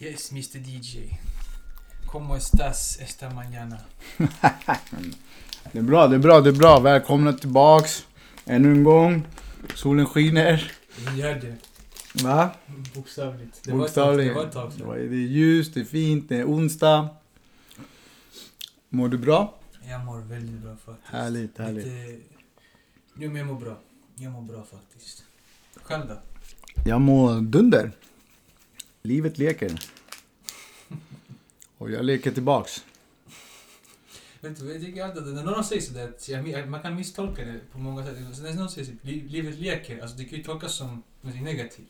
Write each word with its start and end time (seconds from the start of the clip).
Yes, 0.00 0.30
Mr 0.32 0.58
DJ. 0.62 1.18
¿Cómo 2.06 2.36
estás 2.36 2.98
esta 3.00 3.30
mañana? 3.30 3.78
Det 5.72 5.78
är 5.78 5.82
bra, 5.82 6.06
det 6.08 6.14
är 6.14 6.18
bra, 6.18 6.40
det 6.40 6.48
är 6.50 6.52
bra. 6.52 6.80
Välkomna 6.80 7.32
tillbaks. 7.32 8.06
Ännu 8.44 8.70
en 8.72 8.84
gång. 8.84 9.22
Solen 9.74 10.06
skiner. 10.06 10.72
Vi 11.14 11.20
gör 11.20 11.34
det. 11.34 11.56
Va? 12.24 12.50
Bokstavligt. 12.94 13.60
Det 13.64 13.72
Bokstavligen. 13.72 14.34
var 14.34 14.44
ett 14.46 14.52
tag 14.52 14.70
Det 14.70 14.76
sedan. 14.76 14.86
var- 14.86 14.96
det 14.96 15.02
är 15.02 15.28
ljust, 15.28 15.74
det 15.74 15.80
är 15.80 15.84
fint, 15.84 16.28
det 16.28 16.36
är 16.36 16.44
onsdag. 16.44 17.08
Mår 18.88 19.08
du 19.08 19.18
bra? 19.18 19.54
Jag 19.88 20.04
mår 20.04 20.18
väldigt 20.18 20.60
bra 20.62 20.76
faktiskt. 20.86 21.12
Härligt, 21.12 21.58
härligt. 21.58 21.86
Lite... 21.86 22.18
Jo, 23.14 23.28
men 23.30 23.36
jag 23.36 23.46
mår 23.46 23.60
bra. 23.60 23.78
Jag 24.14 24.32
mår 24.32 24.42
bra 24.42 24.64
faktiskt. 24.70 25.24
Själv 25.82 26.06
då? 26.08 26.18
Jag 26.84 27.00
mår 27.00 27.40
dunder. 27.40 27.92
Livet 29.02 29.38
leker. 29.38 29.78
Och 31.78 31.90
jag 31.90 32.04
leker 32.04 32.30
tillbaks. 32.30 32.84
Vet 34.40 34.60
du, 34.60 34.72
jag 34.72 34.80
tycker 34.82 35.04
alltid 35.04 35.22
att 35.22 35.34
när 35.34 35.42
någon 35.44 35.64
säger 35.64 35.82
sådär, 35.82 36.08
att 36.08 36.28
jag, 36.28 36.68
man 36.68 36.82
kan 36.82 36.94
misstolka 36.96 37.44
det 37.44 37.60
på 37.72 37.78
många 37.78 38.04
sätt. 38.06 38.16
Så 38.32 38.42
när 38.42 38.54
någon 38.54 38.70
säger 38.70 38.92
att 38.92 39.04
livet 39.04 39.58
leker, 39.58 40.02
alltså 40.02 40.16
det 40.16 40.24
kan 40.24 40.38
ju 40.38 40.44
tolkas 40.44 40.74
som 40.74 41.02
något 41.20 41.34
negativt. 41.42 41.86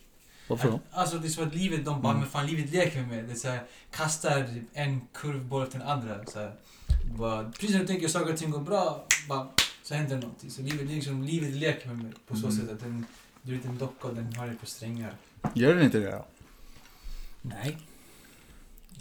Varför 0.49 0.71
då? 0.71 0.81
Alltså 0.91 1.19
det 1.19 1.27
är 1.27 1.31
som 1.31 1.47
att 1.49 1.55
livet, 1.55 1.85
de 1.85 2.03
bara, 2.03 2.11
Mm. 2.11 2.21
men 2.21 2.31
fan 2.31 2.47
livet 2.47 2.71
leker 2.73 3.03
med. 3.03 3.25
Det 3.25 3.33
är 3.33 3.37
så 3.37 3.49
här, 3.49 3.63
kastar 3.91 4.55
en 4.73 5.01
kurvboll 5.15 5.63
efter 5.63 5.79
den 5.79 5.89
andra. 5.89 6.25
Så 6.27 6.39
här, 6.39 6.55
bara, 7.19 7.51
precis 7.51 7.71
när 7.71 7.79
du 7.81 7.87
tänker 7.87 8.07
att 8.07 8.13
saker 8.13 8.33
och 8.33 8.39
ting 8.39 8.51
går 8.51 8.61
bra, 8.61 9.05
bara, 9.29 9.49
så 9.83 9.95
händer 9.95 10.17
någonting. 10.17 10.51
Så 10.51 10.63
livet, 10.63 10.87
liksom, 10.87 11.23
livet 11.23 11.51
leker 11.55 11.89
med 11.89 11.99
mig 12.03 12.13
på 12.27 12.37
så 12.37 12.47
Mm. 12.47 12.59
sätt 12.59 12.71
att 12.71 12.81
den, 12.81 13.07
du 13.43 13.55
är 13.55 13.67
en 13.67 13.79
docka 13.79 14.09
och 14.09 14.15
den 14.15 14.35
har 14.37 14.47
dig 14.47 14.57
på 14.57 14.67
strängar. 14.67 15.15
Gör 15.55 15.75
den 15.75 15.85
inte 15.85 15.99
det 15.99 16.11
då? 16.11 16.25
Nej. 17.43 17.79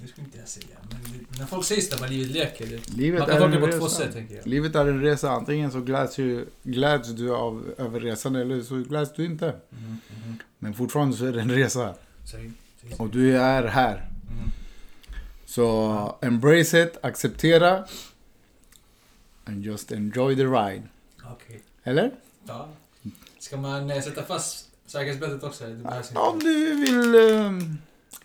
Det 0.02 0.08
skulle 0.08 0.26
inte 0.28 0.38
jag 0.38 0.48
säga. 0.48 0.66
Men 0.90 1.26
när 1.40 1.46
folk 1.46 1.66
säger 1.66 1.82
sådär 1.82 1.98
bara 2.00 2.10
livet 2.10 2.32
leker, 2.32 2.80
Livet 2.98 3.20
man 3.20 3.28
kan 3.28 3.38
är 3.38 3.42
tolka 3.42 3.60
det 3.60 3.68
på 3.72 3.78
två 3.78 3.86
resa. 3.86 3.96
sätt 3.98 4.14
tänker 4.14 4.36
jag. 4.36 4.48
Livet 4.48 4.76
är 4.76 4.86
en 4.88 5.02
resa. 5.02 5.32
Antingen 5.32 5.72
så 5.72 5.82
gläds, 5.82 6.18
ju, 6.18 6.46
gläds 6.64 7.10
du 7.10 7.36
av, 7.36 7.74
över 7.78 8.00
resan 8.00 8.36
eller 8.36 8.62
så 8.62 8.76
gläds 8.76 9.14
du 9.16 9.26
inte. 9.26 9.46
Mm, 9.46 9.98
mm, 10.24 10.38
Men 10.60 10.74
fortfarande 10.74 11.18
så 11.18 11.26
är 11.26 11.32
det 11.34 11.42
en 11.42 11.52
resa. 11.52 11.96
Säg, 12.26 12.52
säg, 12.82 12.90
säg. 12.90 13.00
Och 13.00 13.10
du 13.10 13.38
är 13.38 13.64
här. 13.64 13.96
Mm. 13.96 14.50
Så 15.46 16.18
embrace 16.22 16.84
it, 16.84 16.98
acceptera. 17.02 17.86
And 19.46 19.64
just 19.64 19.92
enjoy 19.92 20.36
the 20.36 20.44
ride. 20.46 20.84
Okej. 21.26 21.62
Eller? 21.84 22.12
Ja. 22.48 22.70
Ska 23.40 23.58
man 23.58 23.92
eh, 23.92 24.02
sätta 24.02 24.24
fast 24.24 24.70
säkerhetsbältet 24.86 25.44
också? 25.44 25.64
Det. 25.64 26.20
Om 26.20 26.40
du 26.40 26.76
vill... 26.76 27.16
ehm, 27.32 27.78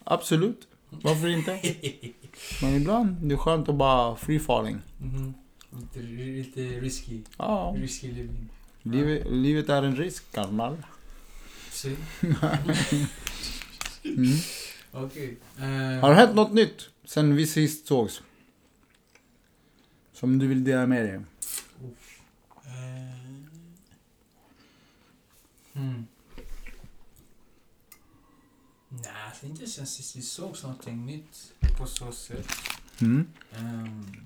absolut. 0.05 0.69
Varför 0.91 1.29
inte? 1.29 1.61
Men 2.63 2.75
ibland 2.75 3.17
det 3.29 3.35
är 3.35 3.39
skönt 3.39 3.69
att 3.69 3.75
bara 3.75 4.17
free 4.17 4.39
falling. 4.41 4.79
Mhm. 4.99 5.35
Lite, 5.81 6.01
lite 6.01 6.61
risky. 6.81 7.21
Ja, 7.39 7.75
Risky 7.79 8.13
living. 8.13 8.49
livet, 8.83 9.27
livet 9.31 9.69
är 9.69 9.83
en 9.83 9.97
risk, 9.97 10.33
Karmal. 10.33 10.77
Se. 11.71 11.97
Mm. 14.05 14.37
Okej. 14.93 15.37
Eh, 15.59 16.01
Har 16.01 16.11
det 16.11 16.17
hänt 16.17 16.35
något 16.35 16.53
nytt 16.53 16.89
sen 17.05 17.37
vi 17.37 17.47
sist 17.47 17.87
sågs? 17.87 18.23
Som 20.13 20.39
du 20.39 20.47
vill 20.47 20.65
dela 20.65 20.87
med 20.87 21.05
dig? 21.05 21.15
eh, 21.15 21.23
hmm. 25.73 26.07
Alltså 29.33 29.47
inte 29.47 29.67
sen 29.67 29.87
sist 29.87 30.17
vi 30.17 30.23
sågs 30.23 30.63
någonting 30.63 31.07
nytt 31.07 31.53
på 31.79 31.87
så 31.87 32.13
sätt. 32.13 32.47
Mm. 33.01 33.27
Um, 33.59 34.17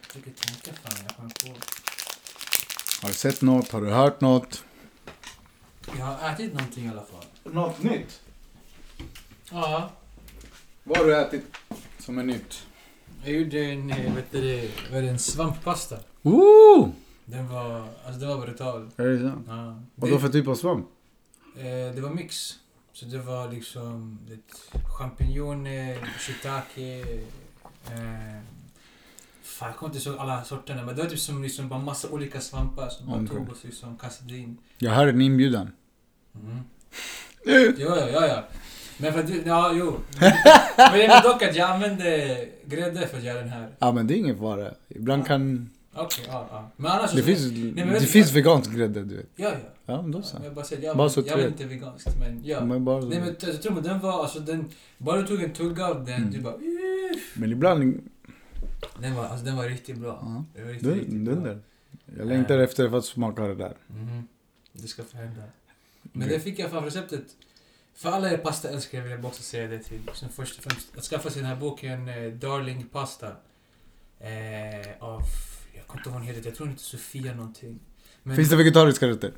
jag 0.00 0.06
försöker 0.06 0.30
tänka 0.30 0.80
fan 0.80 1.04
jag 1.06 1.16
kommer 1.16 1.30
på. 1.30 1.60
Har 3.02 3.08
du 3.08 3.14
sett 3.14 3.42
något? 3.42 3.70
Har 3.70 3.80
du 3.80 3.90
hört 3.90 4.20
något? 4.20 4.64
Jag 5.98 6.04
har 6.04 6.32
ätit 6.32 6.54
någonting 6.54 6.84
i 6.84 6.88
alla 6.88 7.04
fall. 7.04 7.24
Något 7.44 7.82
nytt? 7.82 8.20
Ja. 9.50 9.90
Vad 10.84 10.98
har 10.98 11.04
du 11.04 11.16
ätit 11.16 11.44
som 11.98 12.18
är 12.18 12.22
nytt? 12.22 12.66
Jag 13.24 13.32
gjorde 13.34 13.64
en, 13.64 13.88
vet 13.88 14.32
du 14.32 14.40
det, 14.40 14.70
vad 14.90 14.98
är 14.98 15.02
det, 15.02 15.08
en 15.08 15.18
svamppasta. 15.18 15.98
Ooh! 16.22 16.88
Den 17.24 17.48
var, 17.48 17.88
alltså 18.04 18.20
den 18.20 18.28
var 18.28 18.46
brutal. 18.46 18.90
Är 18.96 19.06
det 19.06 19.18
sant? 19.18 19.44
Ja. 19.48 19.82
Vad 19.94 20.10
då 20.10 20.18
för 20.18 20.28
typ 20.28 20.48
av 20.48 20.54
svamp? 20.54 20.86
Eh, 21.56 21.94
det 21.94 22.00
var 22.00 22.10
mix. 22.10 22.59
Så 23.00 23.06
det 23.06 23.18
var 23.18 23.52
liksom 23.52 24.18
champinjoner, 24.98 25.98
shiitake. 26.18 27.00
Eh, 27.90 28.42
fan, 29.42 29.68
jag 29.68 29.76
kommer 29.76 29.94
inte 29.94 30.08
ihåg 30.08 30.18
alla 30.18 30.44
sorterna. 30.44 30.82
Men 30.82 30.96
det 30.96 31.02
var 31.02 31.10
typ 31.10 31.18
som 31.18 31.42
liksom 31.42 31.68
bara 31.68 31.78
massa 31.80 32.08
olika 32.08 32.40
svampar 32.40 32.88
som 32.88 33.06
man 33.08 33.24
Okej. 33.24 33.36
tog 33.36 33.48
och 33.48 33.56
liksom 33.62 33.98
kastade 33.98 34.36
in. 34.36 34.56
Jag 34.78 34.90
hör 34.92 35.06
en 35.06 35.20
inbjudan. 35.20 35.72
Mm. 36.34 36.60
Ja, 37.78 37.96
ja, 37.96 38.08
ja, 38.08 38.26
ja. 38.26 38.44
Men 38.98 39.12
för 39.12 39.20
att 39.20 39.26
du, 39.26 39.42
ja, 39.46 39.72
jo. 39.74 39.98
Men 40.76 41.22
dock 41.22 41.42
att 41.42 41.56
jag 41.56 41.70
använde 41.70 42.48
grädde 42.64 43.06
för 43.06 43.16
att 43.18 43.24
göra 43.24 43.38
den 43.40 43.48
här. 43.48 43.68
Ja 43.78 43.92
men 43.92 44.06
det 44.06 44.14
är 44.14 44.18
ingen 44.18 44.38
fara. 44.38 44.74
Ibland 44.88 45.22
Ja. 45.22 45.26
kan... 45.26 45.70
Okej, 45.94 46.24
ja, 46.28 46.46
ja. 46.50 46.70
Men 46.76 46.90
annars... 46.92 47.12
Det 47.12 47.22
finns, 47.22 47.52
men 47.52 47.74
det 47.74 47.84
vet 47.84 48.02
finns 48.10 48.32
vegansk 48.32 48.70
grädde 48.72 49.04
du 49.04 49.16
vet. 49.16 49.26
Ja, 49.36 49.48
ja. 49.48 49.56
Ja 49.86 50.02
men 50.02 50.10
då 50.10 50.18
ja 50.18 50.22
så. 50.22 50.36
men 50.36 50.44
jag 50.44 50.54
bara 50.54 50.64
säger, 50.64 50.82
jag, 50.82 50.96
Bara 50.96 51.08
så 51.08 51.20
jag 51.20 51.26
trevligt. 51.28 51.50
inte 51.50 51.64
veganskt, 51.64 52.18
men 52.18 52.40
ja. 52.44 52.64
Men, 52.64 52.84
bara, 52.84 53.00
Nej 53.00 53.20
men 53.20 53.36
jag 53.40 53.62
tror 53.62 53.72
mig, 53.72 53.82
den 53.82 54.00
var 54.00 54.22
alltså 54.22 54.40
den... 54.40 54.68
Bara 54.98 55.16
du 55.22 55.26
tog 55.26 55.42
en 55.42 55.52
tugga 55.52 55.86
av 55.86 56.04
den, 56.04 56.14
Mm. 56.14 56.30
du 56.30 56.40
bara... 56.40 56.56
men 57.34 57.52
ibland... 57.52 58.00
Den 58.98 59.14
var, 59.14 59.24
alltså, 59.26 59.44
den 59.46 59.56
var 59.56 59.64
riktigt 59.64 59.96
bra. 59.98 60.18
Ja, 60.22 60.44
Den 60.54 60.64
var 60.66 60.72
riktigt, 60.72 60.92
riktigt 60.94 61.14
dun- 61.14 61.24
bra. 61.24 61.34
dunder. 61.34 61.58
Jag 62.18 62.26
längtar 62.26 62.58
efter 62.58 62.88
för 62.88 62.98
att 62.98 63.04
smaka 63.04 63.42
det 63.42 63.54
där. 63.54 63.76
Mhm. 63.86 64.28
Det 64.72 64.88
ska 64.88 65.02
få 65.04 65.16
hända. 65.16 65.42
Men 66.02 66.22
Okej. 66.22 66.38
det 66.38 66.44
fick 66.44 66.58
jag 66.58 66.70
fan 66.70 66.84
receptet. 66.84 67.24
För 67.94 68.10
alla 68.10 68.30
er 68.32 68.36
pastaälskare 68.36 69.02
vill 69.02 69.10
jag 69.12 69.24
också 69.24 69.42
säga 69.42 69.66
det 69.68 69.78
till. 69.78 70.00
Som 70.12 70.28
först 70.28 70.58
och 70.58 70.64
främst, 70.64 70.96
att 70.98 71.04
skaffa 71.04 71.30
sig 71.30 71.42
den 71.42 71.50
här 71.50 71.56
boken 71.56 72.08
eh, 72.08 72.32
Darling 72.32 72.86
Pasta. 72.92 73.26
Eh, 74.20 74.88
av, 75.00 75.20
kommer 75.90 76.00
inte 76.00 76.08
ihåg 76.08 76.14
vad 76.14 76.22
hon 76.22 76.34
heter, 76.34 76.48
jag 76.48 76.54
tror 76.56 76.66
hon 76.66 76.72
heter 76.72 76.84
Sofia 76.84 77.34
någonting. 77.34 77.78
Men, 78.22 78.36
Finns 78.36 78.48
det 78.50 78.56
vegetariska 78.56 79.08
rätter? 79.08 79.32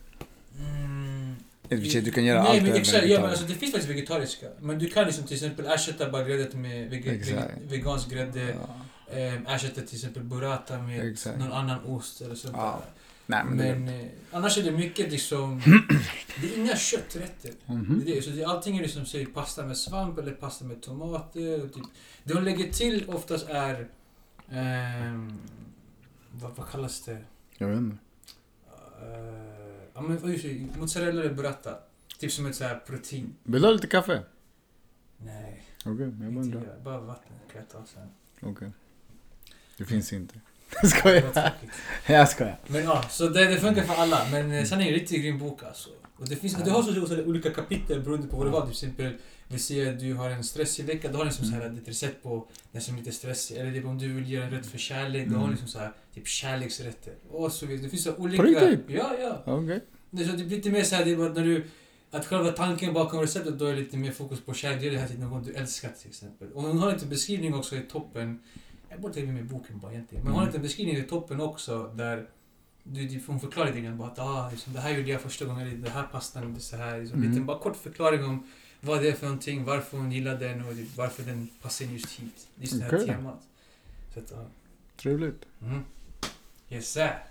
Mm, 0.58 1.34
I 1.68 1.74
och 1.76 1.78
för 1.78 1.86
sig, 1.86 2.00
du 2.02 2.10
kan 2.10 2.24
göra 2.24 2.42
Nej 2.42 2.52
allt 2.52 2.62
men 2.62 2.72
exakt, 2.72 3.06
ja, 3.06 3.20
men 3.20 3.30
alltså, 3.30 3.44
det 3.46 3.54
finns 3.54 3.72
faktiskt 3.72 3.90
vegetariska. 3.90 4.46
Men 4.60 4.78
du 4.78 4.86
kan 4.90 5.04
liksom 5.06 5.24
till 5.24 5.34
exempel 5.34 5.66
ersätta 5.66 6.10
bara 6.10 6.24
gräddet 6.24 6.54
med 6.54 6.90
vege, 6.90 7.48
vegansk 7.68 8.10
grädde. 8.10 8.56
Ja. 8.60 9.16
Eh, 9.16 9.54
ersätta 9.54 9.80
till 9.80 9.96
exempel 9.96 10.22
burrata 10.22 10.78
med 10.78 11.08
Exakt. 11.12 11.38
någon 11.38 11.52
annan 11.52 11.84
ost 11.84 12.20
eller 12.20 12.34
sånt 12.34 12.54
Ja, 12.56 12.82
där. 12.84 12.92
Nej 13.26 13.44
men, 13.44 13.56
Men 13.56 13.86
det... 13.86 14.00
eh, 14.02 14.08
annars 14.32 14.58
är 14.58 14.62
det 14.62 14.70
mycket 14.70 15.10
liksom... 15.12 15.62
det 16.40 16.54
är 16.54 16.58
inga 16.58 16.76
kötträtter. 16.76 17.50
Mhm. 17.66 18.02
Det 18.04 18.12
är 18.12 18.16
det. 18.16 18.22
Så 18.22 18.30
det, 18.30 18.44
allting 18.44 18.78
är 18.78 18.82
liksom 18.82 19.06
säg, 19.06 19.26
pasta 19.26 19.66
med 19.66 19.76
svamp 19.76 20.18
eller 20.18 20.32
pasta 20.32 20.64
med 20.64 20.82
tomater. 20.82 21.64
Och 21.64 21.72
typ. 21.74 21.82
Det 22.24 22.34
hon 22.34 22.44
lägger 22.44 22.72
till 22.72 23.04
oftast 23.08 23.48
är... 23.48 23.88
ehm, 24.50 25.38
vad, 26.32 26.56
vad 26.56 26.68
kallas 26.68 27.00
det? 27.00 27.18
Jag 27.58 27.68
vet 27.68 27.78
inte. 27.78 27.96
Uh, 29.02 29.08
ja, 29.94 30.00
men, 30.00 30.32
just 30.32 30.44
det, 30.44 30.78
mozzarella 30.78 31.20
eller 31.20 31.34
burrata. 31.34 31.78
Typ 32.18 32.32
som 32.32 32.46
ett 32.46 32.56
så 32.56 32.64
här 32.64 32.82
protein. 32.86 33.34
Vill 33.42 33.62
du 33.62 33.68
ha 33.68 33.72
lite 33.72 33.86
kaffe? 33.86 34.22
Nej, 35.16 35.64
Okej, 35.84 36.04
jag 36.20 36.32
bara 36.32 36.44
undrar. 36.44 36.78
Bara 36.84 37.00
vatten 37.00 37.32
kan 37.52 37.60
jag 37.60 37.68
ta 37.68 37.84
sen. 37.86 38.08
Okej. 38.50 38.70
Det 39.76 39.84
finns 39.84 40.12
inte. 40.12 40.34
Skojar. 40.84 41.52
Jag 42.06 42.28
skojar. 42.28 42.58
Men 42.66 42.84
ja, 42.84 43.04
så 43.10 43.28
det, 43.28 43.44
det 43.44 43.60
funkar 43.60 43.82
för 43.82 43.94
alla. 43.94 44.26
Men 44.30 44.52
eh, 44.52 44.64
sen 44.64 44.80
är 44.80 44.84
det 44.84 44.90
en 44.90 44.94
riktigt 44.94 45.22
grym 45.22 45.38
bok 45.38 45.62
alltså. 45.62 45.90
Och 46.16 46.28
det, 46.28 46.36
finns, 46.36 46.54
det 46.54 46.70
har 46.70 46.82
så, 46.82 47.06
så 47.06 47.24
olika 47.24 47.50
kapitel 47.50 48.00
beroende 48.00 48.28
på 48.28 48.36
vad 48.36 48.46
det 48.46 48.50
var. 48.50 48.60
Till 48.60 48.70
exempel, 48.70 49.16
vi 49.52 49.58
ser 49.58 49.92
att 49.92 50.00
du 50.00 50.14
har 50.14 50.30
en 50.30 50.44
stressig 50.44 50.84
vecka, 50.84 51.08
då 51.12 51.18
har 51.18 51.24
liksom 51.24 51.44
så 51.44 51.52
här 51.54 51.66
ett 51.82 51.88
recept 51.88 52.22
på 52.22 52.46
den 52.72 52.82
som 52.82 52.94
är 52.94 52.98
lite 52.98 53.12
stressig. 53.12 53.56
Eller 53.56 53.72
typ 53.72 53.84
om 53.86 53.98
du 53.98 54.12
vill 54.12 54.30
göra 54.32 54.44
en 54.44 54.50
rätt 54.50 54.66
för 54.66 54.78
kärlek, 54.78 55.28
då 55.28 55.34
har 55.34 55.40
Mm. 55.40 55.50
liksom 55.50 55.68
så 55.68 55.78
här, 55.78 55.92
typ 56.14 56.26
kärleksrätter. 56.28 57.14
Och 57.30 57.52
så 57.52 57.66
vidare. 57.66 57.84
Det 57.84 57.90
finns 57.90 58.02
så 58.04 58.14
olika... 58.16 58.42
På 58.42 58.48
riktigt? 58.48 58.80
Ja, 58.88 59.10
ja. 59.20 59.42
Okej. 59.46 59.80
Det, 60.10 60.22
är 60.22 60.26
så, 60.28 60.32
blir 60.36 60.46
lite 60.46 60.70
mer 60.70 60.82
så 60.82 60.94
här, 60.94 61.04
det 61.04 61.10
är 61.10 61.16
bara 61.16 61.32
när 61.32 61.44
du... 61.44 61.64
Att 62.10 62.26
själva 62.26 62.50
tanken 62.52 62.94
bakom 62.94 63.20
receptet 63.20 63.58
då 63.58 63.66
är 63.66 63.76
lite 63.76 63.96
mer 63.96 64.12
fokus 64.12 64.40
på 64.40 64.54
kärlek. 64.54 64.80
Det 64.80 64.86
är 64.86 64.90
det 64.90 64.98
här 64.98 65.08
till 65.08 65.18
någon 65.20 65.42
du 65.42 65.52
älskar 65.54 65.88
till 66.00 66.08
exempel. 66.08 66.52
Och 66.52 66.62
hon 66.62 66.78
har 66.78 66.92
lite 66.92 67.06
beskrivning 67.06 67.54
också 67.54 67.76
i 67.76 67.80
toppen. 67.80 68.40
Jag 68.88 69.00
borde 69.00 69.14
ta 69.14 69.20
med 69.20 69.46
boken 69.46 69.78
bara 69.78 69.92
egentligen. 69.92 70.24
Men 70.24 70.32
hon 70.32 70.38
har 70.40 70.46
Mm. 70.46 70.52
lite 70.52 70.62
beskrivning 70.62 70.96
i 70.96 71.02
toppen 71.02 71.40
också 71.40 71.92
där 71.96 72.26
du, 72.84 73.20
hon 73.26 73.40
förklarar 73.40 73.66
lite 73.68 73.80
grann 73.80 73.98
bara 73.98 74.08
att 74.08 74.18
ah, 74.18 74.48
liksom, 74.50 74.72
det 74.72 74.80
här 74.80 74.90
gjorde 74.96 75.10
jag 75.10 75.20
första 75.20 75.44
gången, 75.44 75.82
det 75.82 75.90
här 75.90 76.02
pastan, 76.02 76.54
det 76.54 76.60
så 76.60 76.76
här. 76.76 77.00
Liksom, 77.00 77.18
Mm. 77.18 77.30
lite, 77.30 77.42
bara 77.42 77.58
kort 77.58 77.76
förklaring 77.76 78.24
om 78.24 78.46
vad 78.84 79.02
det 79.02 79.08
är 79.08 79.12
för 79.12 79.26
någonting, 79.26 79.64
varför 79.64 79.98
hon 79.98 80.12
gillar 80.12 80.36
den 80.38 80.62
och 80.64 80.72
varför 80.96 81.22
den 81.22 81.48
passar 81.62 81.84
just 81.84 82.10
hit. 82.10 82.48
Just 82.60 82.78
det 82.78 82.84
här 82.84 82.94
Okej. 82.94 83.06
temat. 83.06 83.40
Så 84.14 84.20
att, 84.20 84.30
ja. 84.30 84.44
Trevligt. 84.96 85.44
Mm. 85.62 85.84
Yes 86.68 86.92
sir. 86.92 87.24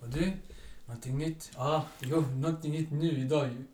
Och 0.00 0.08
du? 0.08 0.32
Någonting 0.86 1.18
nytt? 1.18 1.50
Ja, 1.56 1.86
jo, 2.00 2.20
någonting 2.20 2.72
nytt 2.72 2.90
nu 2.92 3.10
idag 3.18 3.46
ju. 3.48 3.64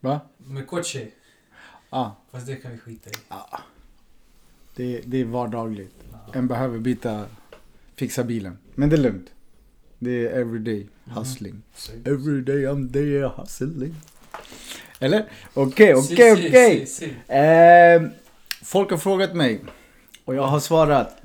Va? 0.00 0.20
Med 0.38 0.66
Koche. 0.66 1.08
Ja, 1.90 2.16
Fast 2.30 2.46
det 2.46 2.56
kan 2.56 2.72
vi 2.72 2.78
skita 2.78 3.10
i. 3.10 3.12
det, 4.76 5.00
det 5.06 5.18
är 5.20 5.24
vardagligt. 5.24 5.94
Ja. 6.12 6.32
En 6.34 6.48
behöver 6.48 6.78
byta, 6.78 7.26
fixa 7.94 8.24
bilen. 8.24 8.58
Men 8.74 8.88
det 8.88 8.96
är 8.96 9.00
lugnt. 9.00 9.26
Det 9.98 10.10
är 10.26 10.40
everyday 10.40 10.88
hustling. 11.04 11.62
Så- 11.74 11.92
Everyday 11.92 12.66
I'm 12.66 12.92
there 12.92 13.28
hustling. 13.36 13.94
Eller? 14.98 15.30
Okej, 15.54 15.94
okej, 15.94 16.32
okej. 16.32 16.86
Ehm, 17.28 18.10
Folk 18.62 18.90
har 18.90 18.98
frågat 18.98 19.34
mig 19.34 19.60
och 20.24 20.34
jag 20.34 20.42
har 20.42 20.60
svarat 20.60 21.16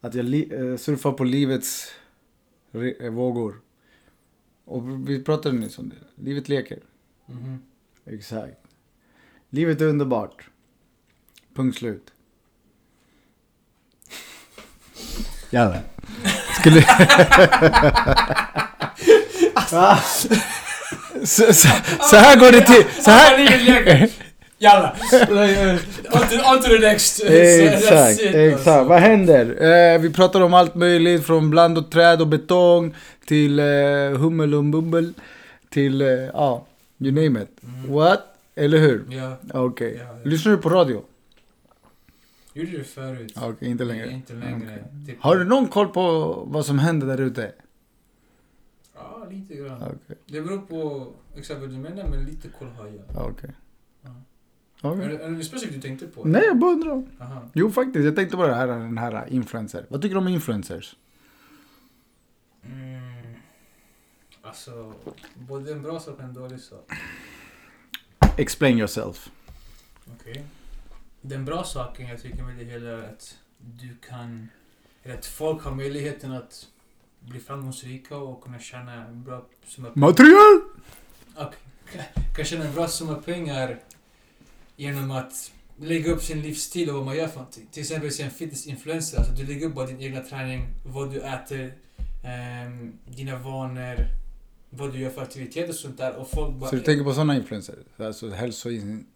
att 0.00 0.14
jag 0.14 0.24
eh, 0.34 0.76
surfar 0.76 1.12
på 1.12 1.24
livets 1.24 1.92
eh, 3.00 3.10
vågor. 3.10 3.60
Och 4.64 5.08
vi 5.08 5.22
pratade 5.24 5.58
nyss 5.58 5.78
om 5.78 5.88
det. 5.88 6.22
Livet 6.24 6.48
leker. 6.48 6.78
Mhm. 7.26 7.62
Exakt. 8.06 8.58
Livet 9.50 9.80
är 9.80 9.84
underbart. 9.86 10.50
Punkt 11.54 11.78
slut. 11.78 12.12
Jalla. 15.50 15.80
Skulle... 16.60 16.84
Ah. 19.72 19.98
så, 21.24 21.52
så, 21.52 21.68
så 22.10 22.16
här 22.16 22.36
går 22.40 22.52
det 22.52 22.60
till. 22.60 23.02
Så 23.02 23.10
här... 23.10 24.08
Jalla! 24.58 24.96
on, 26.52 26.62
to, 26.62 26.68
the 26.68 26.78
next. 26.78 27.24
Exakt, 27.26 28.20
exakt. 28.20 28.88
Vad 28.88 29.00
händer? 29.00 29.62
Eh, 29.94 29.98
vi 30.00 30.12
pratar 30.12 30.40
om 30.40 30.54
allt 30.54 30.74
möjligt 30.74 31.26
från 31.26 31.50
bland 31.50 31.78
och 31.78 31.90
träd 31.90 32.20
och 32.20 32.26
betong 32.26 32.94
till 33.26 33.58
eh, 33.58 33.64
hummel 34.18 34.54
och 34.54 34.64
bubbel 34.64 35.12
till, 35.70 36.00
eh, 36.02 36.08
ja, 36.08 36.66
you 36.98 37.12
name 37.12 37.42
it. 37.42 37.48
Mm. 37.62 37.92
What? 37.92 38.20
Eller 38.54 38.78
hur? 38.78 39.04
Ja, 39.10 39.36
Okej. 39.54 40.00
Ja, 40.00 40.04
ja. 40.22 40.30
Lyssnar 40.30 40.52
du 40.52 40.58
på 40.58 40.68
radio? 40.68 41.02
gjorde 42.56 42.70
du 42.70 42.84
förut. 42.84 43.32
Okej, 43.36 43.68
inte 43.70 43.84
längre. 43.84 44.10
Inte 44.10 44.32
längre. 44.32 44.78
Typ- 45.06 45.16
Har 45.20 45.36
du 45.36 45.44
någon 45.44 45.68
koll 45.68 45.88
på 45.88 46.34
vad 46.46 46.66
som 46.66 46.78
händer 46.78 47.06
där 47.06 47.20
ute? 47.20 47.52
Ja, 49.30 49.36
lite 49.36 49.54
grann. 49.54 49.82
Okej, 49.82 50.16
Det 50.26 50.40
beror 50.40 50.58
på 50.58 51.12
exakt 51.36 51.60
vad 51.60 51.70
du 51.70 51.76
menar, 51.78 52.08
men 52.08 52.24
lite 52.24 52.48
koll 52.48 52.68
har 52.68 52.86
jag. 52.86 53.26
okej. 53.30 53.50
Ja. 54.02 54.10
Okej. 54.82 55.04
Är 55.04 55.08
det- 55.08 55.18
är 55.18 55.30
det 55.30 55.36
något 55.36 55.44
specifikt 55.44 55.74
du 55.74 55.80
tänkte 55.80 56.06
på? 56.06 56.24
Nej, 56.24 56.42
jag 56.46 56.58
bara 56.58 56.70
undrar. 56.72 57.04
Aha. 57.20 57.48
Jo, 57.54 57.70
faktiskt. 57.70 58.04
Jag 58.04 58.16
tänkte 58.16 58.36
på 58.36 58.46
det 58.46 58.54
här, 58.54 58.66
den 58.66 58.98
här 58.98 59.26
influencer. 59.32 59.86
Vad 59.88 60.02
tycker 60.02 60.14
du 60.14 60.18
om 60.20 60.28
influencers? 60.28 60.96
Mm. 62.62 63.34
Alltså, 64.42 64.94
både 65.34 65.72
en 65.72 65.82
bra 65.82 66.00
sak 66.00 66.14
och 66.18 66.24
en 66.24 66.34
dålig 66.34 66.60
sak. 66.60 66.92
Explain 68.38 68.78
yourself. 68.78 69.30
Okej. 70.20 70.44
Den 71.20 71.44
bra 71.44 71.64
saken 71.64 72.06
jag 72.08 72.22
tycker 72.22 72.42
med 72.42 72.56
det 72.58 72.64
hela 72.64 72.90
är 72.90 73.02
att 73.02 73.38
du 73.58 73.96
kan... 74.08 74.48
Eller 75.02 75.14
att 75.14 75.26
folk 75.26 75.62
har 75.62 75.74
möjligheten 75.74 76.32
att 76.32 76.66
bli 77.26 77.40
framgångsrika 77.40 78.16
och 78.16 78.42
kunna 78.42 78.58
tjäna 78.58 78.92
en 78.92 79.24
bra 79.24 79.46
summa 79.66 79.90
Material! 79.94 80.60
kan 82.36 82.44
tjäna 82.44 82.64
en 82.64 82.74
bra 82.74 82.88
summa 82.88 83.14
pengar 83.14 83.78
genom 84.76 85.10
att 85.10 85.52
lägga 85.80 86.12
upp 86.12 86.22
sin 86.22 86.42
livsstil 86.42 86.88
och 86.88 86.94
vad 86.94 87.04
man 87.04 87.16
gör 87.16 87.28
för 87.28 87.36
någonting. 87.36 87.66
Till 87.72 87.80
exempel 87.82 88.12
se 88.12 88.22
en 88.22 88.30
fitnessinfluencer. 88.30 89.18
Alltså 89.18 89.32
du 89.32 89.46
lägger 89.46 89.66
upp 89.66 89.74
bara 89.74 89.86
din 89.86 90.00
egna 90.00 90.20
träning, 90.20 90.66
vad 90.84 91.12
du 91.12 91.20
äter, 91.20 91.74
ehm, 92.24 92.92
dina 93.04 93.38
vanor, 93.38 93.96
vad 94.70 94.92
du 94.92 94.98
gör 94.98 95.10
för 95.10 95.22
aktiviteter 95.22 95.68
och 95.68 95.74
sånt 95.74 95.98
där. 95.98 96.16
Och 96.16 96.30
folk 96.30 96.54
bara... 96.54 96.70
Så 96.70 96.76
du 96.76 96.82
tänker 96.82 97.04
på 97.04 97.12
sådana 97.12 97.36
influencers? 97.36 97.74
Alltså 97.96 98.30
hälsoin... 98.30 99.06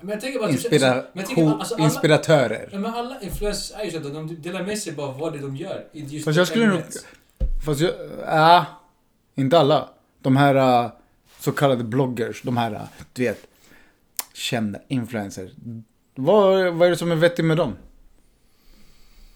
men 0.00 0.08
jag 0.08 0.20
tänker 0.20 0.38
bara... 0.38 0.50
Inspira... 0.50 0.94
men 0.94 1.04
jag 1.14 1.26
tänker, 1.26 1.52
alltså, 1.52 1.74
alla, 1.74 1.84
Inspiratörer. 1.84 2.68
men 2.72 2.86
alla 2.86 3.20
influencers 3.20 3.72
är 3.76 3.84
ju 3.84 3.90
så 3.90 3.96
att 3.96 4.14
de 4.14 4.42
delar 4.42 4.62
med 4.62 4.78
sig 4.78 4.92
bara 4.92 5.12
vad 5.12 5.32
det 5.32 5.38
är 5.38 5.42
de 5.42 5.56
gör. 5.56 5.84
Fast 6.24 6.38
jag 6.38 6.48
skulle 6.48 6.66
nog-. 6.66 6.82
Fast 7.64 7.80
jag... 7.80 7.92
Ja, 8.26 8.66
inte 9.34 9.58
alla. 9.58 9.88
De 10.22 10.36
här 10.36 10.84
äh, 10.84 10.90
så 11.40 11.52
kallade 11.52 11.84
bloggers, 11.84 12.42
de 12.42 12.56
här, 12.56 12.72
äh, 12.72 12.80
du 13.12 13.22
vet, 13.22 13.46
kända 14.34 14.78
influencers. 14.88 15.50
Vad, 16.14 16.74
vad 16.74 16.86
är 16.86 16.90
det 16.90 16.96
som 16.96 17.12
är 17.12 17.16
vettigt 17.16 17.44
med 17.44 17.56
dem? 17.56 17.74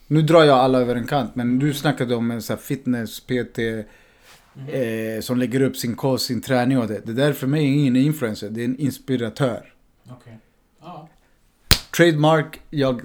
Nu 0.06 0.22
drar 0.22 0.44
jag 0.44 0.58
alla 0.58 0.80
över 0.80 0.96
en 0.96 1.06
kant, 1.06 1.34
men 1.34 1.58
du 1.58 1.74
snackade 1.74 2.14
om 2.14 2.30
en 2.30 2.42
sån 2.42 2.56
här 2.56 2.62
fitness, 2.62 3.20
PT, 3.20 3.58
eh, 3.58 5.20
som 5.20 5.38
lägger 5.38 5.62
upp 5.62 5.76
sin 5.76 5.96
kost, 5.96 6.26
sin 6.26 6.40
träning 6.40 6.78
och 6.78 6.88
det. 6.88 7.00
Det 7.06 7.12
där 7.12 7.32
för 7.32 7.46
mig 7.46 7.64
är 7.64 7.72
ingen 7.72 7.96
influencer, 7.96 8.50
det 8.50 8.60
är 8.60 8.64
en 8.64 8.78
inspiratör. 8.78 9.72
Okej. 10.10 10.38
Ja. 10.80 11.08
Trademark, 11.96 12.60
jag... 12.70 13.02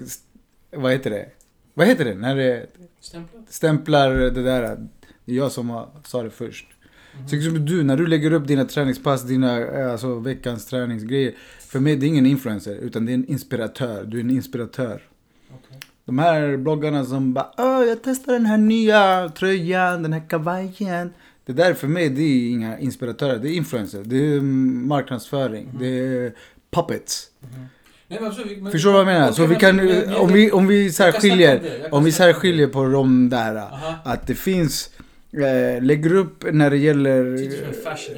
Vad 0.70 0.92
heter 0.92 1.10
det? 1.10 1.28
Vad 1.74 1.86
heter 1.86 2.04
det? 2.04 2.14
När 2.14 2.36
det 2.36 2.66
Stämplat. 3.06 3.42
stämplar 3.48 4.10
det 4.10 4.42
där. 4.42 4.88
Det 5.24 5.32
är 5.32 5.36
jag 5.36 5.52
som 5.52 5.86
sa 6.04 6.22
det 6.22 6.30
först. 6.30 6.66
Mhm. 7.18 7.28
Så 7.28 7.36
exempel 7.36 7.66
du, 7.66 7.82
när 7.82 7.96
du 7.96 8.06
lägger 8.06 8.32
upp 8.32 8.46
dina 8.46 8.64
träningspass, 8.64 9.22
dina, 9.22 9.58
eh, 9.60 9.92
alltså 9.92 10.14
veckans 10.18 10.66
träningsgrejer. 10.66 11.34
För 11.60 11.80
mig 11.80 11.96
det 11.96 12.06
är 12.06 12.08
ingen 12.08 12.26
influencer, 12.26 12.74
utan 12.76 13.06
det 13.06 13.12
är 13.12 13.14
en 13.14 13.26
inspiratör. 13.26 14.04
Du 14.04 14.16
är 14.16 14.20
en 14.20 14.30
inspiratör. 14.30 15.02
Okej. 15.54 15.80
De 16.04 16.18
här 16.18 16.56
bloggarna 16.56 17.04
som 17.04 17.32
bara 17.32 17.50
Åh, 17.58 17.84
jag 17.84 17.98
testar 18.02 18.32
den 18.32 18.46
här 18.46 18.58
nya 18.58 19.28
tröjan, 19.28 20.02
den 20.02 20.12
här 20.12 20.28
kavajen. 20.28 21.12
Det 21.44 21.52
där 21.52 21.74
för 21.74 21.88
mig, 21.88 22.08
det 22.08 22.22
är 22.22 22.50
inga 22.50 22.78
inspiratörer. 22.78 23.38
Det 23.38 23.48
är 23.48 23.52
influencer. 23.56 24.02
Det 24.04 24.16
är 24.16 24.40
marknadsföring. 24.40 25.66
Mhm. 25.66 25.78
Det 25.78 25.86
är 25.88 26.32
puppets. 26.70 27.30
Mhm. 27.40 27.66
Nej, 28.08 28.18
men 28.20 28.28
absolut, 28.28 28.62
men- 28.62 28.72
Förstår 28.72 28.90
du 28.90 28.92
vad 28.92 29.00
jag 29.00 29.06
menar? 29.20 29.32
Så 29.32 29.46
vi 29.46 29.54
kan, 29.56 29.80
om 30.16 30.32
vi, 30.32 30.50
om 30.50 30.66
vi 30.66 30.92
så 30.92 31.02
här 31.02 31.06
jag 31.06 31.14
kan 31.14 31.20
snacka 31.22 31.32
skiljer, 31.36 31.90
om 31.94 32.04
vi 32.04 32.12
på 32.66 32.84
de 32.84 33.28
där. 33.28 33.56
Aha. 33.56 33.94
Att 34.04 34.26
det 34.26 34.34
finns, 34.34 34.90
eh, 35.32 35.82
lägger 35.82 36.14
upp 36.14 36.44
när 36.52 36.70
det 36.70 36.76
gäller... 36.76 37.24
En 37.66 37.74
fashion. 37.84 38.16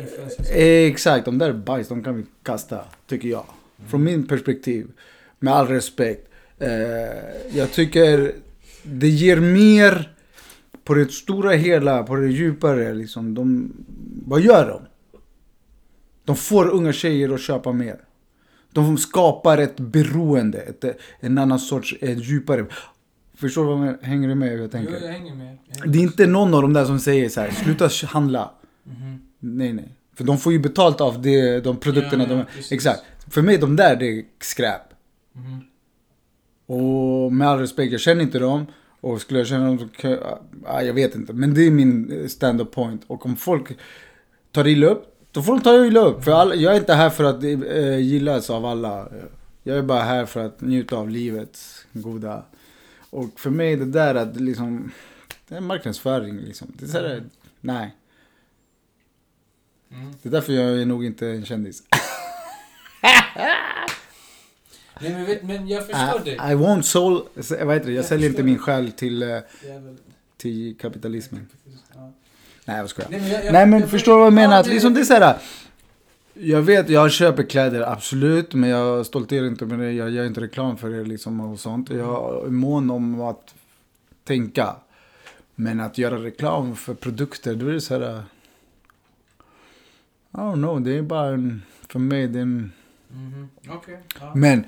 Eh, 0.55 0.63
exakt, 0.93 1.25
de 1.25 1.39
där 1.39 1.49
är 1.49 1.53
bajs, 1.53 1.89
de 1.89 2.05
kan 2.05 2.17
vi 2.17 2.25
kasta, 2.43 2.81
tycker 3.09 3.29
jag. 3.29 3.45
Från 3.89 4.05
min 4.05 4.27
perspektiv, 4.27 4.87
med 5.39 5.55
all 5.55 5.67
respekt. 5.67 6.29
Eh, 6.59 6.69
jag 7.59 7.73
tycker 7.73 8.33
det 8.83 9.09
ger 9.09 9.37
mer 9.37 10.13
på 10.85 10.95
det 10.95 11.13
stora 11.13 11.51
hela, 11.53 12.03
på 12.03 12.17
det 12.17 12.29
djupare. 12.29 12.95
Liksom. 12.95 13.35
De, 13.35 13.73
vad 14.27 14.41
gör 14.41 14.69
de? 14.69 14.81
De 16.25 16.37
får 16.37 16.69
unga 16.69 16.93
tjejer 16.93 17.35
att 17.35 17.41
köpa 17.41 17.73
mer. 17.73 17.97
De 18.87 18.99
skapar 18.99 19.59
ett 19.59 19.81
beroende, 19.81 20.59
ett, 20.59 20.85
en 21.21 21.39
annan 21.39 21.59
sorts, 21.59 21.95
ett 22.01 22.25
djupare. 22.25 22.67
Förstår 23.35 23.65
du 23.65 23.71
vad 23.71 23.87
jag 23.89 23.97
hänger 24.03 24.29
du 24.29 24.35
med 24.35 24.49
hur 24.49 24.59
jag 24.61 24.71
tänker? 24.71 24.93
Jo, 25.01 25.07
jag 25.07 25.13
hänger 25.13 25.35
med. 25.35 25.59
Jag 25.69 25.77
hänger 25.77 25.93
Det 25.93 25.99
är 25.99 26.03
inte 26.03 26.27
någon 26.27 26.55
av 26.55 26.63
de 26.63 26.73
där 26.73 26.85
som 26.85 27.01
säger 27.01 27.29
så 27.29 27.41
här, 27.41 27.51
sluta 27.51 27.91
handla. 28.07 28.51
Mhm. 28.85 29.21
Nej, 29.39 29.73
nej. 29.73 29.95
För 30.15 30.25
de 30.25 30.39
får 30.39 30.53
ju 30.53 30.59
betalt 30.59 31.01
av 31.01 31.23
det, 31.23 31.61
de 31.61 31.77
produkterna 31.77 32.25
Ja, 32.29 32.35
ja, 32.37 32.45
de... 32.69 32.75
Exakt. 32.75 33.03
För 33.31 33.43
mig, 33.43 33.59
de 33.59 33.77
där, 33.77 33.97
det 33.97 34.19
är 34.19 34.25
skräp. 34.41 34.83
Mhm. 35.33 35.61
Och 36.67 37.33
med 37.33 37.49
all 37.49 37.59
respekt, 37.59 37.93
jag 37.93 38.01
känner 38.01 38.23
inte 38.23 38.39
dem. 38.39 38.67
Och 39.01 39.21
skulle 39.21 39.41
jag 39.41 39.49
känna 39.49 39.67
dem 39.67 39.79
så 39.79 40.09
jag... 40.09 40.39
ah, 40.67 40.83
jag 40.83 40.95
vet 40.95 41.15
inte. 41.15 41.33
Men 41.33 41.55
det 41.55 41.67
är 41.67 41.71
min 41.71 42.29
stand-up 42.29 42.73
point. 42.73 43.03
Och 43.07 43.27
om 43.27 43.37
folk 43.37 43.79
tar 44.53 44.67
illa 44.67 44.87
upp, 44.87 45.18
då 45.33 45.43
får 45.43 45.53
de 45.53 45.61
ta 45.61 45.87
illa 45.87 46.01
upp. 46.01 46.25
För 46.25 46.33
alla, 46.33 46.55
jag 46.55 46.73
är 46.75 46.79
inte 46.81 46.95
här 46.95 47.11
för 47.11 47.25
att 47.25 47.43
eh, 47.43 47.99
gillas 47.99 48.51
av 48.51 48.67
alla. 48.67 49.09
Jag 49.63 49.79
är 49.79 49.83
bara 49.83 50.03
här 50.03 50.27
för 50.27 50.45
att 50.45 50.61
njuta 50.61 50.97
av 50.97 51.11
livets 51.11 51.87
goda. 51.93 52.43
Och 53.11 53.41
för 53.41 53.51
mig, 53.51 53.77
det 53.77 53.85
där 53.85 54.15
att 54.15 54.41
liksom... 54.41 54.93
Det 55.49 55.55
är 55.57 55.61
marknadsföring 55.61 56.37
liksom. 56.37 56.73
Det 56.75 56.95
är 56.95 57.09
här, 57.09 57.25
nej. 57.61 57.95
Mm. 59.93 60.15
Det 60.23 60.29
är 60.29 60.31
därför 60.31 60.53
jag 60.53 60.81
är 60.81 60.87
nog 60.87 61.05
inte 61.05 61.29
en 61.29 61.45
kändis. 61.45 61.83
Nej, 65.01 65.13
men, 65.13 65.27
vet, 65.27 65.43
men 65.43 65.69
jag 65.69 65.87
förstår 65.87 66.25
dig. 66.25 66.35
I 66.35 66.55
won't 66.55 66.83
soul... 66.83 67.23
Vad 67.35 67.75
heter 67.75 67.87
det? 67.87 67.93
Jag 67.93 67.93
Jag 67.93 68.05
säljer 68.05 68.29
inte 68.29 68.43
min 68.43 68.59
själ 68.59 68.93
till, 68.93 69.23
eh, 69.23 69.39
till 70.37 70.79
kapitalismen. 70.79 71.49
Ja. 71.95 72.13
Nej, 72.69 72.77
jag 72.79 72.89
skojar. 72.91 73.11
Nej, 73.11 73.21
men, 73.21 73.31
jag, 73.31 73.45
jag, 73.45 73.53
Nej, 73.53 73.67
men 73.67 73.81
jag- 73.81 73.91
förstår 73.91 74.13
du 74.13 74.19
vad 74.19 74.27
jag 74.27 74.33
menar? 74.33 74.55
Ja, 74.55 74.61
Att 74.61 74.67
liksom 74.67 74.95
det 74.95 75.01
är 75.01 75.05
så 75.05 75.15
här. 75.15 75.37
Jag 76.35 76.63
vet, 76.63 76.89
jag 76.89 77.13
köper 77.13 77.43
kläder, 77.43 77.81
absolut. 77.81 78.55
Men 78.55 78.71
jag 78.71 79.07
stolterar 79.07 79.47
inte 79.47 79.65
med 79.65 79.79
det. 79.79 79.93
Jag 79.93 80.11
gör 80.11 80.25
inte 80.25 80.41
reklam 80.41 80.77
för 80.77 80.91
det 80.91 81.05
liksom 81.05 81.41
och 81.41 81.61
sånt. 81.61 81.91
Jag 81.91 82.47
är 82.47 82.51
mån 82.51 82.91
om 82.91 83.21
att 83.21 83.55
tänka. 84.25 84.77
Men 85.55 85.81
att 85.81 85.99
göra 85.99 86.17
reklam 86.23 86.77
för 86.77 86.95
produkter, 86.95 87.55
då 87.55 87.67
är 87.67 87.73
det 87.73 87.81
så 87.81 87.99
här... 88.01 88.23
I 90.35 90.37
don't 90.37 90.55
know, 90.55 90.81
det 90.81 90.99
är 90.99 91.03
bara 91.03 91.29
en... 91.29 91.63
För 91.89 91.99
mig, 91.99 92.29
det 92.29 92.39
är 92.39 92.43
en... 92.43 92.73
Mhm. 93.09 93.49
Okej. 93.69 93.99
Ja. 94.21 94.33
Men 94.35 94.65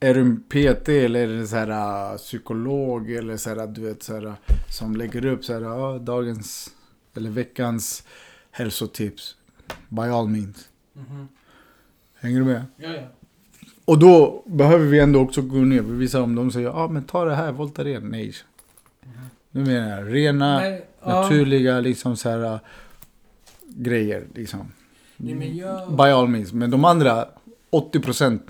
är 0.00 0.14
du 0.14 0.20
en 0.20 0.42
PT 0.48 0.88
eller 0.88 1.28
är 1.28 1.40
det 1.40 1.46
så 1.46 1.56
här 1.56 2.16
psykolog 2.16 3.10
eller 3.10 3.36
så 3.36 3.50
här, 3.50 3.66
du 3.66 3.80
vet 3.80 4.02
så 4.02 4.14
här 4.14 4.34
som 4.68 4.96
lägger 4.96 5.26
upp 5.26 5.44
så 5.44 5.52
här 5.52 5.94
uh, 5.94 6.00
dagens 6.00 6.70
eller 7.16 7.30
veckans 7.30 8.04
hälsotips 8.50 9.36
by 9.88 10.02
all 10.02 10.28
means. 10.28 10.68
Mhm. 10.92 11.28
Hänger 12.14 12.38
du 12.38 12.44
med? 12.44 12.64
Ja, 12.76 12.88
ja. 12.94 13.02
Och 13.84 13.98
då 13.98 14.42
behöver 14.46 14.86
vi 14.86 15.00
ändå 15.00 15.20
också 15.20 15.42
gå 15.42 15.56
ner. 15.56 15.82
För 15.82 15.88
vissa 15.92 16.22
om 16.22 16.34
de 16.34 16.50
säger 16.52 16.66
ja 16.66 16.72
ah, 16.74 16.88
men 16.88 17.04
ta 17.04 17.24
det 17.24 17.34
här, 17.34 17.52
Voltaren. 17.52 18.08
Nej. 18.08 18.34
Nu 19.50 19.64
menar 19.64 19.88
jag 20.00 20.14
rena, 20.14 20.58
Nej, 20.58 20.86
ja. 21.00 21.20
naturliga 21.22 21.80
liksom 21.80 22.16
så 22.16 22.28
här 22.30 22.60
grejer 23.68 24.24
liksom. 24.34 24.72
Nej, 25.16 25.34
men 25.34 25.56
jag... 25.56 25.96
By 25.96 26.02
all 26.02 26.28
means. 26.28 26.52
Men 26.52 26.70
de 26.70 26.84
andra 26.84 27.28
80% 27.70 28.40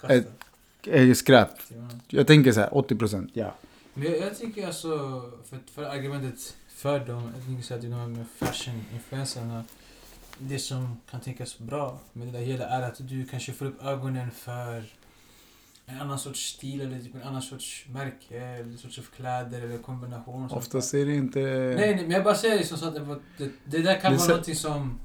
Kasta. 0.00 0.14
ett- 0.14 0.30
är 0.84 1.02
ju 1.02 1.14
skräp. 1.14 1.48
Ja. 1.68 1.88
Jag 2.08 2.26
tänker 2.26 2.52
så 2.52 2.60
här 2.60 2.68
80% 2.70 3.30
ja. 3.32 3.54
Men 3.94 4.04
jag, 4.12 4.18
jag 4.20 4.38
tycker 4.38 4.66
alltså, 4.66 4.88
för, 5.50 5.58
för 5.74 5.82
argumentet 5.84 6.56
för 6.80 6.98
dem, 7.06 7.30
jag 7.36 7.44
tänker 7.46 7.62
så 7.62 7.74
att 7.74 7.80
det 7.80 7.86
är 7.86 7.90
något 7.90 8.16
med 8.16 8.26
fashion-influencerna. 8.38 9.64
Det 10.38 10.58
som 10.58 11.00
kan 11.10 11.20
tänkas 11.20 11.58
bra 11.58 11.98
med 12.12 12.28
det 12.28 12.32
där 12.38 12.44
hela 12.44 12.64
är 12.64 12.82
att 12.82 13.08
du 13.08 13.26
kanske 13.26 13.52
får 13.52 13.66
upp 13.66 13.82
ögonen 13.84 14.30
för 14.30 14.84
en 15.86 16.00
annan 16.00 16.18
sorts 16.18 16.40
stil 16.52 16.80
eller 16.80 17.00
typ 17.00 17.14
en 17.14 17.22
annan 17.22 17.42
sorts 17.42 17.86
märke, 17.88 18.40
eller 18.40 18.76
sorts 18.76 19.00
kläder 19.16 19.62
eller 19.62 19.78
kombination. 19.78 20.48
där. 20.48 20.56
är 20.94 21.06
det 21.06 21.14
inte... 21.14 21.38
Nej, 21.40 21.94
nej, 21.94 22.02
men 22.02 22.10
jag 22.10 22.24
bara 22.24 22.34
säger 22.34 22.58
liksom 22.58 22.78
så 22.78 22.88
att 22.88 22.94
det, 22.94 23.16
det, 23.38 23.50
det 23.64 23.78
där 23.82 24.00
kan 24.00 24.12
Det 24.12 24.16
vara 24.18 24.26
så- 24.26 24.28
någonting 24.28 24.54
som 24.56 24.98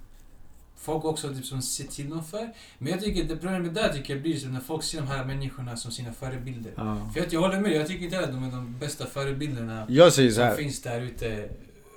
folk 0.78 1.06
också 1.06 1.34
typ 1.34 1.46
som 1.46 1.62
ser 1.62 1.84
till 1.88 2.10
dem 2.10 2.24
för. 2.24 2.54
Men 2.78 2.92
jag 2.92 3.02
tycker, 3.02 3.24
det 3.24 3.36
problemet 3.38 3.76
där 3.76 3.94
tycker 3.94 4.14
jag 4.14 4.22
blir 4.22 4.38
så 4.38 4.48
när 4.48 4.60
folk 4.60 4.84
ser 4.84 5.02
de 5.02 5.08
här 5.08 5.26
människorna 5.26 5.78
som 5.78 5.92
sina 5.92 6.14
förebilder. 6.14 6.74
Ja. 6.78 7.12
För 7.14 7.22
att 7.22 7.34
jag 7.34 7.40
håller 7.42 7.60
med, 7.62 7.72
jag 7.72 7.88
tycker 7.88 8.06
inte 8.06 8.20
att 8.20 8.32
de 8.32 8.44
är 8.44 8.52
de 8.52 8.80
bästa 8.80 9.06
förebilderna 9.06 9.86
Jag 9.90 10.14
säger 10.14 10.30
så 10.30 10.36
som 10.36 10.44
här. 10.44 10.56
finns 10.56 10.82
där 10.82 11.02
ute. 11.02 11.50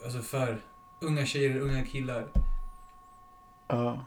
Alltså 0.05 0.23
för 0.23 0.61
unga 1.01 1.27
tjejer 1.27 1.61
unga 1.61 1.85
killar. 1.85 2.29
Ja. 3.69 4.05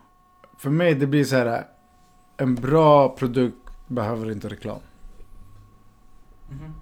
För 0.58 0.70
mig 0.70 0.96
det 0.96 1.08
blir 1.08 1.24
så 1.26 1.36
här. 1.36 1.68
En 2.38 2.56
bra 2.56 3.16
produkt 3.16 3.70
behöver 3.88 4.32
inte 4.32 4.50
reklam. 4.50 4.80
Mhm. 6.50 6.74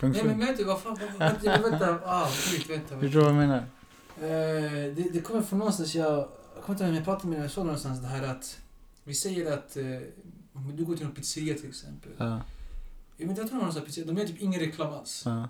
Punkt 0.00 0.16
Nej 0.16 0.24
men 0.24 0.46
vänta, 0.46 0.64
vad 0.64 0.80
fan, 0.80 0.98
vänta, 1.18 1.60
vänta, 1.62 2.00
ah, 2.04 2.26
skit, 2.26 2.70
vänta. 2.70 2.94
vänta. 2.94 3.00
Förstår 3.00 3.20
du 3.20 3.24
vad 3.24 3.34
jag 3.34 3.40
menar? 3.40 3.64
Eh, 4.20 4.94
det, 4.94 5.12
det 5.12 5.20
kommer 5.20 5.42
från 5.42 5.58
någonstans, 5.58 5.94
jag, 5.94 6.28
jag 6.54 6.64
kommer 6.64 6.74
inte 6.74 6.84
ihåg 6.84 6.90
om 6.90 6.96
jag 6.96 7.04
pratade 7.04 7.28
med 7.28 7.44
jag 7.44 7.50
såg 7.50 7.66
någonstans 7.66 8.00
det 8.00 8.06
här 8.06 8.22
att 8.22 8.58
vi 9.04 9.14
säger 9.14 9.52
att 9.52 9.76
eh, 9.76 9.84
om 10.52 10.76
du 10.76 10.84
går 10.84 10.96
till 10.96 11.06
en 11.06 11.12
pizzeria 11.12 11.54
till 11.54 11.68
exempel. 11.68 12.12
Ja. 12.16 12.40
Jag, 13.16 13.28
vet, 13.28 13.38
jag 13.38 13.48
tror 13.48 13.58
någon 13.58 13.74
pizzeria, 13.74 14.12
de 14.12 14.20
gör 14.20 14.26
typ 14.26 14.40
ingen 14.40 14.60
reklam 14.60 14.92
alls. 14.92 15.22
Ja. 15.26 15.48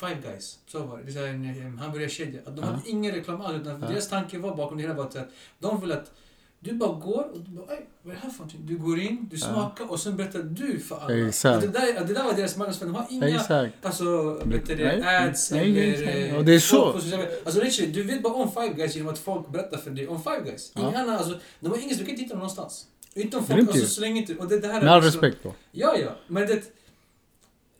Five 0.00 0.16
Guys, 0.22 0.58
så 0.66 0.78
var 0.86 0.98
det. 0.98 1.12
Det 1.12 1.20
är 1.20 1.26
en, 1.28 1.78
hamburgerkedja. 1.78 2.40
Att 2.46 2.56
de 2.56 2.62
Ja. 2.64 2.70
hade 2.70 2.88
ingen 2.88 3.14
reklam 3.14 3.40
alls. 3.40 3.60
Utan 3.60 3.80
Ja. 3.82 3.88
Deras 3.88 4.08
tanke 4.08 4.38
var 4.38 4.56
bakom 4.56 4.76
det 4.76 4.82
hela 4.82 4.94
var 4.94 5.04
att 5.04 5.16
de 5.58 5.80
vill 5.80 5.92
att 5.92 6.12
du 6.60 6.72
bara 6.72 6.92
går 6.92 7.30
och 7.34 7.40
du 7.40 7.50
bara, 7.50 7.66
"Oj, 7.68 7.86
vad 8.02 8.12
är 8.12 8.16
det 8.16 8.22
här 8.22 8.30
för 8.30 8.38
någonting? 8.38 8.60
Du 8.66 8.76
går 8.78 9.00
in, 9.00 9.28
du 9.30 9.36
Ja. 9.36 9.46
smakar 9.46 9.90
och 9.90 10.00
sen 10.00 10.16
berättar 10.16 10.42
du 10.42 10.80
för 10.80 10.96
alla. 10.96 11.26
Exakt. 11.28 11.64
Att 11.64 11.72
det, 11.72 11.78
där, 11.80 12.00
att 12.00 12.08
det 12.08 12.14
där 12.14 12.24
var 12.24 12.32
deras 12.32 12.56
marknadsföring. 12.56 12.92
De 12.92 12.98
har 12.98 13.06
inga 13.10 13.28
Exakt. 13.40 13.74
Alltså, 13.86 14.34
vet 14.44 14.66
det, 14.66 15.04
ads 15.28 15.50
nej, 15.50 15.72
nej, 15.72 15.94
eller... 15.94 16.06
nej. 16.06 16.28
eh, 16.28 16.36
Och 16.36 16.44
det 16.44 16.54
är 16.54 16.58
så. 16.58 16.84
Alltså 16.92 17.62
literally, 17.64 17.92
du 17.92 18.02
vet 18.02 18.22
bara 18.22 18.32
om 18.34 18.52
Five 18.52 18.74
Guys 18.74 18.96
genom 18.96 19.12
att 19.12 19.18
folk 19.18 19.48
berättar 19.48 19.78
för 19.78 19.90
dig 19.90 20.08
om 20.08 20.22
Five 20.22 20.40
Guys. 20.44 20.72
Ingen 20.76 20.92
Ja. 20.92 20.98
annan, 21.00 21.14
alltså, 21.16 21.38
de 21.60 21.68
har 21.70 21.78
ingen, 21.78 21.88
du 21.98 22.04
kan 22.04 22.08
inte 22.10 22.22
hitta 22.22 22.34
dem 22.34 22.38
någonstans. 22.38 22.86
Utom 23.14 23.46
folk, 23.46 23.68
alltså 23.68 23.86
så 23.86 24.00
länge 24.00 24.20
inte... 24.20 24.34
Och 24.36 24.48
det, 24.48 24.58
det 24.60 24.68
här 24.68 24.80
är 24.80 24.84
Med 24.84 24.92
all 24.92 25.02
respekt 25.02 25.38
då. 25.42 25.54
Ja, 25.72 25.96
ja. 25.96 26.10
Men 26.28 26.46
det... 26.46 26.62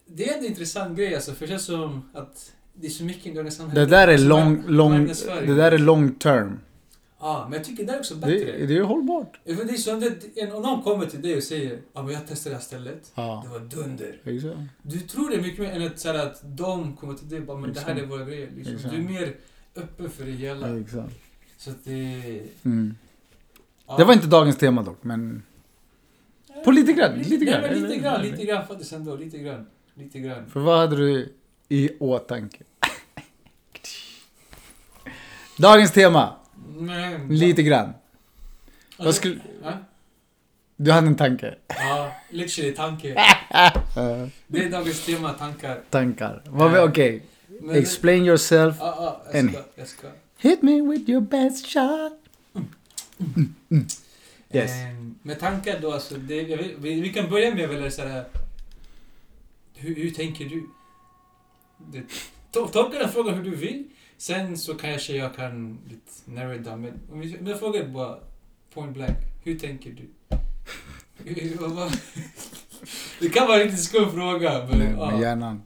Det 0.06 0.28
är 0.30 0.38
en 0.38 0.44
intressant 0.44 0.96
grej 0.98 1.14
alltså, 1.14 1.32
för 1.32 1.46
det 1.46 1.50
känns 1.50 1.64
som 1.64 2.10
att 2.14 2.52
det 2.74 2.86
är 2.86 2.90
så 2.90 3.04
mycket 3.04 3.26
i 3.26 3.34
dagens 3.34 3.56
samhälle. 3.56 3.80
Det 3.80 3.86
där 3.86 4.08
är 4.08 4.12
Alltså, 4.12 4.28
lång, 4.28 4.96
marknadsföring. 4.98 5.48
det 5.50 5.54
där 5.56 5.72
är 5.72 5.78
long 5.78 6.14
term. 6.14 6.60
Ja, 7.20 7.46
men 7.50 7.56
jag 7.58 7.64
tycker 7.66 7.84
det 7.84 7.92
är 7.92 7.98
också 7.98 8.14
bättre. 8.14 8.34
Det, 8.58 8.66
det 8.66 8.76
är 8.76 8.82
hållbart. 8.82 9.40
För 9.44 9.64
det 9.64 9.72
är 9.72 9.76
som 9.76 10.00
det, 10.00 10.52
om 10.52 10.62
någon 10.62 10.82
kommer 10.82 11.06
till 11.06 11.22
dig 11.22 11.36
och 11.36 11.42
säger 11.42 11.78
ja 11.92 12.02
men 12.02 12.12
jag 12.14 12.26
testade 12.26 12.54
det 12.54 12.58
här 12.58 12.64
stället, 12.64 13.12
Ja. 13.14 13.42
det 13.44 13.58
var 13.58 13.66
dunder. 13.66 14.20
Exakt. 14.24 14.56
Du 14.82 15.00
tror 15.00 15.30
det 15.30 15.40
mycket 15.42 15.58
mer 15.58 15.70
än 15.72 15.86
att, 15.86 15.98
så 16.00 16.08
här, 16.12 16.26
att 16.26 16.40
de 16.42 16.96
kommer 16.96 17.14
till 17.14 17.28
dig 17.28 17.38
och 17.40 17.46
bara 17.46 17.58
men 17.58 17.72
det 17.72 17.80
här 17.80 17.96
är 17.96 18.06
våra 18.06 18.24
grejer. 18.24 18.50
Liksom. 18.56 18.90
Du 18.90 18.96
är 18.96 19.02
mer 19.02 19.34
öppen 19.76 20.10
för 20.10 20.24
det 20.24 20.30
hela. 20.30 20.78
Exakt. 20.80 21.14
Så 21.58 21.70
att 21.70 21.84
det... 21.84 22.40
Mm. 22.64 22.94
Ja. 23.86 23.96
Det 23.96 24.04
var 24.04 24.12
inte 24.12 24.26
dagens 24.26 24.56
tema 24.56 24.82
dock, 24.82 24.98
men... 25.04 25.42
På 26.64 26.70
lite 26.70 26.92
grann, 26.92 27.18
lite 27.18 27.44
grann. 27.44 27.60
Men 27.60 27.82
lite 27.82 27.96
grann, 27.96 28.22
lite 28.22 28.44
grann 28.44 28.66
faktiskt 28.66 28.92
ändå. 28.92 29.16
Lite 29.16 29.38
grann. 29.38 29.66
Lite 29.98 30.18
grann. 30.18 30.50
För 30.50 30.60
vad 30.60 30.78
hade 30.78 30.96
du 30.96 31.32
i 31.68 31.90
åtanke? 31.98 32.64
Dagens 35.58 35.92
tema, 35.92 36.36
Men, 36.76 37.28
lite 37.28 37.62
grann. 37.62 37.86
Alltså, 37.86 39.04
Vad 39.04 39.14
skulle- 39.14 39.40
Ja, 39.62 39.72
Du 40.76 40.92
hade 40.92 41.06
en 41.06 41.16
tanke. 41.16 41.54
ja 41.68 42.12
literally 42.30 42.72
tanke. 42.74 43.08
Det 44.46 44.64
är 44.64 44.70
dagens 44.70 45.06
tema, 45.06 45.32
tankar. 45.32 45.80
tankar. 45.90 46.42
Okej, 46.88 47.22
Men- 47.60 47.76
explain 47.76 48.24
yourself. 48.26 48.76
Ja, 48.80 49.22
ja, 49.32 49.38
jag 49.40 49.50
ska. 49.52 49.62
Jag 49.74 49.88
ska. 49.88 50.08
Hit 50.38 50.62
me 50.62 50.80
with 50.82 51.10
your 51.10 51.20
best 51.20 51.66
shot. 51.66 52.12
Mm, 52.54 53.54
mm. 53.70 53.86
Yes. 54.52 54.70
Ehm, 54.70 55.14
med 55.22 55.40
tankar 55.40 55.78
då, 55.80 55.92
alltså, 55.92 56.14
det, 56.14 56.42
vi, 56.78 57.00
vi 57.00 57.12
kan 57.12 57.30
börja 57.30 57.54
med 57.54 57.68
väl 57.68 57.92
så 57.92 58.02
här. 58.02 58.24
Hur, 59.76 59.94
hur 59.94 60.10
tänker 60.10 60.44
du? 60.48 60.68
Det, 61.78 62.02
to, 62.52 62.66
tolka 62.68 62.98
den 62.98 63.08
frågan 63.08 63.34
hur 63.34 63.44
du 63.44 63.56
vill. 63.56 63.84
Sen 64.16 64.58
så 64.58 64.74
kanske 64.74 65.12
jag 65.16 65.34
kan 65.36 65.78
lite 65.88 66.30
narrow 66.30 66.62
down. 66.62 66.80
Men 66.80 67.00
om 67.12 67.20
vi, 67.20 67.34
men 67.36 67.46
jag 67.46 67.58
frågar 67.58 67.88
bara 67.88 68.18
point 68.74 68.94
blank. 68.94 69.16
Hur 69.44 69.58
tänker 69.58 69.90
du? 69.92 70.08
Hur- 71.24 71.90
det 73.20 73.28
kan 73.28 73.46
vara 73.46 73.56
en 73.56 73.62
riktigt 73.64 73.84
skum 73.84 74.10
fråga. 74.10 74.66
Men, 74.70 74.78
Med, 74.78 74.96
med 74.96 75.20
hjärnan, 75.20 75.62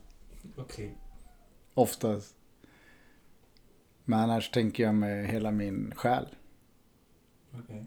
Okej. 0.57 0.95
oftast. 1.75 2.35
Men 4.05 4.19
annars 4.21 4.51
tänker 4.51 4.83
jag 4.83 4.95
med 4.95 5.27
hela 5.29 5.51
min 5.51 5.93
själ, 5.97 6.27
okej, 7.65 7.85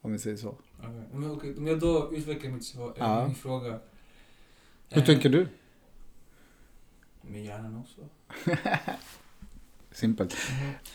om 0.00 0.12
vi 0.12 0.18
säger 0.18 0.36
så. 0.36 0.48
okej. 0.78 1.02
Men 1.12 1.30
okej, 1.30 1.56
Om 1.56 1.66
jag 1.66 1.80
då 1.80 2.12
utvecklar 2.14 2.50
mitt 2.50 2.64
svar, 2.64 2.94
Ja. 2.98 3.26
min 3.26 3.34
fråga. 3.34 3.80
Hur 4.92 5.00
Eh, 5.02 5.06
tänker 5.06 5.28
du? 5.28 5.46
Med 7.22 7.44
hjärnan 7.44 7.76
också. 7.76 8.00
Simpelt. 9.92 10.36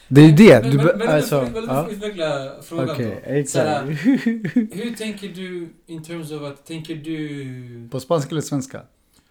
Det 0.07 0.21
är 0.21 0.25
ju 0.25 0.31
det. 0.31 0.61
Men, 0.61 0.71
Du, 0.71 0.77
men, 0.77 0.97
men, 0.97 1.07
alltså, 1.07 1.49
men, 1.53 1.63
ja. 1.65 1.87
utveckla 1.89 2.55
frågan 2.61 2.89
Okej, 2.89 3.41
då. 3.43 3.49
Såhär, 3.49 3.83
hur 4.75 4.95
tänker 4.95 5.27
du 5.29 5.69
in 5.85 6.03
terms 6.03 6.31
of 6.31 6.41
att, 6.41 6.65
tänker 6.65 6.95
du... 6.95 7.87
På 7.91 7.99
spanska 7.99 8.31
eller 8.31 8.41
svenska? 8.41 8.81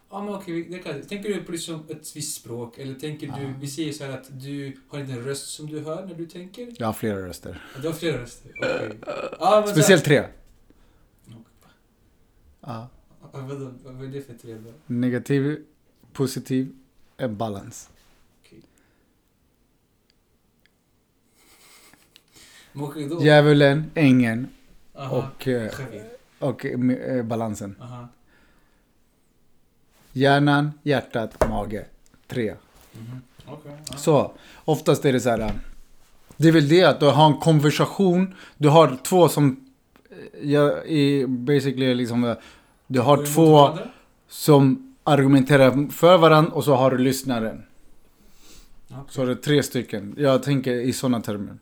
Ja 0.09 0.23
men 0.23 0.33
okej, 0.33 0.67
det 0.69 0.79
kan, 0.79 1.01
tänker 1.01 1.29
du 1.29 1.41
på 1.43 1.51
liksom 1.51 1.85
ett 1.89 2.15
visst 2.15 2.35
språk? 2.41 2.77
Eller 2.77 2.93
tänker 2.93 3.27
du, 3.27 3.33
Ja. 3.43 3.53
vi 3.59 3.67
säger 3.67 3.91
så 3.93 4.03
här 4.03 4.11
att 4.11 4.27
du 4.41 4.77
har 4.87 4.99
inte 4.99 5.11
en 5.13 5.23
röst 5.23 5.49
som 5.49 5.67
du 5.67 5.79
hör 5.79 6.05
när 6.05 6.13
du 6.13 6.25
tänker? 6.25 6.73
Jag 6.77 6.85
har 6.85 6.93
flera 6.93 7.17
röster. 7.27 7.61
Ja, 7.75 7.81
Du 7.81 7.87
har 7.87 7.93
flera 7.95 8.21
röster? 8.21 8.51
Okej. 8.57 8.97
Ja, 9.39 9.65
Speciellt 9.67 10.03
tre. 10.05 10.23
Ja, 12.61 12.89
vadå, 13.31 13.71
vad 13.83 14.03
är 14.03 14.07
det 14.07 14.21
för 14.21 14.33
tre 14.33 14.53
då? 14.53 14.71
Negativ, 14.85 15.65
positiv, 16.13 16.75
en 17.17 17.37
balans. 17.37 17.89
Då... 22.73 23.19
Djävulen, 23.21 23.91
ängeln 23.95 24.47
Aha. 24.95 25.17
och, 25.17 25.47
eh, 25.47 25.71
och 26.39 26.65
eh, 26.65 27.23
balansen. 27.23 27.75
Aha. 27.81 28.07
Hjärnan, 30.13 30.71
hjärtat, 30.83 31.49
mage. 31.49 31.85
Tre. 32.27 32.55
Mhm. 32.93 33.21
Okej. 33.45 33.71
ja. 33.91 33.97
Så, 33.97 34.31
oftast 34.65 35.05
är 35.05 35.13
det 35.13 35.19
så 35.19 35.29
här. 35.29 35.39
äh, 35.39 35.51
Det 36.37 36.47
är 36.47 36.51
väl 36.51 36.69
det 36.69 36.83
att 36.83 36.99
du 36.99 37.05
har 37.05 37.25
en 37.27 37.37
konversation. 37.39 38.35
Du 38.57 38.69
har 38.69 38.97
två 39.03 39.29
som, 39.29 39.65
ja, 40.41 40.83
i 40.83 41.25
basically 41.27 41.95
liksom, 41.95 42.35
du 42.87 42.99
har 42.99 43.25
två 43.25 43.77
som 44.27 44.95
argumenterar 45.03 45.91
för 45.91 46.17
varandra 46.17 46.51
och 46.53 46.63
så 46.63 46.75
har 46.75 46.91
du 46.91 46.97
lyssnaren. 46.97 47.63
Okej. 48.89 49.03
Så 49.09 49.21
är 49.21 49.25
det 49.25 49.35
tre 49.35 49.63
stycken. 49.63 50.15
Jag 50.17 50.43
tänker 50.43 50.71
i 50.73 50.93
sådana 50.93 51.21
termer. 51.21 51.57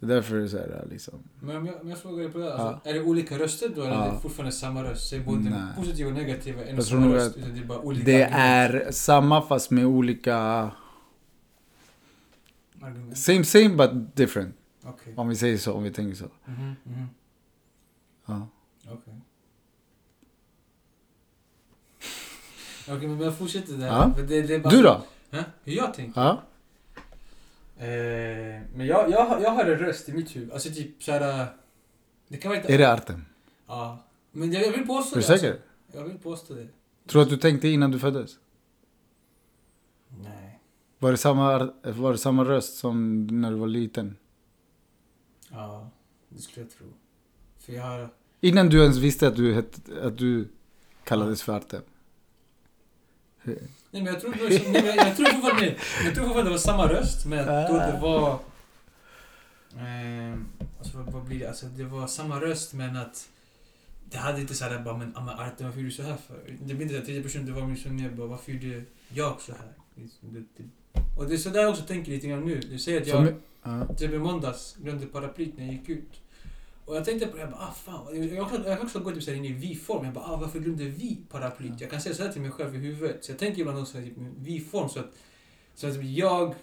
Det 0.00 0.06
är 0.06 0.10
därför 0.14 0.36
det 0.36 0.42
är 0.42 0.48
så 0.48 0.56
här 0.58 0.86
liksom. 0.90 1.14
Men 1.40 1.56
om 1.56 1.66
jag, 1.66 1.80
om 1.80 1.88
jag 1.88 1.98
frågar 1.98 2.22
dig 2.22 2.32
på 2.32 2.38
det, 2.38 2.54
alltså, 2.54 2.88
är 2.88 2.94
det 2.94 3.02
olika 3.02 3.38
röster 3.38 3.68
då? 3.76 3.82
Eller 3.82 3.92
Ja. 3.92 4.04
är 4.04 4.12
det 4.12 4.20
fortfarande 4.20 4.52
samma 4.52 4.82
röst? 4.84 5.08
Så 5.08 5.16
är 5.16 5.20
både 5.20 5.50
Nej. 5.50 5.60
positiva 5.76 6.08
och 6.08 6.14
negativa 6.16 6.64
en 6.64 6.78
och 6.78 6.84
samma 6.84 7.14
röst? 7.14 7.36
Utan 7.36 7.54
det 7.54 7.60
är 7.60 7.64
bara 7.64 7.78
olika 7.80 8.04
Det 8.04 8.24
argument. 8.24 8.86
är 8.86 8.92
samma 8.92 9.42
fast 9.42 9.70
med 9.70 9.86
olika... 9.86 10.36
argument. 12.80 13.18
Same 13.18 13.44
same 13.44 13.68
but 13.68 14.16
different. 14.16 14.54
Okej. 14.84 15.14
Om 15.16 15.28
vi 15.28 15.36
säger 15.36 15.58
så, 15.58 15.72
om 15.72 15.82
vi 15.82 15.90
tänker 15.90 16.16
så. 16.16 16.24
Mhm, 16.44 16.74
mhm. 16.84 17.06
Ja. 18.26 18.48
Okej. 18.88 19.14
Okej, 22.88 23.08
men 23.08 23.20
jag 23.20 23.38
fortsätter 23.38 23.72
där. 23.72 23.86
Ja. 23.86 24.12
Det, 24.16 24.42
det 24.42 24.54
är 24.54 24.58
bara 24.58 24.70
Du 24.70 24.82
då? 24.82 25.02
Hä? 25.30 25.44
Hur 25.64 25.72
jag 25.72 25.94
tänker? 25.94 26.20
Ja? 26.20 26.42
Eh, 27.78 27.86
men 28.74 28.86
jag, 28.86 29.10
jag, 29.10 29.42
jag 29.42 29.50
har 29.50 29.64
en 29.64 29.78
röst 29.78 30.08
i 30.08 30.12
mitt 30.12 30.36
huvud. 30.36 30.52
Alltså 30.52 30.70
typ 30.70 31.02
såhär... 31.02 31.46
Det 32.28 32.36
kan 32.36 32.48
vara 32.50 32.60
lite... 32.60 32.74
Är 32.74 32.78
det 32.78 32.92
Artem? 32.92 33.24
Ja. 33.66 33.98
Men 34.32 34.52
jag, 34.52 34.62
jag 34.66 34.72
vill 34.72 34.86
påstå 34.86 35.16
Är 35.16 35.20
du 35.20 35.26
det. 35.26 35.38
säker? 35.38 35.50
Alltså. 35.52 35.98
Jag 35.98 36.04
vill 36.04 36.18
påstå 36.18 36.54
det. 36.54 36.68
Tror 37.06 37.20
du 37.20 37.22
att 37.22 37.28
du 37.30 37.36
tänkte 37.36 37.68
innan 37.68 37.90
du 37.90 37.98
föddes? 37.98 38.30
Nej. 40.22 40.60
Var 40.98 41.10
det 41.10 41.16
samma, 41.16 41.72
var 41.82 42.12
det 42.12 42.18
samma 42.18 42.44
röst 42.44 42.76
som 42.76 43.26
när 43.26 43.50
du 43.50 43.56
var 43.56 43.66
liten? 43.66 44.16
Ja, 45.50 45.90
det 46.28 46.42
skulle 46.42 46.66
jag 46.66 46.72
tro. 46.78 46.86
För 47.58 47.72
jag 47.72 47.82
har... 47.82 48.08
Innan 48.40 48.68
du 48.68 48.82
ens 48.82 48.96
visste 48.96 49.28
att 49.28 49.36
du, 49.36 49.54
hette, 49.54 50.06
att 50.06 50.18
du 50.18 50.48
kallades 51.04 51.42
för 51.42 51.56
Artem? 51.56 51.82
Nej 53.90 54.02
men 54.02 54.06
jag 54.06 54.20
tror, 54.20 54.32
det 54.32 54.42
var, 54.42 54.48
nej, 54.72 54.82
men 54.96 54.96
jag 54.96 55.16
tror 55.16 55.26
fortfarande, 55.26 55.74
jag 56.04 56.14
tror 56.14 56.24
fortfarande 56.24 56.50
det 56.50 56.50
var 56.50 56.58
samma 56.58 56.88
röst, 56.88 57.26
men 57.26 57.46
då 57.46 57.72
det 57.78 57.98
var... 58.02 58.38
ehm, 59.78 60.46
alltså 60.78 60.98
vad, 60.98 61.12
vad 61.12 61.24
blir 61.24 61.38
det? 61.38 61.48
Alltså 61.48 61.66
det 61.66 61.84
var 61.84 62.06
samma 62.06 62.40
röst 62.40 62.72
men 62.72 62.96
att... 62.96 63.28
Det 64.10 64.18
hade 64.18 64.40
inte 64.40 64.54
såhär 64.54 64.78
bara 64.78 64.96
men, 64.96 65.12
ah, 65.16 65.20
men 65.24 65.34
Artem 65.38 65.66
varför 65.66 65.80
gjorde 65.80 65.90
du 65.90 65.96
så 65.96 66.02
här 66.02 66.16
för? 66.26 66.36
Det 66.60 66.74
blir 66.74 66.82
inte 66.82 66.94
såhär 66.94 67.04
tredje 67.06 67.22
person, 67.22 67.46
det 67.46 67.52
var 67.52 67.90
mer 67.90 68.10
bara 68.10 68.26
varför 68.26 68.52
gjorde 68.52 68.82
jag 69.08 69.40
så 69.40 69.52
här? 69.52 69.72
Liksom. 69.94 70.46
Och 71.18 71.28
det 71.28 71.34
är 71.34 71.38
sådär 71.38 71.60
jag 71.60 71.70
också 71.70 71.82
tänker 71.82 72.12
lite 72.12 72.26
grann 72.26 72.44
nu. 72.44 72.60
Du 72.70 72.78
säger 72.78 73.00
att 73.00 73.06
jag... 73.06 73.26
Som. 73.26 73.96
Typ 73.96 74.12
i 74.12 74.18
måndags 74.18 74.76
glömde 74.82 75.06
paraplyt 75.06 75.56
när 75.58 75.64
jag 75.64 75.74
gick 75.74 75.88
ut. 75.88 76.20
Och 76.84 76.96
jag 76.96 77.04
tänkte 77.04 77.26
på 77.26 77.36
det, 77.36 77.42
jag 77.42 77.50
bara 77.50 77.60
ah 77.60 77.72
fan. 77.72 78.30
Jag, 78.34 78.50
kan- 78.50 78.64
jag 78.64 78.76
kan 78.78 78.86
också 78.86 78.98
gå 79.00 79.10
typ 79.10 79.22
såhär 79.22 79.38
in 79.38 79.44
i 79.44 79.52
vi-form. 79.52 80.04
Jag 80.04 80.14
bara 80.14 80.24
ah 80.24 80.36
varför 80.36 80.58
glömde 80.60 80.84
vi 80.84 81.18
paraplyt? 81.30 81.80
Jag 81.80 81.90
kan 81.90 82.00
säga 82.00 82.14
såhär 82.14 82.32
till 82.32 82.42
mig 82.42 82.50
själv 82.50 82.74
i 82.74 82.78
huvudet. 82.78 83.24
Så 83.24 83.32
jag 83.32 83.38
tänker 83.38 83.60
ibland 83.60 83.78
också 83.78 83.98
typ, 83.98 84.12
vi-form 84.38 84.88
så 84.88 85.00
att, 85.00 85.12
så 85.74 85.86
att 85.86 86.04
jag 86.04 86.54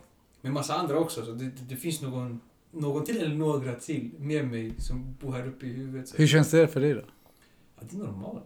med 0.42 0.54
massa 0.54 0.74
andra 0.76 1.00
också. 1.00 1.26
Så 1.26 1.32
det, 1.32 1.46
det, 1.46 1.64
det 1.70 1.76
finns 1.76 2.02
någon, 2.02 2.40
någon 2.72 3.06
till 3.06 3.18
eller 3.18 3.36
några 3.36 3.76
till 3.76 4.12
med 4.20 4.48
mig 4.48 4.74
som 4.78 5.16
bor 5.22 5.32
här 5.32 5.48
uppe 5.48 5.66
i 5.66 5.70
huvudet. 5.74 6.10
Så. 6.10 6.18
Hur 6.18 6.28
känns 6.28 6.52
det 6.52 6.68
för 6.68 6.80
dig 6.80 6.94
då? 6.94 7.02
Ja, 7.80 7.88
det 7.90 7.96
är 7.96 8.00
normalt. 8.00 8.46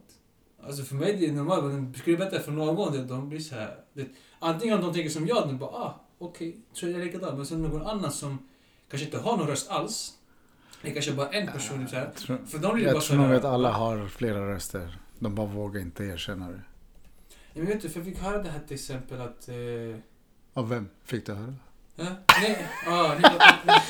Alltså 0.63 0.83
för 0.83 0.95
mig 0.95 1.17
det 1.17 1.25
är 1.27 1.31
normalt, 1.31 1.63
men 1.65 1.93
skulle 1.93 2.17
berätta 2.17 2.39
för 2.39 2.51
någon 2.51 2.93
det, 2.93 3.03
de 3.03 3.29
blir 3.29 3.39
så 3.39 3.55
här. 3.55 3.77
Det, 3.93 4.07
antingen 4.39 4.75
om 4.75 4.81
de 4.81 4.93
tänker 4.93 5.09
som 5.09 5.27
jag, 5.27 5.47
de 5.47 5.57
bara 5.57 5.69
ah, 5.69 6.01
okej, 6.17 6.57
så 6.73 6.85
är 6.87 6.89
jag 6.91 7.01
likadan. 7.01 7.37
Men 7.37 7.45
sen 7.45 7.61
någon 7.61 7.81
annan 7.81 8.11
som 8.11 8.37
kanske 8.89 9.05
inte 9.05 9.17
har 9.17 9.37
någon 9.37 9.47
röst 9.47 9.69
alls. 9.69 10.13
Det 10.85 10.91
kanske 10.91 11.11
bara 11.11 11.29
en 11.29 11.47
person. 11.47 11.87
Så 11.87 11.95
här. 11.95 12.03
Jag 12.03 12.15
tror, 12.15 12.37
För 12.47 12.57
dem 12.59 12.73
blir 12.75 12.85
det 12.85 12.89
bara 12.91 12.95
jag 12.95 13.03
så 13.03 13.13
tror 13.13 13.21
nog 13.27 13.33
att 13.35 13.45
alla 13.45 13.71
har 13.71 14.07
flera 14.07 14.53
röster. 14.53 14.97
De 15.19 15.35
bara 15.35 15.45
vågar 15.47 15.81
inte 15.81 16.03
erkänna 16.03 16.49
det. 16.49 16.61
Ja, 17.29 17.33
men 17.53 17.65
vet 17.65 17.81
du, 17.81 17.89
för 17.89 17.99
jag 17.99 18.05
fick 18.07 18.19
höra 18.19 18.43
det 18.43 18.49
här 18.49 18.59
till 18.67 18.75
exempel 18.75 19.21
att... 19.21 19.47
Eh, 19.49 19.99
Av 20.53 20.69
vem 20.69 20.89
fick 21.03 21.25
du 21.25 21.33
höra? 21.33 21.53
ja, 21.95 22.05
nej, 22.41 22.67
ah, 22.87 23.07
nej, 23.21 23.31
nej, 23.65 23.81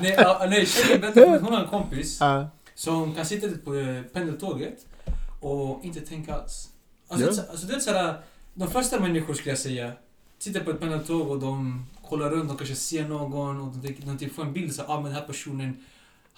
nej, 0.00 0.16
ah, 0.26 0.46
nej, 0.50 0.66
tjejen 0.66 1.00
berättade, 1.00 1.38
hon 1.38 1.52
har 1.52 1.60
en 1.62 1.68
kompis 1.68 2.18
Ja. 2.20 2.48
som 2.74 3.14
kan 3.14 3.26
sitta 3.26 3.48
på 3.64 3.74
eh, 3.74 4.02
pendeltåget 4.02 4.86
och 5.40 5.84
inte 5.84 6.00
tänka 6.00 6.34
alls. 6.34 6.68
Alltså, 7.08 7.26
Ja. 7.26 7.32
det, 7.32 7.50
alltså 7.50 7.66
det 7.66 7.74
är 7.74 7.80
såhär, 7.80 8.20
de 8.54 8.70
flesta 8.70 9.00
människor 9.00 9.34
skulle 9.34 9.50
jag 9.50 9.58
säga, 9.58 9.92
sitter 10.38 10.60
på 10.64 10.70
ett 10.70 10.80
pendeltåg 10.80 11.30
och 11.30 11.38
de 11.40 11.86
kollar 12.08 12.30
runt, 12.30 12.48
de 12.48 12.56
kanske 12.56 12.74
ser 12.76 13.08
någon 13.08 13.60
och 13.60 13.76
de, 13.76 13.94
de 14.04 14.18
typ 14.18 14.34
får 14.34 14.42
en 14.42 14.52
bild 14.52 14.74
så 14.74 14.82
ah, 14.86 14.94
men 15.00 15.04
den 15.04 15.12
här 15.14 15.26
personen, 15.26 15.76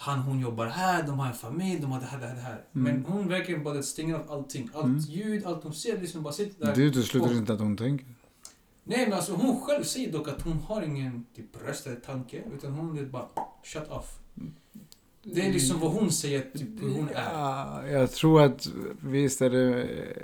han 0.02 0.18
hon 0.18 0.40
jobbar 0.40 0.66
här, 0.66 1.02
de 1.06 1.18
har 1.18 1.26
en 1.26 1.34
familj, 1.34 1.80
de 1.80 1.92
har 1.92 2.00
det 2.00 2.06
här, 2.06 2.20
det 2.20 2.26
här, 2.26 2.34
det 2.34 2.40
här. 2.40 2.64
Mm. 2.74 2.94
Men 2.94 3.04
hon 3.04 3.28
verkligen 3.28 3.64
bara 3.64 3.82
stänger 3.82 4.14
av 4.14 4.30
allting. 4.32 4.70
Allt 4.74 4.84
Mm. 4.84 4.98
ljud, 4.98 5.44
allt 5.46 5.62
hon 5.62 5.74
ser, 5.74 6.00
liksom 6.00 6.22
bara 6.22 6.32
sitter 6.32 6.66
där. 6.66 6.74
Det 6.74 6.82
utesluter 6.82 7.36
inte 7.36 7.52
att 7.52 7.60
hon 7.60 7.76
tänker. 7.76 8.06
Nej 8.84 9.04
men 9.08 9.12
alltså 9.12 9.32
hon 9.32 9.60
själv 9.60 9.84
säger 9.84 10.12
dock 10.12 10.28
att 10.28 10.42
hon 10.42 10.58
har 10.58 10.82
ingen 10.82 11.26
typ 11.36 11.66
röst 11.66 11.86
eller 11.86 11.96
tanke, 12.00 12.42
utan 12.54 12.72
hon 12.72 12.98
är 12.98 13.04
bara 13.04 13.28
shut 13.64 13.88
off. 13.90 14.18
Det 15.22 15.46
är 15.46 15.52
liksom 15.52 15.80
vad 15.80 15.92
hon 15.92 16.12
säger, 16.12 16.40
typ 16.40 16.82
hur 16.82 16.90
hon 16.90 17.08
är. 17.08 17.32
Ja, 17.32 17.86
jag 17.86 18.10
tror 18.12 18.42
att 18.42 18.68
visst 19.00 19.42
är 19.42 19.50
det 19.50 19.82
eh, 19.82 20.16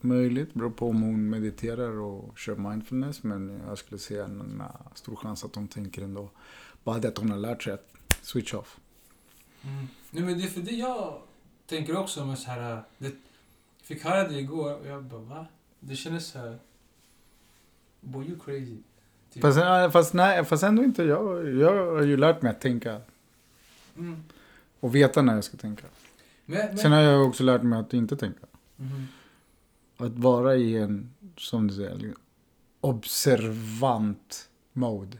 möjligt. 0.00 0.54
Beror 0.54 0.70
på 0.70 0.88
om 0.88 1.02
hon 1.02 1.30
mediterar 1.30 2.00
och 2.00 2.38
kör 2.38 2.56
mindfulness. 2.56 3.22
Men 3.22 3.60
jag 3.66 3.78
skulle 3.78 3.98
säga 3.98 4.24
en 4.24 4.62
stor 4.94 5.16
chans 5.16 5.44
att 5.44 5.54
hon 5.54 5.68
tänker 5.68 6.02
ändå. 6.02 6.30
Bara 6.84 6.98
det 6.98 7.08
att 7.08 7.18
hon 7.18 7.30
har 7.30 7.38
lärt 7.38 7.62
sig 7.62 7.72
att 7.72 7.88
switch 8.22 8.54
off. 8.54 8.78
Mm. 9.66 9.88
Nej 10.10 10.22
men 10.22 10.38
det 10.38 10.44
är 10.44 10.48
för 10.48 10.60
det 10.60 10.76
jag 10.76 11.20
tänker 11.66 11.96
också 11.96 12.24
med 12.24 12.38
så 12.38 12.50
här. 12.50 12.82
Det, 12.98 13.06
jag 13.06 13.12
fick 13.82 14.04
höra 14.04 14.28
det 14.28 14.38
igår 14.38 14.74
och 14.74 14.86
jag 14.86 15.04
bara 15.04 15.20
va? 15.20 15.46
Det 15.80 15.96
kändes 15.96 16.26
så 16.26 16.38
här. 16.38 16.58
Boy 18.00 18.26
you 18.26 18.38
crazy. 18.40 18.76
Typ. 19.32 19.42
Fast, 19.42 19.58
eh, 19.58 19.90
fast, 19.90 20.14
nej, 20.14 20.44
fast 20.44 20.62
ändå 20.62 20.84
inte. 20.84 21.02
Jag, 21.02 21.54
jag 21.54 21.94
har 21.94 22.02
ju 22.02 22.16
lärt 22.16 22.42
mig 22.42 22.50
att 22.50 22.60
tänka. 22.60 23.00
Mm. 23.96 24.24
Och 24.80 24.94
veta 24.94 25.22
när 25.22 25.34
jag 25.34 25.44
ska 25.44 25.56
tänka. 25.56 25.86
Men, 26.46 26.66
men, 26.66 26.78
Sen 26.78 26.92
har 26.92 27.00
jag 27.00 27.28
också 27.28 27.44
lärt 27.44 27.62
mig 27.62 27.78
att 27.78 27.94
inte 27.94 28.16
tänka. 28.16 28.46
Mhm. 28.76 29.06
Att 29.96 30.12
vara 30.12 30.56
i 30.56 30.76
en, 30.76 31.14
som 31.36 31.68
du 31.68 31.74
säger, 31.74 32.14
observant 32.80 34.48
mode. 34.72 35.18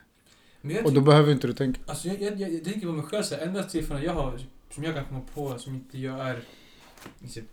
Jag, 0.71 0.87
Och 0.87 0.93
då 0.93 1.01
behöver 1.01 1.33
inte 1.33 1.47
du 1.47 1.53
tänka. 1.53 1.81
alltså, 1.87 2.09
jag, 2.09 2.21
jag, 2.23 2.41
jag, 2.41 2.53
jag 2.53 2.65
tänker 2.65 2.87
på 2.87 2.93
mig 2.93 3.05
själv 3.05 3.23
så 3.23 3.35
här, 3.35 3.47
enda 3.47 3.63
tillfällen 3.65 4.03
jag 4.03 4.15
har 4.15 4.39
som 4.71 4.85
jag 4.85 4.95
kan 4.95 5.05
komma 5.05 5.21
på 5.35 5.59
som 5.59 5.75
inte 5.75 5.99
jag 5.99 6.21
är 6.29 6.43
i 7.21 7.29
typ 7.29 7.45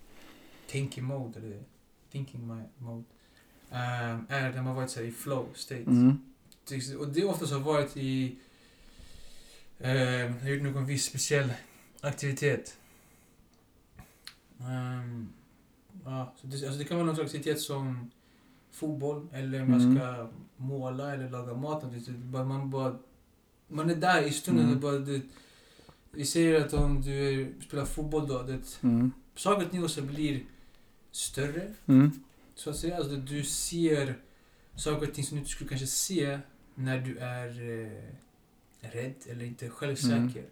thinking 0.67 1.04
mode 1.04 1.39
eller 1.39 1.63
thinking 2.12 2.47
mode. 2.78 3.04
ehm, 3.71 4.26
är 4.30 4.54
när 4.54 4.62
man 4.62 4.76
varit 4.76 4.89
så 4.89 5.00
här, 5.00 5.08
i 5.08 5.12
flow 5.12 5.47
state. 5.54 5.82
Mm. 5.82 6.19
Och 7.00 7.08
det 7.08 7.24
oftast 7.26 7.54
har 7.54 7.60
varit 7.60 7.97
i... 7.97 8.36
Eh, 9.80 9.91
jag 10.02 10.30
har 10.41 10.50
gjort 10.50 10.63
någon 10.63 10.86
viss 10.86 11.06
speciell 11.06 11.54
aktivitet. 12.02 12.78
Ehm, 14.60 15.30
ja, 16.06 16.34
så 16.41 16.47
det, 16.47 16.54
alltså 16.56 16.80
det 16.80 16.86
kan 16.86 16.97
vara 16.97 17.06
någon 17.06 17.15
slags 17.15 17.36
aktivitet 17.36 17.62
som 17.62 18.12
fotboll, 18.71 19.28
eller 19.34 19.65
man 19.65 19.82
Mm. 19.82 19.95
ska 19.97 20.28
måla 20.62 21.13
eller 21.13 21.30
laga 21.30 21.54
mat. 21.54 21.84
bara- 22.08 22.43
Man, 22.45 22.69
bara, 22.69 22.97
man 23.67 23.89
är 23.89 23.95
där 23.95 24.21
i 24.21 24.32
stunden. 24.32 24.65
Mm. 24.65 24.80
Bara, 24.80 25.00
det, 25.00 25.21
vi 26.12 26.26
säger 26.26 26.65
att 26.65 26.74
om 26.74 27.02
du 27.02 27.54
spelar 27.67 27.86
fotboll 27.86 28.28
då, 28.28 28.41
det, 28.43 28.60
Mm. 28.84 29.12
saker 29.36 29.65
och 29.65 29.71
ting 29.71 29.84
också 29.84 30.02
blir 30.02 30.43
större. 31.12 31.74
Mm. 31.86 32.12
Så 32.56 32.69
att 32.69 32.78
säga, 32.78 32.97
alltså 32.97 33.15
du 33.15 33.43
ser 33.43 34.15
saker 34.76 35.08
och 35.08 35.13
ting 35.13 35.24
som 35.24 35.36
du 35.36 35.39
inte 35.39 35.52
skulle 35.52 35.69
kanske 35.69 35.88
se 35.88 36.39
när 36.76 36.97
du 37.00 37.17
är 37.17 37.47
eh, 37.47 38.02
rädd 38.91 39.15
eller 39.30 39.45
inte 39.45 39.69
självsäker. 39.69 40.45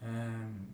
Ehm, 0.00 0.66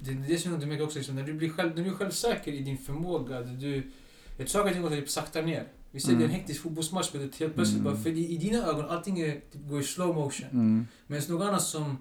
det 0.00 0.10
är 0.10 0.14
det 0.28 0.38
som 0.38 0.60
du 0.60 0.66
märker 0.66 0.84
också, 0.84 0.98
liksom, 0.98 1.14
när, 1.14 1.22
du 1.22 1.32
blir 1.32 1.50
själv, 1.50 1.76
när 1.76 1.84
du 1.84 1.90
är 1.90 1.94
självsäker 1.94 2.52
i 2.52 2.60
din 2.60 2.78
förmåga, 2.78 3.40
du, 3.40 3.82
vet, 4.38 4.48
saker 4.48 4.66
och 4.66 4.72
ting 4.72 4.82
går 4.82 4.90
typ 4.90 5.10
sakta 5.10 5.42
ner. 5.42 5.68
Vi 5.94 6.00
ser 6.00 6.08
är 6.08 6.12
en 6.14 6.18
Mm. 6.22 6.30
hektisk 6.30 6.60
fotbollsmatch, 6.62 7.10
men 7.12 7.22
det 7.22 7.36
är 7.36 7.38
helt 7.40 7.54
plötsligt 7.54 7.80
Mm. 7.80 7.92
bara, 7.92 8.02
för 8.02 8.10
i, 8.10 8.28
i 8.34 8.36
dina 8.36 8.58
ögon, 8.66 8.84
allting 8.88 9.20
är, 9.20 9.32
typ, 9.32 9.68
går 9.68 9.80
i 9.80 9.84
slow 9.84 10.14
motion. 10.14 10.48
Mm. 10.52 10.86
Men 11.06 11.22
någon 11.28 11.42
annan 11.48 11.60
som 11.60 11.98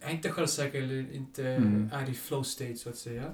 är 0.00 0.10
inte 0.10 0.28
självsäker 0.30 0.82
eller 0.82 1.12
inte 1.14 1.48
Mm. 1.48 1.90
är 1.92 2.10
i 2.10 2.14
flow 2.14 2.42
state 2.42 2.76
så 2.76 2.88
att 2.88 2.96
säga. 2.96 3.24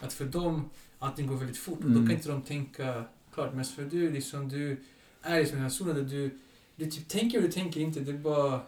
Att 0.00 0.12
för 0.12 0.24
dem, 0.24 0.70
allting 0.98 1.26
går 1.26 1.36
väldigt 1.36 1.56
fort 1.56 1.78
och 1.78 1.84
Mm. 1.84 2.00
då 2.00 2.06
kan 2.08 2.16
inte 2.16 2.28
de 2.28 2.42
tänka 2.42 3.04
klart. 3.34 3.54
Men 3.54 3.64
för 3.64 3.82
du, 3.84 4.10
liksom, 4.10 4.48
du 4.48 4.76
är 5.22 5.38
liksom 5.40 5.56
i 5.56 5.60
den 5.60 5.62
här 5.62 5.68
zonen 5.70 5.94
där 5.94 6.02
du, 6.02 6.30
du 6.76 6.86
typ 6.90 7.08
tänker 7.08 7.38
och 7.38 7.42
du 7.44 7.52
tänker 7.52 7.80
inte. 7.80 8.00
Det 8.00 8.10
är 8.10 8.18
bara, 8.18 8.60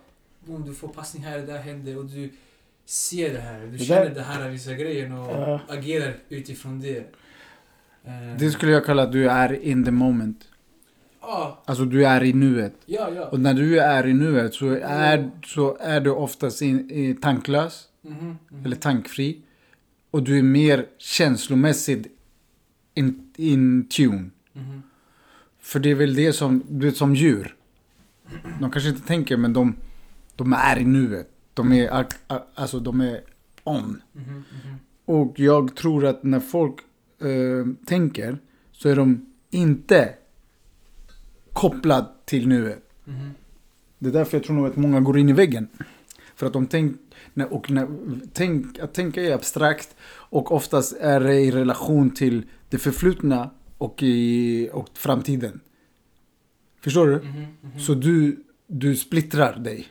boom, 0.47 0.65
du 0.67 0.75
får 0.75 0.89
passning 0.89 1.25
här, 1.25 1.39
det 1.39 1.47
där 1.47 1.59
händer 1.59 1.99
och 1.99 2.05
du 2.07 2.31
ser 2.85 3.33
det 3.33 3.41
här. 3.41 3.67
Du 3.67 3.79
känner 3.79 4.11
det 4.15 4.23
här, 4.23 4.51
vissa 4.51 4.75
grejen 4.75 5.13
och 5.13 5.31
Ja. 5.31 5.61
agerar 5.69 6.17
utifrån 6.29 6.81
det. 6.81 6.99
Eh, 8.05 8.37
Det 8.39 8.51
skulle 8.51 8.73
jag 8.73 8.85
kalla 8.85 9.03
att 9.03 9.13
du 9.13 9.31
är 9.31 9.63
in 9.63 9.85
the 9.85 9.91
moment. 9.91 10.48
Alltså 11.65 11.85
du 11.85 12.07
är 12.07 12.25
i 12.25 12.33
nuet. 12.33 12.75
ja, 12.87 13.11
ja. 13.15 13.25
Och 13.29 13.41
när 13.41 13.55
du 13.55 13.81
är 13.81 14.07
i 14.07 14.15
nuet 14.15 14.55
så 14.55 14.69
är, 14.83 15.31
så 15.47 15.77
är 15.81 16.01
du 16.01 16.11
oftast 16.11 16.63
in, 16.63 16.91
i 16.91 17.15
tanklös. 17.15 17.89
Mhm, 18.03 18.37
mhm. 18.49 18.65
Eller 18.65 18.77
tankfri. 18.77 19.43
Och 20.11 20.23
du 20.23 20.39
är 20.39 20.43
mer 20.43 20.87
känslomässigt 20.99 22.07
in, 22.95 23.33
in 23.37 23.89
tune. 23.89 24.31
Mhm. 24.53 24.83
För 25.61 25.81
det 25.81 25.91
är 25.91 25.95
väl 25.95 26.15
det 26.15 26.33
som, 26.33 26.63
du 26.69 26.87
vet 26.87 26.97
som 26.97 27.15
djur. 27.15 27.55
De 28.61 28.71
kanske 28.71 28.91
inte 28.91 29.07
tänker 29.07 29.37
men 29.37 29.53
de, 29.53 29.77
de 30.37 30.53
är 30.53 30.79
i 30.79 30.85
nuet. 30.85 31.29
De 31.55 31.73
är, 31.73 32.07
alltså 32.55 32.81
de 32.81 33.01
är 33.01 33.21
on. 33.65 34.03
Mhm, 34.13 34.25
mhm. 34.35 34.45
Och 35.05 35.41
jag 35.41 35.77
tror 35.77 36.07
att 36.07 36.23
när 36.23 36.41
folk 36.41 36.75
eh, 37.21 37.87
tänker 37.87 38.39
så 38.73 38.89
är 38.89 38.97
de 38.97 39.27
inte 39.51 40.15
kopplad 41.61 42.07
till 42.25 42.49
nuet. 42.49 42.83
Mm. 43.07 43.31
Det 43.99 44.09
är 44.09 44.13
därför 44.13 44.37
jag 44.37 44.45
tror 44.45 44.57
nog 44.57 44.67
att 44.67 44.77
många 44.77 45.01
går 45.01 45.19
in 45.19 45.29
i 45.29 45.33
väggen. 45.33 45.69
För 46.35 46.47
att 46.47 46.53
de 46.53 46.67
tänk, 46.67 46.97
och 47.51 47.71
när, 47.71 47.89
tänk, 48.33 48.79
att 48.79 48.95
tänka 48.95 49.23
är 49.23 49.33
abstrakt 49.33 49.97
och 50.31 50.53
oftast 50.53 50.97
är 51.01 51.21
det 51.21 51.35
i 51.35 51.51
relation 51.51 52.11
till 52.11 52.43
det 52.71 52.79
förflutna 52.79 53.51
och, 53.79 54.03
i, 54.03 54.71
och 54.73 54.89
framtiden. 54.95 55.61
Förstår 56.81 57.07
du? 57.07 57.15
Mm 57.15 57.47
mhm. 57.61 57.81
Så 57.81 57.95
du, 57.95 58.45
du 58.67 58.97
splittrar 58.97 59.59
dig. 59.59 59.87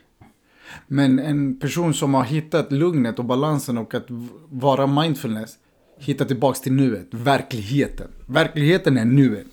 Men 0.88 1.19
en 1.19 1.60
person 1.60 1.93
som 1.93 2.13
har 2.13 2.23
hittat 2.23 2.71
lugnet 2.71 3.19
och 3.19 3.25
balansen 3.25 3.77
och 3.77 3.93
att 3.93 4.06
vara 4.49 4.88
mindfulness 4.88 5.58
hitta 5.99 6.25
tillbaks 6.25 6.62
till 6.62 6.73
nuet, 6.73 7.08
verkligheten. 7.12 8.08
Verkligheten 8.27 8.97
är 8.97 9.06
nuet. 9.06 9.47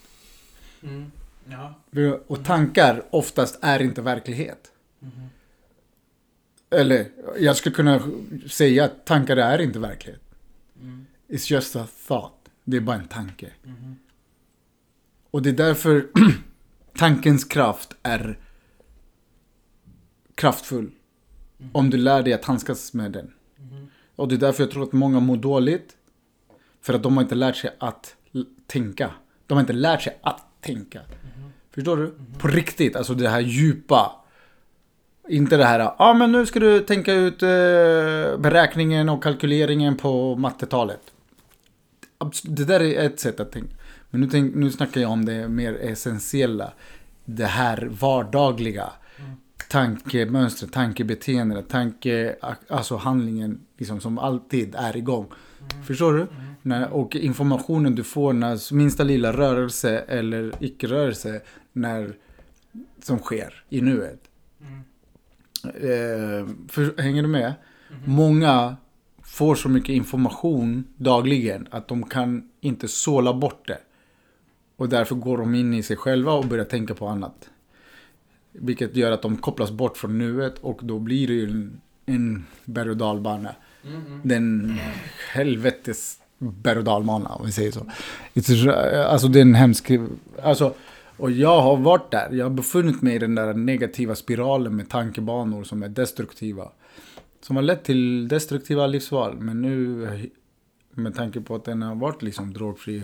Mm. 0.83 1.11
Ja. 1.45 1.75
Och 2.27 2.45
tankar 2.45 3.05
oftast 3.11 3.59
är 3.63 3.83
inte 3.83 4.03
verklighet. 4.03 4.73
Mhm. 4.99 5.29
Eller 6.71 7.07
jag 7.39 7.57
skulle 7.57 7.75
kunna 7.75 8.03
säga 8.51 8.85
att 8.85 9.07
tankar 9.07 9.37
är 9.37 9.59
inte 9.61 9.79
verklighet. 9.79 10.23
Mm. 10.81 11.07
It's 11.29 11.53
just 11.53 11.77
a 11.77 11.87
thought. 12.07 12.49
Det 12.65 12.77
är 12.77 12.81
bara 12.81 12.97
en 12.97 13.09
tanke. 13.09 13.51
Mhm. 13.63 13.97
Och 15.31 15.43
det 15.43 15.51
är 15.51 15.55
därför 15.55 16.07
tankens 16.99 17.45
kraft 17.45 17.97
är 18.03 18.39
kraftfull. 20.35 20.91
Mhm. 21.59 21.71
Om 21.73 21.91
du 21.91 21.97
lär 21.97 22.23
dig 22.23 22.33
att 22.33 22.45
handskas 22.45 22.95
med 22.95 23.13
den. 23.13 23.33
Och 24.17 24.29
det 24.29 24.35
är 24.35 24.39
därför 24.39 24.63
jag 24.63 24.71
tror 24.71 24.83
att 24.83 24.93
många 24.93 25.21
mår 25.21 25.37
dåligt. 25.37 25.97
För 26.81 26.95
att 26.95 27.03
de 27.03 27.17
har 27.17 27.23
inte 27.23 27.35
lärt 27.35 27.57
sig 27.57 27.77
att 27.79 28.17
tänka. 28.67 29.11
De 29.47 29.55
har 29.55 29.61
inte 29.61 29.73
lärt 29.73 30.03
sig 30.03 30.19
att 30.23 30.43
tänka. 30.61 31.01
Mhm. 31.01 31.34
Förstår 31.75 31.97
du? 31.97 32.15
På 32.39 32.49
riktigt, 32.49 32.97
alltså 32.97 33.15
det 33.15 33.29
här 33.29 33.41
djupa. 33.41 34.13
Inte 35.29 35.57
det 35.57 35.65
här, 35.65 35.79
ja 35.79 35.95
ah, 35.99 36.15
men 36.15 36.33
nu 36.33 36.47
ska 36.47 36.61
du 36.61 36.81
tänka 36.81 37.13
ut 37.13 37.43
eh, 37.43 37.49
beräkningen 38.39 39.09
och 39.09 39.23
kalkyleringen 39.23 39.97
på 39.97 40.37
mattetalet. 40.37 41.01
Det 42.43 42.65
där 42.65 42.83
är 42.83 43.07
ett 43.07 43.21
sätt 43.21 43.41
att 43.41 43.53
tänka. 43.53 43.75
Men 44.11 44.21
nu, 44.21 44.29
tänk, 44.31 44.55
nu 44.55 44.71
snackar 44.71 45.01
jag 45.01 45.11
om 45.11 45.25
det 45.25 45.49
mer 45.49 45.75
essentiella. 45.75 46.73
Det 47.25 47.45
här 47.45 47.89
vardagliga. 47.91 48.93
Mm. 49.17 49.31
Tankemönstret, 49.71 50.73
tankebeteende, 50.73 51.63
tanke, 51.63 52.37
alltså 52.69 52.97
handlingen 52.97 53.61
liksom, 53.79 54.01
som 54.01 54.19
alltid 54.19 54.75
är 54.75 54.97
igång. 54.97 55.27
Förstår 55.87 56.13
du? 56.13 56.21
Mm. 56.21 56.54
När, 56.67 56.91
och 56.91 57.17
informationen 57.17 57.95
du 57.95 58.05
får 58.05 58.33
när 58.33 58.75
minsta 58.75 59.03
lilla 59.03 59.33
rörelse 59.33 59.99
eller 59.99 60.53
icke-rörelse 60.61 61.41
när, 61.73 62.17
som 63.03 63.19
sker 63.19 63.65
i 63.69 63.81
nuet. 63.81 64.21
Mm. 64.61 64.81
Eh, 65.65 66.55
för, 66.69 67.03
hänger 67.03 67.23
du 67.23 67.29
med? 67.29 67.55
Mhm. 67.91 68.15
Många 68.15 68.77
får 69.23 69.55
så 69.55 69.69
mycket 69.69 69.91
information 69.91 70.85
dagligen 70.97 71.69
att 71.71 71.89
de 71.89 72.03
kan 72.03 72.51
inte 72.61 72.89
sålla 72.89 73.35
bort 73.35 73.69
det. 73.69 73.79
Och 74.77 74.89
därför 74.89 75.15
går 75.15 75.39
de 75.39 75.55
in 75.55 75.75
i 75.75 75.83
sig 75.83 75.97
själva 75.97 76.33
och 76.33 76.47
börjar 76.47 76.65
tänka 76.65 76.95
på 76.95 77.07
annat. 77.07 77.51
Vilket 78.53 78.97
gör 78.97 79.13
att 79.13 79.23
de 79.23 79.37
kopplas 79.37 79.71
bort 79.71 79.97
från 79.97 80.19
nuet 80.19 80.59
och 80.59 80.81
då 80.83 80.99
blir 80.99 81.27
det 81.27 81.35
ju 81.35 81.45
en, 81.45 81.81
en 82.07 82.47
berg 82.65 82.91
och 82.91 82.97
dalbana. 82.97 83.55
Mm. 83.85 84.07
Mm. 84.07 84.21
Den 84.23 84.79
helvetes 85.33 86.21
berg 86.53 86.79
och 86.79 86.85
dalbana 86.85 87.29
om 87.29 87.47
vi 87.47 87.53
säger 87.53 87.71
så. 87.71 87.87
It's- 88.35 89.05
Alltså 89.05 89.29
det 89.29 89.39
är 89.39 89.43
en 89.43 89.55
hemsk... 89.55 89.91
Alltså, 90.43 90.75
och 91.17 91.31
jag 91.31 91.61
har 91.61 91.77
varit 91.77 92.11
där. 92.11 92.29
Jag 92.33 92.45
har 92.45 92.51
befunnit 92.51 93.03
mig 93.03 93.15
i 93.15 93.19
den 93.19 93.35
där 93.35 93.55
negativa 93.55 94.15
spiralen 94.15 94.77
med 94.77 94.89
tankebanor 94.91 95.65
som 95.65 95.83
är 95.83 95.89
destruktiva. 95.89 96.69
Som 97.41 97.57
har 97.57 97.63
lett 97.63 97.85
till 97.85 98.29
destruktiva 98.29 98.87
livsval. 98.87 99.37
Men 99.41 99.63
nu 99.63 100.09
med 100.91 101.15
tanke 101.15 101.41
på 101.41 101.55
att 101.55 101.65
den 101.65 101.83
har 101.83 101.95
varit 101.95 102.23
liksom 102.23 102.53
drogfri 102.53 103.03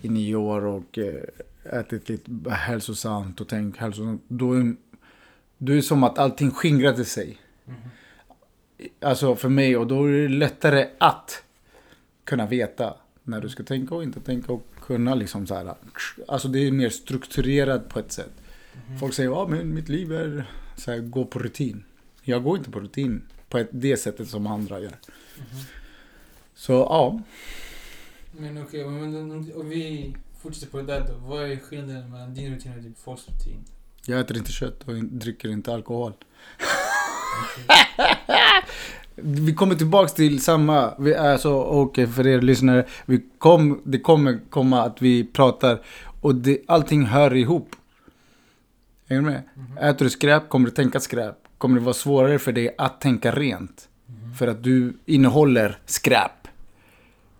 i 0.00 0.08
nio 0.08 0.34
år 0.36 0.64
och 0.66 0.98
eh, 0.98 1.78
ätit 1.80 2.08
lite 2.08 2.50
hälsosamt 2.50 3.40
och 3.40 3.48
tänkt 3.48 3.78
hälsosamt. 3.78 4.22
Då 4.28 4.52
är, 4.52 4.74
då 5.58 5.72
är 5.72 5.76
det 5.76 5.82
som 5.82 6.04
att 6.04 6.18
allting 6.18 6.50
skingrade 6.50 7.04
sig. 7.04 7.38
Mhm. 7.64 7.74
Alltså 9.00 9.36
för 9.36 9.48
mig 9.48 9.76
och 9.76 9.86
då 9.86 10.04
är 10.04 10.12
det 10.12 10.28
lättare 10.28 10.86
att 10.98 11.42
kunna 12.30 12.46
veta 12.46 12.94
när 13.22 13.40
du 13.40 13.48
ska 13.48 13.62
tänka 13.62 13.94
och 13.94 14.02
inte 14.02 14.20
tänka 14.20 14.52
och 14.52 14.66
kunna 14.86 15.14
liksom 15.14 15.46
så 15.46 15.54
här. 15.54 15.74
Alltså 16.28 16.48
det 16.48 16.58
är 16.66 16.70
mer 16.72 16.90
strukturerat 16.90 17.88
på 17.88 17.98
ett 17.98 18.12
sätt. 18.12 18.32
Mhm. 18.88 18.98
Folk 18.98 19.14
säger 19.14 19.30
ja 19.30 19.46
men 19.48 19.74
mitt 19.74 19.88
liv 19.88 20.12
är 20.12 20.50
så 20.76 20.90
här, 20.90 20.98
gå 20.98 21.24
på 21.24 21.38
rutin. 21.38 21.84
Jag 22.22 22.42
går 22.42 22.58
inte 22.58 22.70
på 22.70 22.80
rutin 22.80 23.22
på 23.48 23.58
ett, 23.58 23.68
det 23.72 23.96
sättet 23.96 24.28
som 24.28 24.46
andra 24.46 24.80
gör. 24.80 24.96
Mhm. 25.38 25.46
Så 26.54 26.72
ja, 26.72 27.20
Men 28.32 28.62
okej, 28.62 28.84
men 28.88 29.30
om- 29.54 29.68
vi 29.68 30.14
fortsätter 30.42 30.66
på 30.70 30.76
det 30.76 30.82
där 30.84 31.00
då. 31.08 31.14
Vad 31.28 31.50
är 31.50 31.56
skillnaden 31.56 32.10
mellan 32.10 32.34
din 32.34 32.54
rutin 32.54 32.72
och 32.78 32.84
typ 32.84 32.98
folks 32.98 33.28
rutin? 33.28 33.64
jag 34.06 34.20
äter 34.20 34.36
inte 34.36 34.52
kött 34.52 34.88
och 34.88 34.94
dricker 35.04 35.48
inte 35.48 35.74
alkohol. 35.74 36.12
Okej. 37.42 37.76
Vi 39.14 39.54
kommer 39.54 39.74
tillbaks 39.74 40.12
till 40.12 40.40
samma, 40.42 40.94
vi, 40.98 41.14
alltså, 41.14 41.52
och 41.52 41.96
för 41.96 42.26
er 42.26 42.40
lyssnare, 42.40 42.84
vi 43.06 43.22
kom, 43.38 43.80
det 43.84 43.98
kommer 43.98 44.40
komma 44.50 44.82
att 44.82 45.02
vi 45.02 45.24
pratar 45.24 45.80
och 46.20 46.34
det, 46.34 46.58
allting 46.66 47.04
hör 47.04 47.34
ihop. 47.34 47.76
Hänger 49.08 49.22
du 49.22 49.28
med? 49.28 49.42
Mhm. 49.54 49.78
Äter 49.78 50.04
du 50.04 50.10
skräp 50.10 50.48
kommer 50.48 50.66
du 50.66 50.72
tänka 50.72 51.00
skräp. 51.00 51.36
Kommer 51.58 51.74
det 51.78 51.84
vara 51.84 51.94
svårare 51.94 52.38
för 52.38 52.52
dig 52.52 52.74
att 52.78 53.00
tänka 53.00 53.32
rent. 53.32 53.88
Mhm. 54.06 54.34
För 54.34 54.48
att 54.48 54.62
du 54.62 54.92
innehåller 55.06 55.78
skräp. 55.86 56.48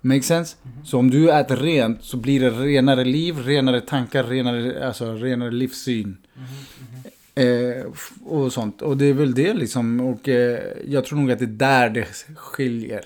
Make 0.00 0.22
sense? 0.22 0.56
Mhm. 0.62 0.84
Så 0.84 0.98
om 0.98 1.10
du 1.10 1.32
äter 1.32 1.56
rent 1.56 2.04
så 2.04 2.16
blir 2.16 2.40
det 2.40 2.50
renare 2.50 3.04
liv, 3.04 3.38
renare 3.38 3.80
tankar, 3.80 4.24
renare, 4.24 4.86
alltså, 4.86 5.12
renare 5.12 5.50
livssyn. 5.50 6.16
Mhm. 6.34 6.46
Eh, 7.40 7.86
och 8.24 8.52
sånt. 8.52 8.82
Och 8.82 8.96
det 8.96 9.04
är 9.04 9.12
väl 9.14 9.34
det 9.34 9.54
liksom. 9.54 10.00
Och 10.00 10.28
eh, 10.28 10.60
jag 10.86 11.04
tror 11.04 11.18
nog 11.18 11.32
att 11.32 11.38
det 11.38 11.44
är 11.44 11.46
där 11.46 11.90
det 11.90 12.06
skiljer. 12.36 13.04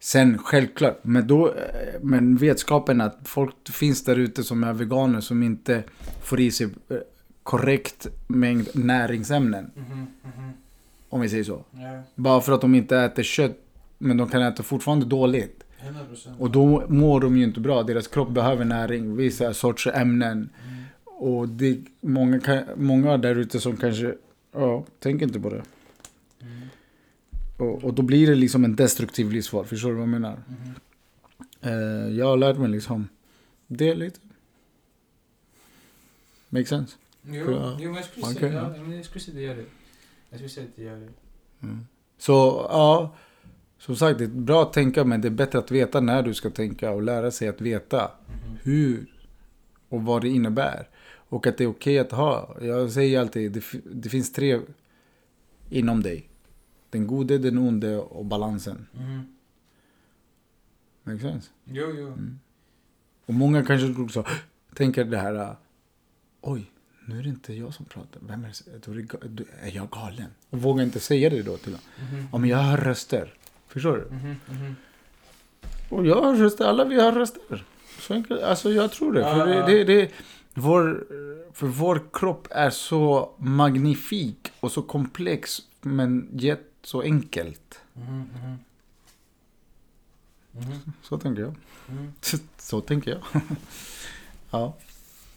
Sen 0.00 0.38
självklart, 0.38 0.98
men, 1.02 1.26
då, 1.26 1.48
eh, 1.48 1.54
men 2.02 2.36
vetskapen 2.36 3.00
att 3.00 3.18
folk 3.24 3.54
finns 3.68 4.04
där 4.04 4.16
ute 4.16 4.44
som 4.44 4.64
är 4.64 4.72
veganer 4.72 5.20
som 5.20 5.42
inte 5.42 5.82
får 6.22 6.40
i 6.40 6.50
sig 6.50 6.66
eh, 6.66 6.96
korrekt 7.42 8.06
mängd 8.26 8.68
näringsämnen. 8.74 9.70
Mhm. 9.74 10.06
Mhm. 10.22 10.52
Om 11.08 11.20
vi 11.20 11.28
säger 11.28 11.44
så. 11.44 11.64
Ja, 11.70 12.02
Bara 12.14 12.40
för 12.40 12.52
att 12.52 12.60
de 12.60 12.74
inte 12.74 12.98
äter 12.98 13.22
kött, 13.22 13.58
men 13.98 14.16
de 14.16 14.28
kan 14.28 14.42
äta 14.42 14.62
fortfarande 14.62 15.06
dåligt. 15.06 15.64
100 15.80 16.04
procent. 16.04 16.36
Och 16.40 16.50
då 16.50 16.84
mår 16.88 17.20
de 17.20 17.36
ju 17.36 17.44
inte 17.44 17.60
bra. 17.60 17.82
Deras 17.82 18.08
kropp 18.08 18.30
behöver 18.30 18.64
näring, 18.64 19.16
vissa 19.16 19.54
sorts 19.54 19.86
ämnen. 19.86 20.32
Mm. 20.32 20.77
Och 21.20 21.48
det 21.48 21.78
många, 22.00 22.40
kan, 22.40 22.62
många 22.76 23.16
där 23.16 23.34
ute 23.34 23.60
som 23.60 23.76
kanske, 23.76 24.14
ja, 24.52 24.84
tänker 24.98 25.26
inte 25.26 25.40
på 25.40 25.50
det. 25.50 25.62
Mm. 26.40 26.68
Och, 27.56 27.84
och 27.84 27.94
då 27.94 28.02
blir 28.02 28.26
det 28.26 28.34
liksom 28.34 28.64
en 28.64 28.76
destruktiv 28.76 29.32
livsval, 29.32 29.64
förstår 29.64 29.88
du 29.88 29.94
vad 29.94 30.02
jag 30.02 30.08
menar? 30.08 30.42
Mhm. 30.48 30.74
Eh, 31.60 32.16
jag 32.18 32.26
har 32.26 32.36
lärt 32.36 32.58
mig 32.58 32.68
liksom, 32.70 33.08
det 33.66 33.94
lite. 33.94 34.20
Make 36.48 36.66
sense? 36.66 36.96
Jo, 37.22 37.50
Ja. 37.50 37.76
jo, 37.80 37.86
men 37.88 37.94
jag 37.94 38.04
skulle 38.04 38.26
Man 38.26 38.34
säga, 38.34 38.52
ja, 38.52 38.82
men 38.82 38.96
jag 38.96 39.04
skulle 39.04 39.20
säga 39.24 39.34
det 39.36 39.42
gör 39.42 39.56
det. 39.56 39.64
Jag 40.30 40.38
skulle 40.38 40.48
säga 40.48 40.66
att 40.66 40.76
det 40.76 40.82
gör 40.82 40.96
det. 40.96 41.08
Mm. 41.66 41.86
Så 42.18 42.66
ja, 42.70 43.14
som 43.78 43.96
sagt, 43.96 44.18
det 44.18 44.24
är 44.24 44.28
bra 44.28 44.62
att 44.62 44.72
tänka 44.72 45.04
men 45.04 45.20
det 45.20 45.28
är 45.28 45.32
bättre 45.32 45.58
att 45.58 45.70
veta 45.70 46.00
när 46.00 46.22
du 46.22 46.34
ska 46.34 46.50
tänka 46.50 46.90
och 46.90 47.02
lära 47.02 47.30
sig 47.30 47.48
att 47.48 47.60
veta 47.60 47.98
Mhm. 48.26 48.56
hur 48.62 49.06
och 49.88 50.02
vad 50.02 50.22
det 50.22 50.28
innebär. 50.28 50.88
Och 51.28 51.46
att 51.46 51.56
det 51.56 51.64
är 51.64 51.68
okej 51.68 51.98
att 51.98 52.12
ha. 52.12 52.56
Jag 52.60 52.92
säger 52.92 53.20
alltid, 53.20 53.52
det, 53.52 53.64
det 53.84 54.08
finns 54.08 54.32
tre 54.32 54.60
inom 55.70 56.02
dig. 56.02 56.28
Den 56.90 57.06
gode, 57.06 57.38
den 57.38 57.58
onde 57.58 57.96
och 57.96 58.24
balansen. 58.24 58.86
Mhm. 58.92 59.36
Make 61.02 61.18
sense? 61.18 61.50
Jo, 61.64 61.86
jo. 61.96 62.06
Mm. 62.06 62.38
Och 63.26 63.34
många 63.34 63.64
kanske 63.64 64.02
också 64.02 64.24
tänker 64.74 65.04
det 65.04 65.18
här. 65.18 65.56
Oj, 66.40 66.70
nu 67.04 67.18
är 67.18 67.22
det 67.22 67.28
inte 67.28 67.52
jag 67.54 67.74
som 67.74 67.84
pratar. 67.84 68.20
Vem 68.20 68.44
är 68.44 68.52
det? 69.28 69.44
Är, 69.62 69.76
jag 69.76 69.90
galen? 69.90 70.30
Och 70.50 70.62
vågar 70.62 70.84
inte 70.84 71.00
säga 71.00 71.30
det 71.30 71.42
då 71.42 71.56
till 71.56 71.72
honom. 71.72 71.86
Mhm. 72.10 72.28
Ja, 72.32 72.38
men 72.38 72.50
jag 72.50 72.58
hör 72.58 72.76
röster. 72.76 73.34
Förstår 73.66 73.96
du? 73.96 74.16
Mhm. 74.16 74.36
Mhm. 74.48 74.76
Och 75.88 76.06
jag 76.06 76.22
har 76.22 76.34
röster. 76.36 76.64
Alla 76.64 76.84
vi 76.84 77.00
har 77.00 77.12
röster. 77.12 77.64
Så 77.98 78.14
enkelt. 78.14 78.42
Alltså 78.42 78.70
jag 78.70 78.92
tror 78.92 79.12
det. 79.12 79.22
För 79.22 79.46
det, 79.46 79.66
det, 79.66 79.84
det 79.84 80.10
vår, 80.58 81.06
för 81.52 81.66
vår 81.66 82.02
kropp 82.12 82.48
är 82.50 82.70
så 82.70 83.34
magnifik 83.38 84.52
och 84.60 84.72
så 84.72 84.82
komplex. 84.82 85.58
Men 85.80 86.40
yet 86.40 86.60
så 86.82 87.02
enkelt. 87.02 87.80
Mhm. 87.92 88.28
Mhm. 88.34 88.58
Mhm. 90.52 90.92
Så 91.02 91.18
tänker 91.18 91.42
jag. 91.42 91.54
Mhm. 91.86 92.12
Så 92.58 92.80
tänker 92.80 93.10
jag. 93.10 93.22
ja. 94.50 94.76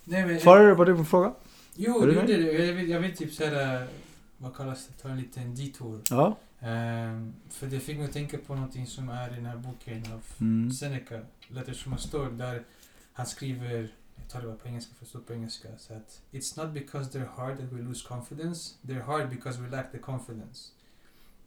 Nej, 0.03 0.25
men... 0.25 0.39
Svarar 0.39 0.67
du 0.69 0.75
på 0.75 0.85
din 0.85 1.05
fråga? 1.05 1.33
Jo, 1.75 1.99
med? 1.99 2.07
det, 2.27 2.33
är 2.33 2.37
det. 2.37 2.65
jag, 2.65 2.73
vill, 2.73 2.89
jag 2.89 2.99
vill 2.99 3.17
typ 3.17 3.33
såhär, 3.33 3.87
vad 4.37 4.55
kallas 4.55 4.87
det, 4.87 4.93
ta 5.01 5.09
en 5.09 5.17
liten 5.17 5.55
detour. 5.55 6.01
Ja. 6.09 6.37
Ehm, 6.59 7.33
för 7.49 7.67
det 7.67 7.79
fick 7.79 7.97
mig 7.97 8.05
att 8.05 8.13
tänka 8.13 8.37
på 8.37 8.55
någonting 8.55 8.87
som 8.87 9.09
är 9.09 9.31
i 9.31 9.35
den 9.35 9.45
här 9.45 9.57
boken 9.57 10.03
av 10.13 10.21
Mm. 10.41 10.71
Seneca, 10.71 11.19
Letters 11.47 11.83
from 11.83 11.93
a 11.93 11.97
Storm, 11.97 12.37
där 12.37 12.63
han 13.13 13.25
skriver, 13.25 13.91
tar 14.31 14.41
det 14.41 14.47
bara 14.47 14.55
på 14.55 14.67
engelska 14.67 14.93
för 14.95 15.05
det 15.05 15.09
står 15.09 15.19
på 15.19 15.33
engelska, 15.33 15.67
så 15.77 15.93
att 15.93 16.21
It's 16.31 16.65
not 16.65 16.73
because 16.73 17.19
they're 17.19 17.29
hard 17.35 17.57
that 17.59 17.71
we 17.71 17.81
lose 17.81 18.07
confidence, 18.07 18.73
they're 18.81 19.01
hard 19.03 19.29
because 19.29 19.61
we 19.61 19.69
lack 19.69 19.91
the 19.91 19.97
confidence. 19.97 20.71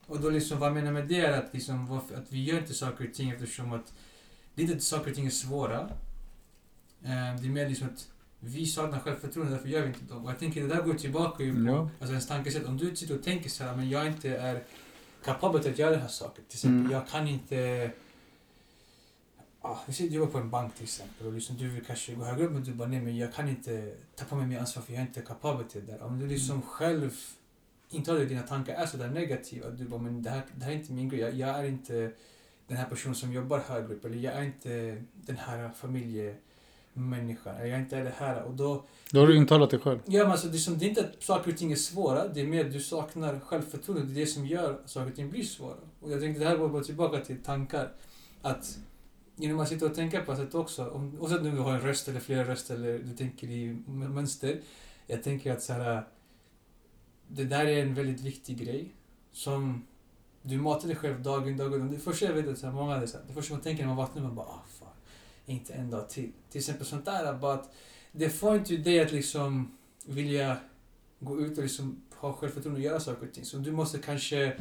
Och 0.06 0.20
då 0.20 0.30
liksom, 0.30 0.58
vad 0.58 0.66
jag 0.68 0.74
menar 0.74 0.92
med 0.92 1.08
det 1.08 1.20
är 1.20 1.32
att, 1.42 1.54
liksom, 1.54 1.92
att 1.92 2.12
vi 2.28 2.44
gör 2.44 2.58
inte 2.58 2.74
saker 2.74 3.08
och 3.08 3.14
ting 3.14 3.30
eftersom 3.30 3.72
att 3.72 3.92
det 4.54 4.62
är 4.62 4.64
inte 4.64 4.76
att 4.76 4.82
saker 4.82 5.10
och 5.10 5.16
ting 5.16 5.26
är 5.26 5.30
svåra. 5.30 5.80
Eh, 7.02 7.36
det 7.40 7.46
är 7.46 7.50
mer 7.50 7.68
liksom 7.68 7.88
att 7.88 8.08
vi 8.40 8.66
saknar 8.66 8.98
självförtroende, 8.98 9.52
därför 9.52 9.68
gör 9.68 9.80
vi 9.82 9.86
inte 9.88 10.04
dem. 10.14 10.24
Och 10.24 10.30
jag 10.30 10.38
tänker 10.38 10.60
det 10.62 10.68
där 10.74 10.82
går 10.82 10.94
tillbaka 10.94 11.42
ju 11.44 11.54
på 11.64 11.70
Ja. 11.70 11.80
alltså 11.98 12.12
ens 12.12 12.26
tankesätt. 12.28 12.66
Om 12.66 12.76
du 12.78 12.96
sitter 12.96 13.14
och 13.18 13.22
tänker 13.24 13.50
så 13.50 13.64
här, 13.64 13.76
men 13.76 13.90
jag 13.90 14.06
inte 14.06 14.36
är 14.36 14.62
kapabel 15.24 15.62
till 15.62 15.72
att 15.72 15.78
göra 15.78 15.90
den 15.90 16.00
här 16.00 16.08
saken. 16.08 16.44
Till 16.48 16.56
exempel, 16.56 16.80
Mm. 16.80 16.92
jag 16.92 17.08
kan 17.08 17.28
inte... 17.28 17.90
Ah, 19.66 19.78
vi 19.86 19.92
sitter 19.92 20.10
och 20.10 20.20
jobbar 20.20 20.32
på 20.32 20.38
en 20.38 20.50
bank 20.50 20.74
till 20.74 20.84
exempel 20.84 21.26
och 21.26 21.32
liksom, 21.32 21.56
du 21.56 21.68
vill 21.68 21.84
kanske 21.84 22.14
gå 22.14 22.24
högre 22.24 22.44
upp 22.44 22.52
men 22.52 22.64
du 22.64 22.72
bara 22.74 22.88
nej 22.88 23.00
men 23.00 23.16
jag 23.16 23.34
kan 23.34 23.48
inte 23.48 23.94
ta 24.16 24.24
på 24.24 24.36
mig 24.36 24.46
mer 24.46 24.58
ansvar 24.58 24.82
för 24.82 24.92
jag 24.92 25.02
är 25.02 25.06
inte 25.06 25.20
kapabel 25.20 25.64
till 25.64 25.86
det 25.86 25.92
där. 25.92 26.02
Om 26.02 26.18
du 26.18 26.26
liksom 26.26 26.62
själv 26.62 27.10
intalar 27.90 28.22
att 28.22 28.28
dina 28.28 28.42
tankar 28.42 28.74
är 28.74 28.86
sådär 28.86 29.08
negativa. 29.08 29.70
Du 29.70 29.84
bara 29.84 30.00
men 30.00 30.22
det 30.22 30.30
här, 30.30 30.42
det 30.54 30.64
här 30.64 30.72
är 30.72 30.76
inte 30.76 30.92
min 30.92 31.08
grej. 31.08 31.20
Jag, 31.20 31.34
jag 31.34 31.48
är 31.48 31.64
inte 31.64 32.12
den 32.66 32.76
här 32.76 32.86
personen 32.86 33.14
som 33.14 33.32
jobbar 33.32 33.58
högre 33.58 33.94
upp 33.94 34.04
eller 34.04 34.16
jag 34.18 34.34
är 34.34 34.42
inte 34.42 35.02
den 35.14 35.36
här 35.36 35.70
familjemänniskan. 35.70 37.54
eller 37.56 37.66
Jag 37.66 37.78
är 37.78 37.82
inte 37.82 38.02
det 38.02 38.14
här 38.18 38.42
och 38.42 38.54
då 38.54 38.84
Då 39.10 39.20
har 39.20 39.26
du 39.26 39.36
intalat 39.36 39.70
dig 39.70 39.80
själv. 39.80 39.98
Ja, 40.06 40.22
men 40.22 40.32
alltså, 40.32 40.48
det, 40.48 40.56
är 40.56 40.58
som, 40.58 40.78
det 40.78 40.84
är 40.84 40.88
inte 40.88 41.00
att 41.00 41.22
saker 41.22 41.50
och 41.50 41.58
ting 41.58 41.72
är 41.72 41.76
svåra, 41.76 42.28
det 42.28 42.40
är 42.40 42.46
mer 42.46 42.64
att 42.64 42.72
du 42.72 42.80
saknar 42.80 43.40
självförtroende. 43.40 44.04
Det 44.06 44.20
är 44.20 44.24
det 44.24 44.26
som 44.26 44.46
gör 44.46 44.70
att 44.70 44.90
saker 44.90 45.10
och 45.10 45.16
ting 45.16 45.30
blir 45.30 45.44
svåra. 45.44 45.76
Och 46.00 46.12
jag 46.12 46.20
tänkte 46.20 46.44
det 46.44 46.48
här 46.48 46.56
går 46.56 46.68
bara 46.68 46.84
tillbaka 46.84 47.20
till 47.20 47.42
tankar. 47.42 47.92
Att 48.42 48.78
genom 49.36 49.56
man 49.56 49.66
sitter 49.66 49.86
och 49.86 49.94
tänker 49.94 50.24
på 50.24 50.32
ett 50.32 50.38
sätt 50.38 50.54
också, 50.54 50.90
om, 50.90 51.20
oavsett 51.20 51.38
om 51.38 51.54
du 51.54 51.58
har 51.58 51.74
en 51.74 51.80
röst 51.80 52.08
eller 52.08 52.20
flera 52.20 52.44
röster 52.44 52.74
eller 52.74 52.98
du 52.98 53.16
tänker 53.16 53.50
i 53.50 53.76
mönster. 53.86 54.60
Jag 55.06 55.22
tänker 55.22 55.52
att 55.52 55.62
så 55.62 55.72
här, 55.72 55.96
äh, 55.96 56.02
det 57.28 57.44
där 57.44 57.66
är 57.66 57.82
en 57.82 57.94
väldigt 57.94 58.20
viktig 58.20 58.58
grej. 58.58 58.92
Som 59.32 59.86
du 60.42 60.56
matar 60.56 60.88
dig 60.88 60.96
själv 60.96 61.22
dag 61.22 61.48
in 61.48 61.56
dag 61.56 61.74
ut. 61.74 61.90
Det 61.90 61.98
första 61.98 62.26
jag 62.26 62.32
vet 62.32 62.46
är 62.46 62.54
så 62.54 62.66
här, 62.66 62.72
många 62.72 62.96
är 62.96 63.06
så 63.06 63.16
här, 63.16 63.24
det 63.28 63.34
första 63.34 63.54
man 63.54 63.62
tänker 63.62 63.82
när 63.82 63.88
man 63.88 63.96
vaknar, 63.96 64.22
man 64.22 64.34
bara 64.34 64.46
ah 64.46 64.64
fan, 64.78 64.88
inte 65.46 65.72
en 65.72 65.90
dag 65.90 66.08
till. 66.08 66.32
Till 66.50 66.58
exempel 66.58 66.86
sånt 66.86 67.04
där, 67.04 67.32
äh, 67.32 67.40
bara 67.40 67.54
att 67.54 67.74
det 68.12 68.30
får 68.30 68.56
inte 68.56 68.76
dig 68.76 69.00
att 69.00 69.12
liksom 69.12 69.76
vilja 70.06 70.56
gå 71.20 71.40
ut 71.40 71.58
och 71.58 71.62
liksom 71.62 72.02
ha 72.14 72.32
självförtroende 72.32 72.80
och 72.80 72.84
göra 72.84 73.00
saker 73.00 73.26
och 73.26 73.32
ting. 73.32 73.44
Så 73.44 73.56
du 73.56 73.72
måste 73.72 73.98
kanske 73.98 74.56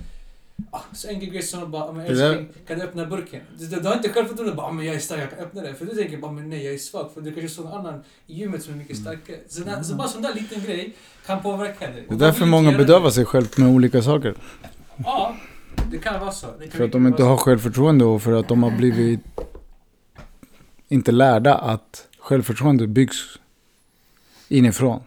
så 0.93 1.07
enkel 1.07 1.29
grej 1.29 1.41
som 1.41 1.71
bara, 1.71 1.91
men 1.91 2.05
älskling, 2.05 2.49
kan 2.67 2.79
du 2.79 2.85
öppna 2.85 3.05
burken? 3.05 3.41
Du, 3.59 3.67
du, 3.67 3.79
du 3.79 3.87
har 3.87 3.95
inte 3.95 4.09
självförtroende 4.09 4.55
bara, 4.55 4.67
"Ah, 4.67 4.71
men 4.71 4.85
jag 4.85 4.95
är 4.95 4.99
stark, 4.99 5.21
jag 5.21 5.29
kan 5.29 5.39
öppna 5.39 5.61
den. 5.61 5.75
För 5.75 5.85
du 5.85 5.95
tänker 5.95 6.17
bara, 6.17 6.31
men 6.31 6.49
nej, 6.49 6.65
jag 6.65 6.73
är 6.73 6.77
svag. 6.77 7.11
För 7.13 7.21
du 7.21 7.31
kanske 7.33 7.49
såg 7.55 7.65
någon 7.65 7.73
annan 7.85 8.03
i 8.27 8.33
gymmet 8.39 8.63
som 8.63 8.73
är 8.73 8.77
mycket 8.77 8.97
Mm. 8.99 9.03
starkare. 9.17 9.37
Så, 9.49 9.61
där, 9.63 9.83
så 9.83 9.95
bara 9.95 10.07
sån 10.07 10.21
där 10.21 10.33
liten 10.33 10.63
grej 10.63 10.93
kan 11.25 11.41
påverka 11.41 11.87
dig. 11.91 12.05
Det 12.09 12.15
är 12.15 12.19
därför 12.19 12.45
många 12.45 12.77
bedövar 12.77 13.09
sig 13.09 13.25
själv 13.25 13.47
med 13.57 13.69
olika 13.69 14.01
saker. 14.01 14.35
Ja, 15.03 15.35
det 15.91 15.97
kan 15.97 16.19
vara 16.19 16.31
så. 16.31 16.47
Kan 16.47 16.71
För 16.71 16.83
att 16.83 16.91
de 16.91 17.07
inte 17.07 17.23
har 17.23 17.37
självförtroende 17.37 18.05
och 18.05 18.21
för 18.21 18.33
att 18.33 18.47
de 18.47 18.63
har 18.63 18.71
blivit 18.71 19.19
inte 20.87 21.11
lärda 21.11 21.55
att 21.55 22.07
självförtroende 22.19 22.87
byggs 22.87 23.17
inifrån. 24.47 25.03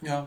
Ja. 0.00 0.26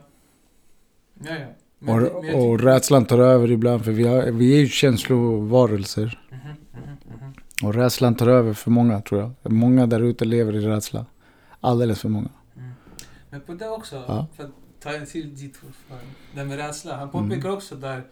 Ja, 1.23 1.31
ja. 1.35 1.45
Men 1.83 1.95
Och, 2.07 2.23
men 2.25 2.35
och 2.35 2.59
rädslan 2.59 3.05
tar 3.05 3.19
över 3.19 3.51
ibland 3.51 3.85
för 3.85 3.91
vi, 3.91 4.07
har, 4.07 4.31
vi 4.31 4.55
är 4.55 4.59
ju 4.59 4.67
känslovarelser. 4.67 6.19
tycker- 6.29 6.35
Mhm, 6.35 6.55
mhm, 6.73 7.23
mhm. 7.25 7.33
Och 7.63 7.73
rädslan 7.75 8.15
tar 8.15 8.27
över 8.27 8.53
för 8.53 8.71
många 8.71 9.01
tror 9.01 9.21
jag. 9.41 9.51
Många 9.51 9.87
där 9.87 9.99
ute 9.99 10.25
lever 10.25 10.55
i 10.55 10.59
rädsla. 10.67 11.05
Alldeles 11.59 12.01
för 12.01 12.09
många. 12.09 12.29
Mm. 12.57 12.71
Men 13.29 13.41
på 13.41 13.53
det 13.53 13.69
också, 13.69 13.95
Ja. 14.07 14.27
för 14.35 14.43
att 14.43 14.51
ta 14.79 14.93
en 14.93 15.05
till 15.05 15.35
dit 15.35 15.57
för 15.57 15.67
det 16.35 16.45
med 16.45 16.57
rädsla. 16.57 16.97
Han 16.97 17.09
påpekar 17.11 17.35
Mm. 17.45 17.53
också 17.53 17.75
där, 17.75 18.03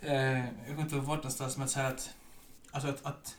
eh, 0.00 0.38
jag 0.38 0.46
kommer 0.68 0.80
inte 0.82 0.94
vart 0.96 1.16
någonstans, 1.16 1.58
men 1.58 1.68
så 1.68 1.80
här 1.80 1.88
att, 1.92 2.10
alltså 2.70 2.88
att, 2.88 3.06
att, 3.06 3.36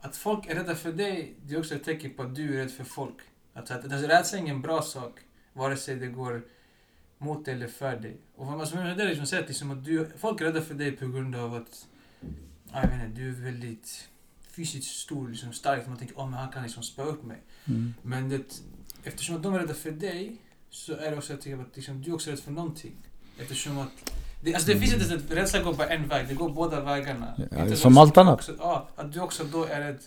att 0.00 0.16
folk 0.16 0.46
är 0.46 0.54
rädda 0.54 0.74
för 0.74 0.92
dig, 0.92 1.34
det 1.46 1.54
är 1.54 1.58
också 1.58 1.74
ett 1.74 1.84
tecken 1.84 2.10
på 2.16 2.22
att 2.22 2.34
du 2.34 2.54
är 2.54 2.58
rädd 2.58 2.70
för 2.70 2.84
folk. 2.84 3.16
Att, 3.54 3.70
att, 3.70 3.84
alltså, 3.92 4.08
rädsla 4.08 4.38
är 4.38 4.42
ingen 4.42 4.62
bra 4.62 4.82
sak, 4.82 5.12
vare 5.52 5.76
sig 5.76 5.96
det 5.96 6.06
går 6.06 6.42
mot 7.18 7.44
dig 7.44 7.54
eller 7.54 7.66
för 7.66 7.96
dig. 7.96 8.16
Och 8.36 8.46
vad 8.46 8.56
man 8.56 8.66
som 8.66 8.78
är 8.78 8.94
det 8.94 9.02
är 9.02 9.08
liksom 9.08 9.38
att, 9.38 9.48
liksom 9.48 9.70
att 9.70 9.84
du, 9.84 10.08
folk 10.18 10.40
är 10.40 10.44
rädda 10.44 10.62
för 10.62 10.74
dig 10.74 10.92
på 10.92 11.08
grund 11.08 11.36
av 11.36 11.54
att, 11.54 11.86
jag 12.72 12.80
vet 12.80 12.92
inte, 12.92 13.20
du 13.20 13.28
är 13.28 13.32
väldigt 13.32 14.08
fysiskt 14.50 15.00
stor, 15.00 15.28
liksom 15.28 15.52
stark. 15.52 15.86
Man 15.86 15.96
tänker, 15.96 16.16
oh, 16.16 16.30
men 16.30 16.38
han 16.38 16.48
kan 16.48 16.62
liksom 16.62 16.82
spöa 16.82 17.06
upp 17.06 17.24
mig. 17.24 17.42
Mm. 17.64 17.94
Men 18.02 18.28
det, 18.28 18.62
eftersom 19.04 19.36
att 19.36 19.42
de 19.42 19.54
är 19.54 19.58
rädda 19.58 19.74
för 19.74 19.90
dig 19.90 20.36
så 20.70 20.92
är 20.96 21.10
det 21.10 21.16
också 21.16 21.36
tycker 21.36 21.58
att 21.58 21.76
liksom, 21.76 22.02
du 22.02 22.10
är 22.10 22.14
också 22.14 22.30
rädd 22.30 22.40
för 22.40 22.50
någonting. 22.50 22.96
Eftersom 23.38 23.78
att 23.78 24.12
det, 24.42 24.54
alltså 24.54 24.72
det 24.72 24.78
finns 24.78 24.92
inte 24.92 25.14
att 25.14 25.30
rädsla 25.30 25.62
går 25.62 25.74
bara 25.74 25.88
en 25.88 26.08
väg, 26.08 26.28
det 26.28 26.34
går 26.34 26.50
båda 26.50 26.80
vägarna. 26.80 27.40
Ja, 27.50 27.76
som 27.76 27.98
allt 27.98 28.16
annat. 28.16 28.34
Också, 28.34 28.56
ja, 28.58 28.88
att 28.96 29.12
du 29.12 29.20
också 29.20 29.44
då 29.44 29.64
är 29.64 29.80
rädd 29.80 29.98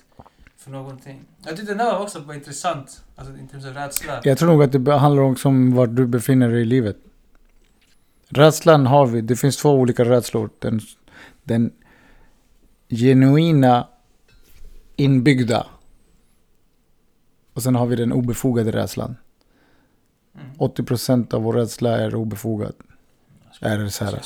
för 0.62 0.72
någonting. 0.72 1.26
Jag 1.46 1.58
tyckte 1.58 1.74
det 1.74 1.84
var 1.84 2.00
också 2.00 2.22
bara 2.22 2.36
intressant, 2.36 3.04
alltså 3.16 3.38
in 3.38 3.48
terms 3.48 3.66
av 3.66 3.74
rädsla. 3.74 4.22
Jag 4.24 4.38
tror 4.38 4.50
nog 4.50 4.64
att 4.64 4.72
det 4.86 4.98
handlar 4.98 5.24
också 5.24 5.48
om 5.48 5.74
var 5.76 5.88
du 5.88 6.08
befinner 6.08 6.50
dig 6.50 6.62
i 6.62 6.66
livet. 6.66 6.98
Rädslan 8.30 8.86
har 8.86 9.06
vi. 9.06 9.22
Det 9.22 9.36
finns 9.36 9.58
två 9.58 9.72
olika 9.72 10.06
rädslor. 10.06 10.50
Den, 10.60 10.80
den 11.44 11.72
genuina 12.90 13.88
inbyggda. 14.96 15.68
Och 17.54 17.64
sen 17.64 17.76
har 17.76 17.86
vi 17.86 17.96
den 17.96 18.12
obefogade 18.14 18.72
rädslan. 18.72 19.16
Mm. 20.36 20.52
80% 20.58 21.34
av 21.34 21.44
vår 21.44 21.54
rädsla 21.54 21.98
är 21.98 22.16
obefogad. 22.16 22.74
Skulle- 23.54 23.72
är 23.72 23.88
så 23.88 24.06
här? 24.06 24.22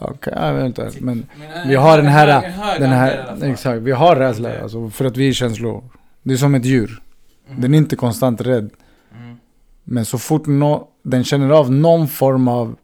Jag 0.00 0.16
skulle 0.16 0.34
gå 0.34 0.34
till 0.34 0.34
min 0.34 0.34
90. 0.34 0.34
Okej, 0.34 0.34
jag 0.36 0.54
vet 0.54 0.66
inte. 0.66 0.90
Men 1.04 1.26
Men 1.38 1.50
en- 1.62 1.68
vi 1.68 1.74
har 1.74 1.96
den 1.96 2.06
en 2.06 2.12
här- 2.12 2.78
den 2.78 2.90
här, 2.90 3.38
exakt. 3.52 3.82
Vi 3.82 3.92
har 3.92 4.16
rädsla. 4.16 4.48
Det- 4.48 4.62
Alltså, 4.62 4.90
för 4.90 5.04
att 5.04 5.16
vi 5.16 5.28
är 5.28 5.32
känslor. 5.32 5.84
Det 6.22 6.32
är 6.32 6.36
som 6.36 6.54
ett 6.54 6.64
djur. 6.64 7.02
Mm. 7.48 7.60
Den 7.60 7.74
är 7.74 7.78
inte 7.78 7.96
konstant 7.96 8.40
rädd. 8.40 8.70
Mm. 9.18 9.36
Men 9.84 10.04
så 10.04 10.18
fort 10.18 10.46
nå 10.46 10.88
den 11.02 11.24
känner 11.24 11.50
av 11.50 11.72
någon 11.72 12.08
form 12.08 12.48
av 12.48 12.76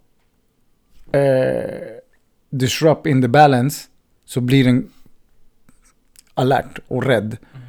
eh, 1.13 1.71
disrupt 2.51 3.07
in 3.07 3.23
the 3.23 3.29
balance 3.29 3.87
så 4.25 4.41
blir 4.41 4.65
den 4.65 4.91
alert 6.35 6.79
och 6.89 7.05
rädd. 7.05 7.37
Mhm. 7.55 7.63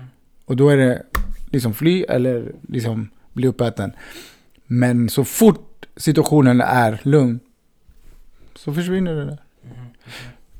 Och 0.45 0.55
då 0.55 0.69
är 0.69 0.77
det 0.77 1.03
liksom 1.51 1.73
fly 1.73 2.03
eller 2.03 2.51
liksom 2.67 3.09
bli 3.33 3.47
uppäten. 3.47 3.91
Men 4.67 5.09
så 5.09 5.23
fort 5.23 5.85
situationen 5.97 6.61
är 6.61 6.99
lugn 7.03 7.39
så 8.63 8.73
försvinner 8.73 9.13
det 9.15 9.25
där. 9.25 9.37
Mhm. 9.63 9.85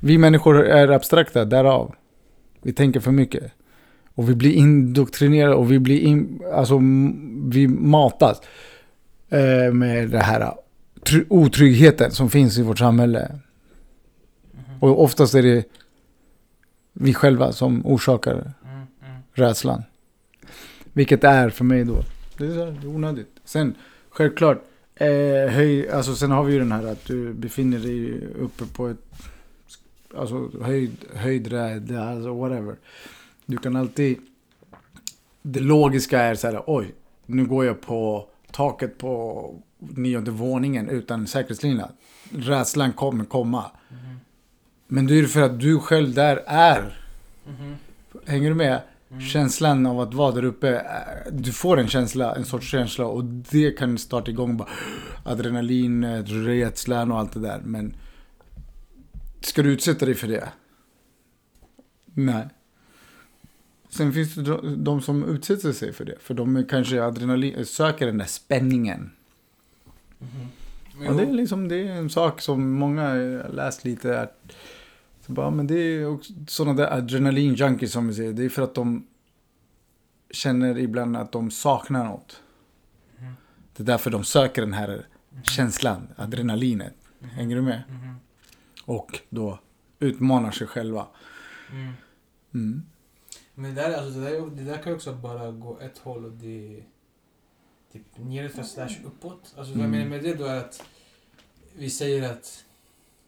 Vi 0.00 0.18
människor 0.18 0.64
är 0.64 0.88
abstrakta, 0.88 1.44
därav. 1.44 1.94
Vi 2.62 2.72
tänker 2.72 3.00
för 3.00 3.12
mycket. 3.12 3.52
Och 4.14 4.30
vi 4.30 4.34
blir 4.34 4.52
indoktrinerade 4.52 5.54
och 5.54 5.72
vi 5.72 5.78
blir 5.78 6.00
in, 6.00 6.42
alltså 6.54 6.78
vi 7.50 7.68
matas 7.68 8.40
eh, 9.28 9.72
med 9.72 10.10
det 10.10 10.18
här 10.18 10.52
tr- 11.00 11.26
otryggheten 11.28 12.10
som 12.10 12.30
finns 12.30 12.58
i 12.58 12.62
vårt 12.62 12.78
samhälle. 12.78 13.38
Mhm. 14.52 14.62
Och 14.80 15.02
oftast 15.04 15.34
är 15.34 15.42
det 15.42 15.64
vi 16.92 17.14
själva 17.14 17.52
som 17.52 17.86
orsakar 17.86 18.32
Mm. 18.32 18.46
Mm. 18.74 19.22
rädslan. 19.32 19.82
Vilket 20.92 21.24
är 21.24 21.50
för 21.50 21.64
mig 21.64 21.84
då, 21.84 22.02
det 22.38 22.44
är 22.46 22.86
onödigt. 22.86 23.30
Sen 23.44 23.74
självklart, 24.10 24.62
eh, 24.94 25.50
höj, 25.52 25.88
alltså 25.90 26.14
sen 26.14 26.30
har 26.30 26.44
vi 26.44 26.52
ju 26.52 26.58
den 26.58 26.72
här 26.72 26.86
att 26.86 27.04
du 27.04 27.32
befinner 27.32 27.78
dig 27.78 28.26
uppe 28.38 28.64
på 28.66 28.88
ett 28.88 29.12
alltså 30.16 30.50
höjd, 30.62 30.96
höjdräd, 31.14 31.96
alltså 31.96 32.34
whatever. 32.34 32.76
Du 33.46 33.56
kan 33.56 33.76
alltid, 33.76 34.18
det 35.42 35.60
logiska 35.60 36.20
är 36.20 36.34
så 36.34 36.46
här, 36.46 36.62
oj, 36.66 36.94
nu 37.26 37.46
går 37.46 37.64
jag 37.64 37.80
på 37.80 38.28
taket 38.50 38.98
på 38.98 39.54
nionde 39.78 40.30
våningen 40.30 40.88
utan 40.88 41.26
säkerhetslina. 41.26 41.88
Rädslan 42.30 42.92
kommer 42.92 43.24
komma. 43.24 43.64
Mhm. 43.88 44.20
Men 44.86 45.06
det 45.06 45.18
är 45.18 45.26
för 45.26 45.42
att 45.42 45.60
du 45.60 45.78
själv 45.78 46.14
där 46.14 46.42
är 46.46 46.98
Mhm. 47.46 47.76
Hänger 48.26 48.48
du 48.48 48.54
med? 48.54 48.80
Mm. 49.12 49.20
Känslan 49.24 49.86
av 49.86 50.00
att 50.00 50.14
vara 50.14 50.32
där 50.32 50.44
uppe. 50.44 50.68
eh, 50.76 51.32
Du 51.32 51.52
får 51.52 51.78
en 51.80 51.88
känsla, 51.88 52.34
en 52.34 52.44
sorts 52.44 52.66
känsla 52.70 53.06
och 53.06 53.24
det 53.24 53.70
kan 53.78 53.98
starta 53.98 54.30
igång 54.30 54.56
bara 54.56 54.68
adrenalin, 55.24 56.04
eh, 56.04 56.22
rädslan 56.24 57.12
och 57.12 57.18
allt 57.18 57.32
det 57.32 57.40
där. 57.40 57.60
Men 57.64 57.94
ska 59.40 59.62
du 59.62 59.72
utsätta 59.72 60.06
dig 60.06 60.14
för 60.14 60.28
det? 60.28 60.48
Nej. 62.14 62.48
Sen 63.88 64.12
finns 64.12 64.34
det 64.34 64.76
de- 64.76 65.02
som 65.02 65.24
utsätter 65.24 65.72
sig 65.72 65.92
för 65.92 66.04
det. 66.04 66.14
För 66.20 66.34
de 66.34 66.64
kanske 66.70 67.02
adrenalin, 67.04 67.66
söker 67.66 68.06
den 68.06 68.18
där 68.18 68.26
spänningen. 68.26 69.10
Mhm. 70.18 70.46
Men 70.98 71.08
Och 71.08 71.16
det 71.16 71.22
är 71.22 71.32
liksom 71.32 71.68
det 71.68 71.88
är 71.88 71.92
en 71.92 72.10
sak 72.10 72.40
som 72.40 72.70
många 72.72 73.02
har 73.08 73.52
läst 73.52 73.84
lite. 73.84 74.20
Att, 74.20 74.52
så 75.26 75.32
bara, 75.32 75.50
men 75.50 75.66
det 75.66 75.74
är 75.74 76.06
också 76.06 76.32
sådana 76.48 76.74
där 76.82 76.92
adrenalin 76.98 77.54
junkies 77.54 77.92
som 77.92 78.08
vi 78.08 78.14
säger. 78.14 78.32
Det 78.32 78.44
är 78.44 78.48
för 78.48 78.62
att 78.62 78.74
de 78.74 79.06
känner 80.30 80.78
ibland 80.78 81.16
att 81.16 81.32
de 81.32 81.50
saknar 81.50 82.04
något. 82.04 82.40
Mhm. 83.18 83.34
Det 83.76 83.82
är 83.82 83.86
därför 83.86 84.10
de 84.10 84.24
söker 84.24 84.62
den 84.62 84.72
här 84.72 85.06
Mhm. 85.30 85.42
känslan, 85.44 86.08
adrenalinet. 86.16 86.94
Mhm. 87.18 87.30
Hänger 87.30 87.56
du 87.56 87.62
med? 87.62 87.82
Och 88.84 89.20
då 89.28 89.58
utmanar 89.98 90.50
sig 90.50 90.66
själva. 90.66 91.06
Mm. 91.70 91.92
Mm. 92.54 92.82
Men 93.54 93.74
det 93.74 93.82
där, 93.82 93.92
alltså, 93.98 94.20
det, 94.20 94.30
där, 94.30 94.50
det 94.56 94.62
där 94.62 94.76
kan 94.82 94.92
ju 94.92 94.96
också 94.96 95.12
bara 95.14 95.50
gå 95.50 95.78
ett 95.80 95.98
håll 95.98 96.24
och 96.24 96.32
det 96.32 96.82
typ 97.92 98.02
nerför 98.16 98.62
slash 98.62 98.94
uppåt. 99.04 99.54
Alltså 99.56 99.72
vad 99.72 99.82
jag 99.82 99.88
Mm. 99.88 99.90
menar 99.90 100.06
med 100.10 100.22
det 100.22 100.34
då 100.34 100.44
är 100.44 100.56
att 100.58 100.82
vi 101.76 101.90
säger 101.90 102.32
att 102.32 102.64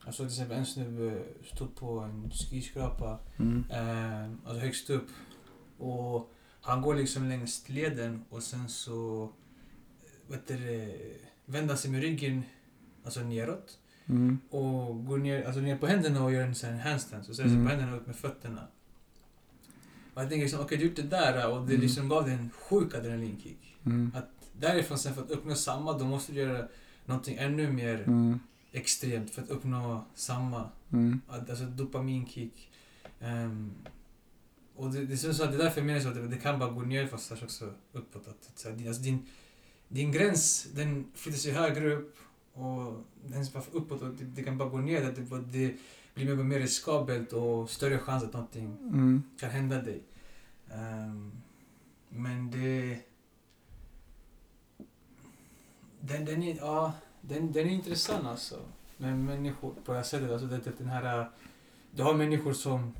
Alltså 0.07 0.23
till 0.23 0.33
exempel 0.33 0.59
en 0.59 0.67
snubbe 0.67 1.23
stod 1.55 1.77
på 1.77 1.99
en 1.99 2.31
skyskrapa 2.31 3.19
Mm. 3.39 3.65
eh, 3.71 4.25
alltså 4.49 4.61
högst 4.65 4.91
upp 4.91 5.09
och 5.79 6.33
han 6.61 6.83
går 6.83 6.95
liksom 6.95 7.29
längs 7.29 7.69
leden 7.69 8.25
och 8.29 8.43
sen 8.43 8.69
så 8.69 9.23
eh, 10.03 10.31
vet 10.31 10.49
du, 10.49 10.93
vänder 11.47 11.69
han 11.69 11.79
sig 11.79 11.91
med 11.91 12.01
ryggen 12.01 12.43
alltså 13.05 13.21
neråt 13.21 13.79
Mm. 14.07 14.39
och 14.51 15.05
går 15.07 15.19
ner, 15.19 15.45
alltså 15.45 15.61
ner 15.61 15.79
på 15.79 15.87
händerna 15.87 16.25
och 16.25 16.33
gör 16.33 16.43
en 16.43 16.55
sån 16.55 16.79
handstand. 16.79 17.25
Och 17.29 17.35
ställer 17.35 17.49
sig 17.51 17.57
Mm. 17.59 17.67
på 17.69 17.75
händerna 17.77 17.97
upp 17.97 18.07
med 18.07 18.17
fötterna. 18.17 18.67
Och 20.15 20.23
jag 20.23 20.29
tänker 20.29 20.43
liksom, 20.45 20.61
okej 20.61 20.79
du 20.79 20.85
har 20.85 20.89
gjort 20.89 20.97
det 20.97 21.03
där 21.03 21.51
och 21.53 21.67
det 21.67 21.73
Mm. 21.73 21.81
liksom 21.81 22.09
gav 22.09 22.25
dig 22.25 22.35
en 22.35 22.51
sjuk 22.51 22.95
adrenalinkick. 22.95 23.77
Mm. 23.87 24.13
Att 24.17 24.29
därifrån 24.61 24.99
sen 24.99 25.15
för 25.15 25.23
att 25.23 25.31
uppnå 25.31 25.55
samma, 25.55 25.99
då 25.99 26.05
måste 26.05 26.33
du 26.33 26.41
göra 26.41 26.69
någonting 27.07 27.37
ännu 27.39 27.73
mer 27.73 28.03
Mm. 28.07 28.39
Extremt 28.75 29.31
för 29.31 29.43
att 29.43 29.49
uppnå 29.49 30.05
samma. 30.15 30.69
Mm. 30.93 31.21
Alltså 31.29 31.65
dopaminkick. 31.65 32.71
Ehm, 33.21 33.73
och 34.77 34.91
det, 34.93 35.07
det, 35.07 35.17
så 35.17 35.45
det 35.45 35.55
är 35.55 35.59
därför 35.59 35.81
jag 35.81 35.87
menar 35.87 36.01
så 36.01 36.09
att 36.09 36.15
det, 36.15 36.29
det 36.29 36.37
kan 36.37 36.59
bara 36.59 36.71
gå 36.71 36.81
ner 36.83 37.07
fast 37.07 37.33
också 37.33 37.75
uppåt. 37.93 38.29
Att, 38.29 38.59
så 38.59 38.69
här, 38.69 38.77
din, 38.77 38.89
alltså 38.89 39.03
din, 39.03 39.27
din 39.89 40.13
gräns 40.13 40.67
den 40.75 41.05
flyttar 41.15 41.39
sig 41.39 41.53
högre 41.53 41.95
upp 41.95 42.17
och 42.53 43.05
den 43.25 43.47
bara 43.53 43.63
uppåt 43.73 44.03
och 44.03 44.15
det, 44.15 44.25
det 44.25 44.43
kan 44.43 44.59
bara 44.59 44.69
gå 44.69 44.79
ner. 44.79 45.09
Att 45.09 45.17
det, 45.17 45.23
det 45.23 45.77
blir 46.15 46.27
mer 46.27 46.39
och 46.39 46.47
mer 46.47 46.61
riskabelt 46.61 47.33
och 47.33 47.71
större 47.71 47.99
chans 47.99 48.25
att 48.25 48.33
någonting 48.33 48.67
Mm. 48.81 49.23
kan 49.39 49.51
hända 49.51 49.83
dig. 49.83 50.03
Ehm, 50.71 51.33
men 52.09 52.51
det... 52.51 52.99
Den, 56.01 56.25
den, 56.25 56.43
är, 56.43 56.57
ja, 56.57 56.93
den, 57.29 57.53
den 57.53 57.67
är 57.67 57.71
intressant 57.71 58.27
alltså. 58.27 58.55
Med 58.97 59.19
människor 59.19 59.75
på 59.85 59.93
det 59.93 59.99
här 59.99 60.05
sättet. 60.05 60.31
Alltså 60.31 60.47
det, 60.47 60.57
det, 60.59 60.79
den 60.79 60.87
här, 60.87 61.31
du 61.91 62.03
har 62.03 62.15
människor 62.15 62.53
som 62.53 62.93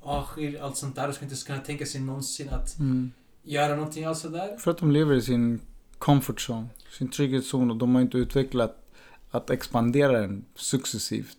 avskyr 0.00 0.60
allt 0.60 0.76
sånt 0.76 0.96
där 0.96 1.08
och 1.08 1.14
ska 1.14 1.24
inte 1.24 1.36
kunna 1.46 1.58
tänka 1.58 1.86
sig 1.86 2.00
någonsin 2.00 2.48
att 2.48 2.78
Mm. 2.78 3.12
göra 3.42 3.76
någonting 3.76 4.04
alls 4.04 4.20
sådär. 4.20 4.56
För 4.56 4.70
att 4.70 4.78
de 4.78 4.90
lever 4.90 5.14
i 5.14 5.22
sin 5.22 5.60
comfort 5.98 6.40
zone, 6.50 6.66
sin 6.98 7.08
trygghetszon 7.08 7.70
och 7.70 7.76
de 7.76 7.94
har 7.94 8.02
inte 8.02 8.18
utvecklat 8.18 8.84
att 9.30 9.50
expandera 9.50 10.20
den 10.20 10.44
successivt. 10.54 11.38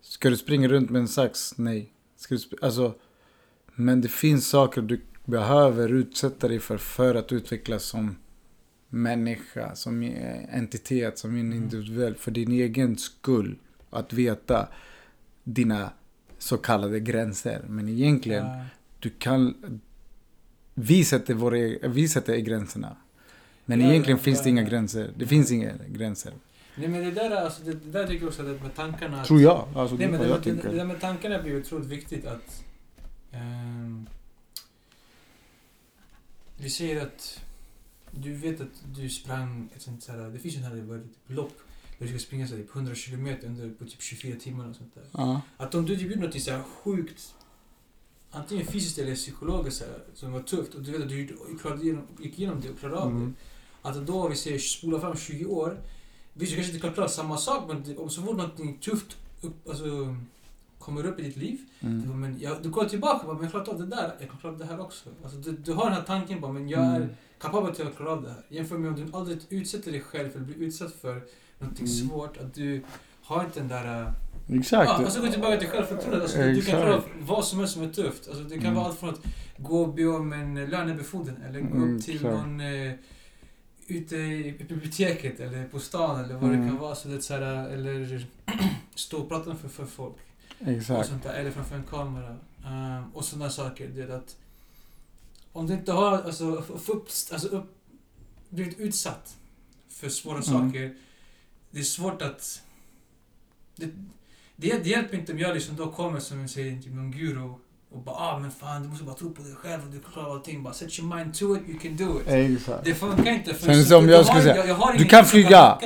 Ska 0.00 0.30
du 0.30 0.36
springa 0.36 0.68
runt 0.68 0.90
med 0.90 1.00
en 1.00 1.08
sax? 1.08 1.58
Nej. 1.58 1.92
Ska 2.16 2.34
du 2.34 2.40
alltså, 2.62 2.94
men 3.74 4.00
det 4.00 4.08
finns 4.08 4.48
saker 4.48 4.82
du 4.82 5.00
behöver 5.24 5.88
utsätta 5.92 6.48
dig 6.48 6.60
för 6.60 6.78
för 6.78 7.14
att 7.14 7.32
utvecklas 7.32 7.84
som 7.84 8.16
människa, 8.90 9.74
som 9.74 10.02
entitet, 10.50 11.18
som 11.18 11.30
en 11.30 11.40
Mm. 11.40 11.52
individuell. 11.52 12.14
För 12.14 12.30
din 12.30 12.52
egen 12.52 12.98
skull. 12.98 13.56
Att 13.90 14.12
veta 14.12 14.68
dina 15.44 15.90
så 16.38 16.56
kallade 16.56 17.00
gränser. 17.00 17.64
Men 17.68 17.88
egentligen, 17.88 18.46
Ja. 18.46 18.64
du 19.00 19.10
kan... 19.10 19.54
Vi 20.74 21.04
sätter, 21.04 21.34
våra, 21.34 21.88
vi 21.88 22.08
sätter 22.08 22.36
gränserna. 22.36 22.96
Men 23.64 23.80
Ja, 23.80 23.90
egentligen 23.90 24.18
ja, 24.18 24.22
finns 24.24 24.42
det 24.42 24.48
inga 24.50 24.62
gränser. 24.62 25.10
Det 25.16 25.26
finns 25.26 25.50
inga 25.52 25.72
gränser. 25.88 26.32
Nej 26.74 26.88
men 26.88 27.04
det 27.04 27.10
där, 27.10 27.30
alltså, 27.30 27.62
det, 27.62 27.72
det 27.72 27.90
där 27.90 28.06
tycker 28.06 28.20
jag 28.20 28.28
också 28.28 28.42
att 28.42 28.62
med 28.62 28.74
tankarna... 28.74 29.20
att- 29.20 29.26
Tror 29.26 29.40
jag. 29.40 29.68
Alltså, 29.74 29.96
det 29.96 30.02
Nej 30.02 30.12
men 30.12 30.20
det, 30.20 30.28
jag 30.28 30.42
det, 30.42 30.52
det 30.70 30.76
där 30.76 30.84
med 30.84 31.00
tankarna 31.00 31.42
blir 31.42 31.60
otroligt 31.60 31.86
viktigt 31.86 32.26
att... 32.26 32.64
ehm, 33.32 34.06
vi 36.58 36.70
säger 36.70 37.02
att 37.02 37.40
du 38.12 38.34
vet 38.34 38.60
att 38.60 38.84
du 38.94 39.08
sprang 39.08 39.68
ett 39.76 39.82
sånt 39.82 40.06
här, 40.08 40.30
det 40.30 40.38
finns 40.38 40.54
ju 40.54 40.58
här 40.58 40.70
typ 41.00 41.10
lopp 41.26 41.58
där 41.98 42.06
du 42.06 42.12
ska 42.12 42.18
springa 42.18 42.48
så 42.48 42.54
här, 42.56 42.62
typ 42.62 42.76
100 42.76 42.94
kilometer 42.94 43.46
under 43.46 43.70
på 43.70 43.84
typ 43.84 44.02
24 44.02 44.36
timmar 44.40 44.68
och 44.68 44.76
sånt 44.76 44.94
där. 44.94 45.04
Ja. 45.12 45.40
Att 45.56 45.74
om 45.74 45.86
du 45.86 45.96
typ 45.96 46.10
gjorde 46.10 46.26
något 46.26 46.42
så 46.42 46.50
här 46.50 46.62
sjukt, 46.62 47.34
antingen 48.30 48.66
fysiskt 48.66 48.98
eller 48.98 49.14
psykologiskt 49.14 49.78
så 49.78 49.84
här, 49.84 50.00
som 50.14 50.32
var 50.32 50.42
tufft 50.42 50.74
och 50.74 50.82
du 50.82 50.92
vet 50.92 51.02
att 51.02 51.08
du 51.08 51.36
klarade 51.60 51.82
igenom, 51.82 52.06
gick 52.20 52.38
igenom 52.38 52.60
det 52.60 52.70
och 52.70 52.78
klarade 52.78 52.98
av 52.98 53.10
det. 53.10 53.16
Mm. 53.16 53.34
Att 53.82 54.06
då, 54.06 54.28
vi 54.28 54.36
säger, 54.36 54.58
spola 54.58 55.00
fram 55.00 55.16
20 55.16 55.44
år. 55.44 55.80
Visst, 56.34 56.50
du 56.52 56.56
kanske 56.56 56.72
inte 56.72 56.86
kan 56.86 56.94
klara 56.94 57.08
samma 57.08 57.36
sak, 57.38 57.64
men 57.68 57.82
det- 57.82 57.96
om 57.96 58.10
så 58.10 58.22
fort 58.22 58.36
någonting 58.36 58.78
tufft 58.78 59.16
upp, 59.42 59.68
alltså, 59.68 60.16
kommer 60.90 61.06
upp 61.06 61.20
i 61.20 61.22
ditt 61.22 61.36
liv. 61.36 61.58
Mm. 61.80 62.08
bara, 62.08 62.16
Men 62.16 62.40
jag, 62.40 62.62
du 62.62 62.68
går 62.70 62.84
tillbaka 62.84 63.18
och 63.20 63.26
bara, 63.26 63.34
men 63.34 63.42
jag 63.42 63.50
klarat 63.52 63.68
av 63.68 63.78
det 63.78 63.86
där, 63.86 64.12
jag 64.20 64.28
kan 64.30 64.38
klara 64.38 64.52
av 64.52 64.58
det 64.58 64.64
här 64.66 64.80
också. 64.80 65.08
Alltså, 65.22 65.38
du, 65.38 65.52
du 65.52 65.72
har 65.72 65.84
den 65.84 65.92
här 65.94 66.02
tanken 66.02 66.40
bara, 66.40 66.52
men 66.52 66.68
jag 66.68 66.80
är 66.84 66.96
Mm. 66.96 67.08
kapabel 67.40 67.74
till 67.74 67.86
att 67.86 67.96
klara 67.96 68.12
av 68.12 68.22
det 68.22 68.28
här. 68.28 68.42
Jämför 68.48 68.78
med 68.78 68.88
om 68.90 68.96
du 68.96 69.16
aldrig 69.16 69.38
utsätter 69.48 69.92
dig 69.92 70.00
själv 70.00 70.30
eller 70.34 70.44
blir 70.44 70.56
utsatt 70.56 70.92
för 70.92 71.22
någonting 71.58 71.86
Mm. 71.86 72.08
svårt, 72.08 72.36
att 72.36 72.54
du 72.54 72.82
har 73.22 73.44
inte 73.44 73.60
den 73.60 73.68
där... 73.68 74.02
äh, 74.02 74.58
Exakt. 74.58 74.90
Ja, 74.90 75.06
och 75.06 75.12
så 75.12 75.18
går 75.20 75.26
vi 75.26 75.32
tillbaka 75.32 75.56
till 75.56 75.68
självförtroendet. 75.68 76.22
Alltså, 76.22 76.38
du 76.38 76.62
kan 76.62 76.80
klara 76.82 77.02
vad 77.20 77.44
som 77.44 77.58
helst 77.58 77.74
som 77.74 77.82
är 77.82 77.92
tufft. 77.92 78.28
Alltså, 78.28 78.42
det 78.44 78.54
kan 78.54 78.64
Mm. 78.64 78.74
vara 78.74 78.86
allt 78.86 78.98
från 78.98 79.08
att 79.10 79.20
gå 79.58 79.82
och 79.82 79.94
be 79.94 80.06
om 80.06 80.32
en 80.32 80.54
lönebefordran 80.66 81.36
eller 81.48 81.60
gå 81.60 81.76
Mm, 81.76 81.96
upp 81.96 82.04
till 82.04 82.14
exakt. 82.14 82.34
någon 82.34 82.60
eh, 82.60 82.92
ute 83.86 84.16
i 84.16 84.54
biblioteket 84.68 85.40
eller 85.40 85.64
på 85.68 85.78
stan 85.78 86.24
eller 86.24 86.34
vad 86.34 86.44
Mm. 86.44 86.60
det 86.62 86.68
kan 86.68 86.78
vara. 86.78 86.94
Så 86.94 87.08
det 87.08 87.14
är 87.14 87.20
så 87.20 87.34
här, 87.34 87.68
eller 87.68 88.26
stå 88.94 89.18
och 89.18 89.28
prata 89.28 89.54
för, 89.54 89.68
för 89.68 89.84
folk. 89.86 90.16
Och 90.60 90.68
Exakt. 90.68 91.08
sånt 91.08 91.22
där, 91.22 91.34
eller 91.34 91.50
framför 91.50 91.76
en 91.76 91.82
kamera. 91.84 92.36
Ehm, 92.66 93.04
och 93.14 93.24
sådana 93.24 93.50
saker. 93.50 93.88
Det 93.88 94.02
är 94.02 94.08
att 94.08 94.36
om 95.52 95.66
du 95.66 95.74
inte 95.74 95.92
har 95.92 96.12
alltså, 96.12 96.44
upp, 96.44 97.08
alltså, 97.32 97.48
upp, 97.48 97.76
blivit 98.48 98.78
utsatt 98.78 99.36
för 99.88 100.08
svåra 100.08 100.34
Mm. 100.38 100.44
saker. 100.44 100.94
Det 101.70 101.78
är 101.80 101.84
svårt 101.84 102.22
att... 102.22 102.62
Det, 103.76 103.86
det, 104.56 104.84
det 104.84 104.90
hjälper 104.90 105.16
inte 105.18 105.32
om 105.32 105.38
jag 105.38 105.54
liksom 105.54 105.76
då 105.76 105.90
kommer 105.90 106.20
som 106.20 106.40
jag 106.40 106.50
säger, 106.50 106.82
typ 106.82 106.92
någon 106.94 107.10
guru 107.10 107.52
och 107.92 107.98
bara 108.02 108.16
ah 108.16 108.38
men 108.38 108.50
fan 108.50 108.82
du 108.82 108.88
måste 108.88 109.04
bara 109.04 109.14
tro 109.16 109.30
på 109.34 109.42
dig 109.42 109.54
själv 109.54 109.82
och 109.84 109.90
du 109.90 110.00
klarar 110.00 110.30
allting. 110.34 110.62
Bara 110.62 110.74
set 110.74 110.98
your 110.98 111.16
mind 111.16 111.34
to 111.34 111.56
it, 111.56 111.62
you 111.68 111.78
can 111.78 111.96
do 111.96 112.20
it. 112.20 112.28
Exakt. 112.28 112.84
Det 112.84 112.94
funkar 112.94 113.32
inte. 113.32 113.54
För 113.54 113.66
Sen 113.74 113.84
som 113.84 114.08
jag 114.08 114.26
skulle 114.26 114.42
säga, 114.42 114.66
jag 114.66 114.74
har 114.74 114.92
du 114.98 115.04
kan 115.04 115.24
flyga. 115.24 115.78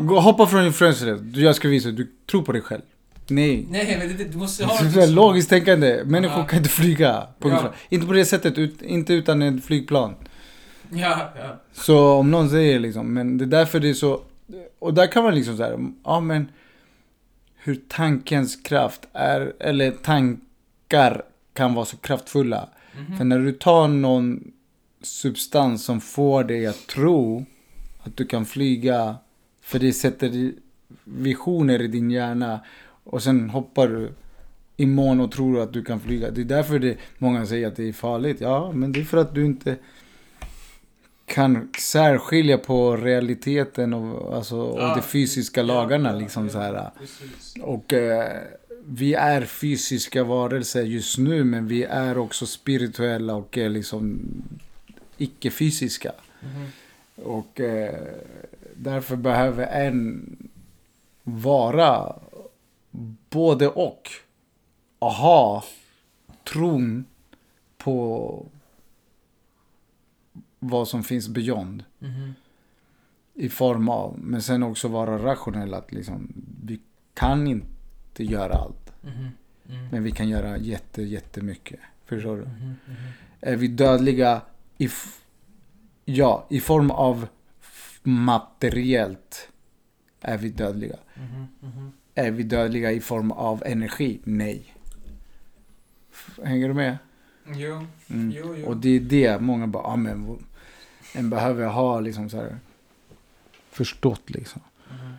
Gå, 0.00 0.20
hoppa 0.20 0.46
från 0.46 0.66
influencer. 0.66 1.18
Du, 1.22 1.42
Jag 1.42 1.56
ska 1.56 1.68
visa. 1.68 1.90
Du 1.90 2.12
tror 2.30 2.42
på 2.42 2.52
dig 2.52 2.62
själv. 2.62 2.82
Nej. 3.28 3.66
Nej 3.70 3.96
men 3.98 4.08
det, 4.08 4.14
det, 4.24 4.30
du 4.32 4.38
måste 4.38 4.62
Det 4.62 4.66
ha... 4.66 4.84
är 4.84 4.90
så 5.06 5.12
logiskt 5.12 5.48
tänkande. 5.50 6.02
Människor 6.04 6.38
Ja. 6.38 6.46
kan 6.46 6.56
inte 6.58 6.68
flyga. 6.70 7.26
På 7.38 7.48
Ja. 7.48 7.72
Inte 7.88 8.06
på 8.06 8.12
det 8.12 8.24
sättet. 8.24 8.58
Ut, 8.58 8.82
inte 8.82 9.14
utan 9.14 9.42
ett 9.42 9.64
flygplan. 9.64 10.14
Ja, 10.90 11.32
ja. 11.38 11.60
Så 11.72 12.12
om 12.12 12.30
någon 12.30 12.50
säger 12.50 12.78
liksom, 12.80 13.14
men 13.14 13.38
det 13.38 13.44
är 13.44 13.46
därför 13.46 13.80
det 13.80 13.88
är 13.90 13.94
så, 13.94 14.20
och 14.78 14.94
där 14.94 15.06
kan 15.06 15.24
man 15.24 15.34
liksom 15.34 15.56
säga, 15.56 15.78
ja 16.04 16.20
men 16.20 16.48
hur 17.56 17.80
tankens 17.88 18.56
kraft 18.56 19.00
är, 19.12 19.52
eller 19.60 19.90
tankar 19.90 21.22
kan 21.52 21.74
vara 21.74 21.84
så 21.84 21.96
kraftfulla. 21.96 22.68
Mhm. 22.98 23.16
För 23.18 23.24
när 23.24 23.38
du 23.38 23.52
tar 23.52 23.88
någon 23.88 24.52
substans 25.02 25.84
som 25.84 26.00
får 26.00 26.44
dig 26.44 26.66
att 26.66 26.86
tro 26.86 27.46
att 28.02 28.16
du 28.16 28.26
kan 28.26 28.44
flyga, 28.46 29.16
för 29.62 29.78
det 29.78 29.92
sätter 29.92 30.52
visioner 31.04 31.82
i 31.82 31.86
din 31.86 32.10
hjärna 32.10 32.60
och 33.04 33.22
sen 33.22 33.50
hoppar 33.50 33.88
du 33.88 34.10
imorgon 34.76 35.20
och 35.20 35.32
tror 35.32 35.60
att 35.60 35.72
du 35.72 35.84
kan 35.84 36.00
flyga. 36.00 36.30
Det 36.30 36.40
är 36.40 36.44
därför 36.44 36.78
det, 36.78 36.96
många 37.18 37.46
säger 37.46 37.68
att 37.68 37.76
det 37.76 37.88
är 37.88 37.92
farligt. 37.92 38.40
Ja, 38.40 38.72
men 38.72 38.92
det 38.92 39.00
är 39.00 39.04
för 39.04 39.16
att 39.18 39.34
du 39.34 39.44
inte 39.44 39.76
kan 41.26 41.68
särskilja 41.80 42.58
på 42.58 42.96
realiteten 42.96 43.94
och, 43.94 44.36
alltså, 44.36 44.56
och 44.56 44.80
Ja. 44.82 44.94
de 44.96 45.02
fysiska 45.02 45.62
lagarna. 45.62 46.12
liksom 46.12 46.48
så 46.50 46.58
här. 46.58 46.90
Precis. 46.98 47.54
Och 47.62 47.92
eh, 47.92 48.28
vi 48.86 49.14
är 49.14 49.42
fysiska 49.42 50.24
varelser 50.24 50.82
just 50.82 51.18
nu, 51.18 51.44
men 51.44 51.66
vi 51.68 51.84
är 51.84 52.18
också 52.18 52.46
spirituella 52.46 53.34
och 53.34 53.58
eh, 53.58 53.70
liksom 53.70 54.20
icke-fysiska. 55.18 56.12
Mhm. 56.42 56.66
Och 57.24 57.60
eh, 57.60 57.94
därför 58.74 59.16
behöver 59.16 59.66
en 59.66 60.36
vara 61.22 62.16
både 63.30 63.68
och. 63.68 64.10
Och 64.98 65.10
ha 65.12 65.64
tron 66.44 67.04
på 67.78 68.46
vad 70.58 70.88
som 70.88 71.04
finns 71.04 71.28
beyond. 71.28 71.84
Mhm. 71.98 72.34
I 73.34 73.48
form 73.48 73.88
av, 73.88 74.18
men 74.18 74.42
sen 74.42 74.62
också 74.62 74.88
vara 74.88 75.18
rationell 75.18 75.74
att 75.74 75.92
liksom, 75.92 76.32
vi 76.64 76.80
kan 77.14 77.46
inte 77.46 78.24
göra 78.24 78.54
allt. 78.54 79.02
Mhm. 79.02 79.28
Mm. 79.68 79.88
Men 79.88 80.02
vi 80.02 80.10
kan 80.10 80.28
göra 80.28 80.58
jätte, 80.58 81.02
jättemycket. 81.02 81.80
Förstår 82.04 82.36
du? 82.36 82.42
Mhm. 82.42 82.74
Mhm. 82.86 82.96
Är 83.40 83.56
vi 83.56 83.68
dödliga 83.68 84.40
i, 84.78 84.88
ja, 86.04 86.46
i 86.50 86.60
form 86.60 86.90
av 86.90 87.26
materiellt 88.02 89.48
är 90.20 90.38
vi 90.38 90.48
dödliga. 90.48 90.96
Är 92.14 92.30
vi 92.30 92.42
dödliga 92.42 92.92
i 92.92 93.00
form 93.00 93.32
av 93.32 93.62
energi? 93.66 94.20
Nej. 94.24 94.74
Hänger 96.42 96.68
du 96.68 96.74
med? 96.74 96.98
Jo, 97.46 97.86
Mm. 98.10 98.30
jo, 98.30 98.54
jo. 98.58 98.66
Och 98.66 98.76
det 98.76 98.88
är 98.96 99.00
det 99.00 99.40
många 99.40 99.66
bara, 99.66 99.82
ja 99.82 99.96
men 99.96 100.38
en 101.14 101.30
behöver 101.30 101.66
ha 101.66 102.00
liksom 102.00 102.30
så 102.30 102.36
här 102.36 102.58
förstått 103.70 104.30
liksom. 104.30 104.62
Mhm. 104.90 105.12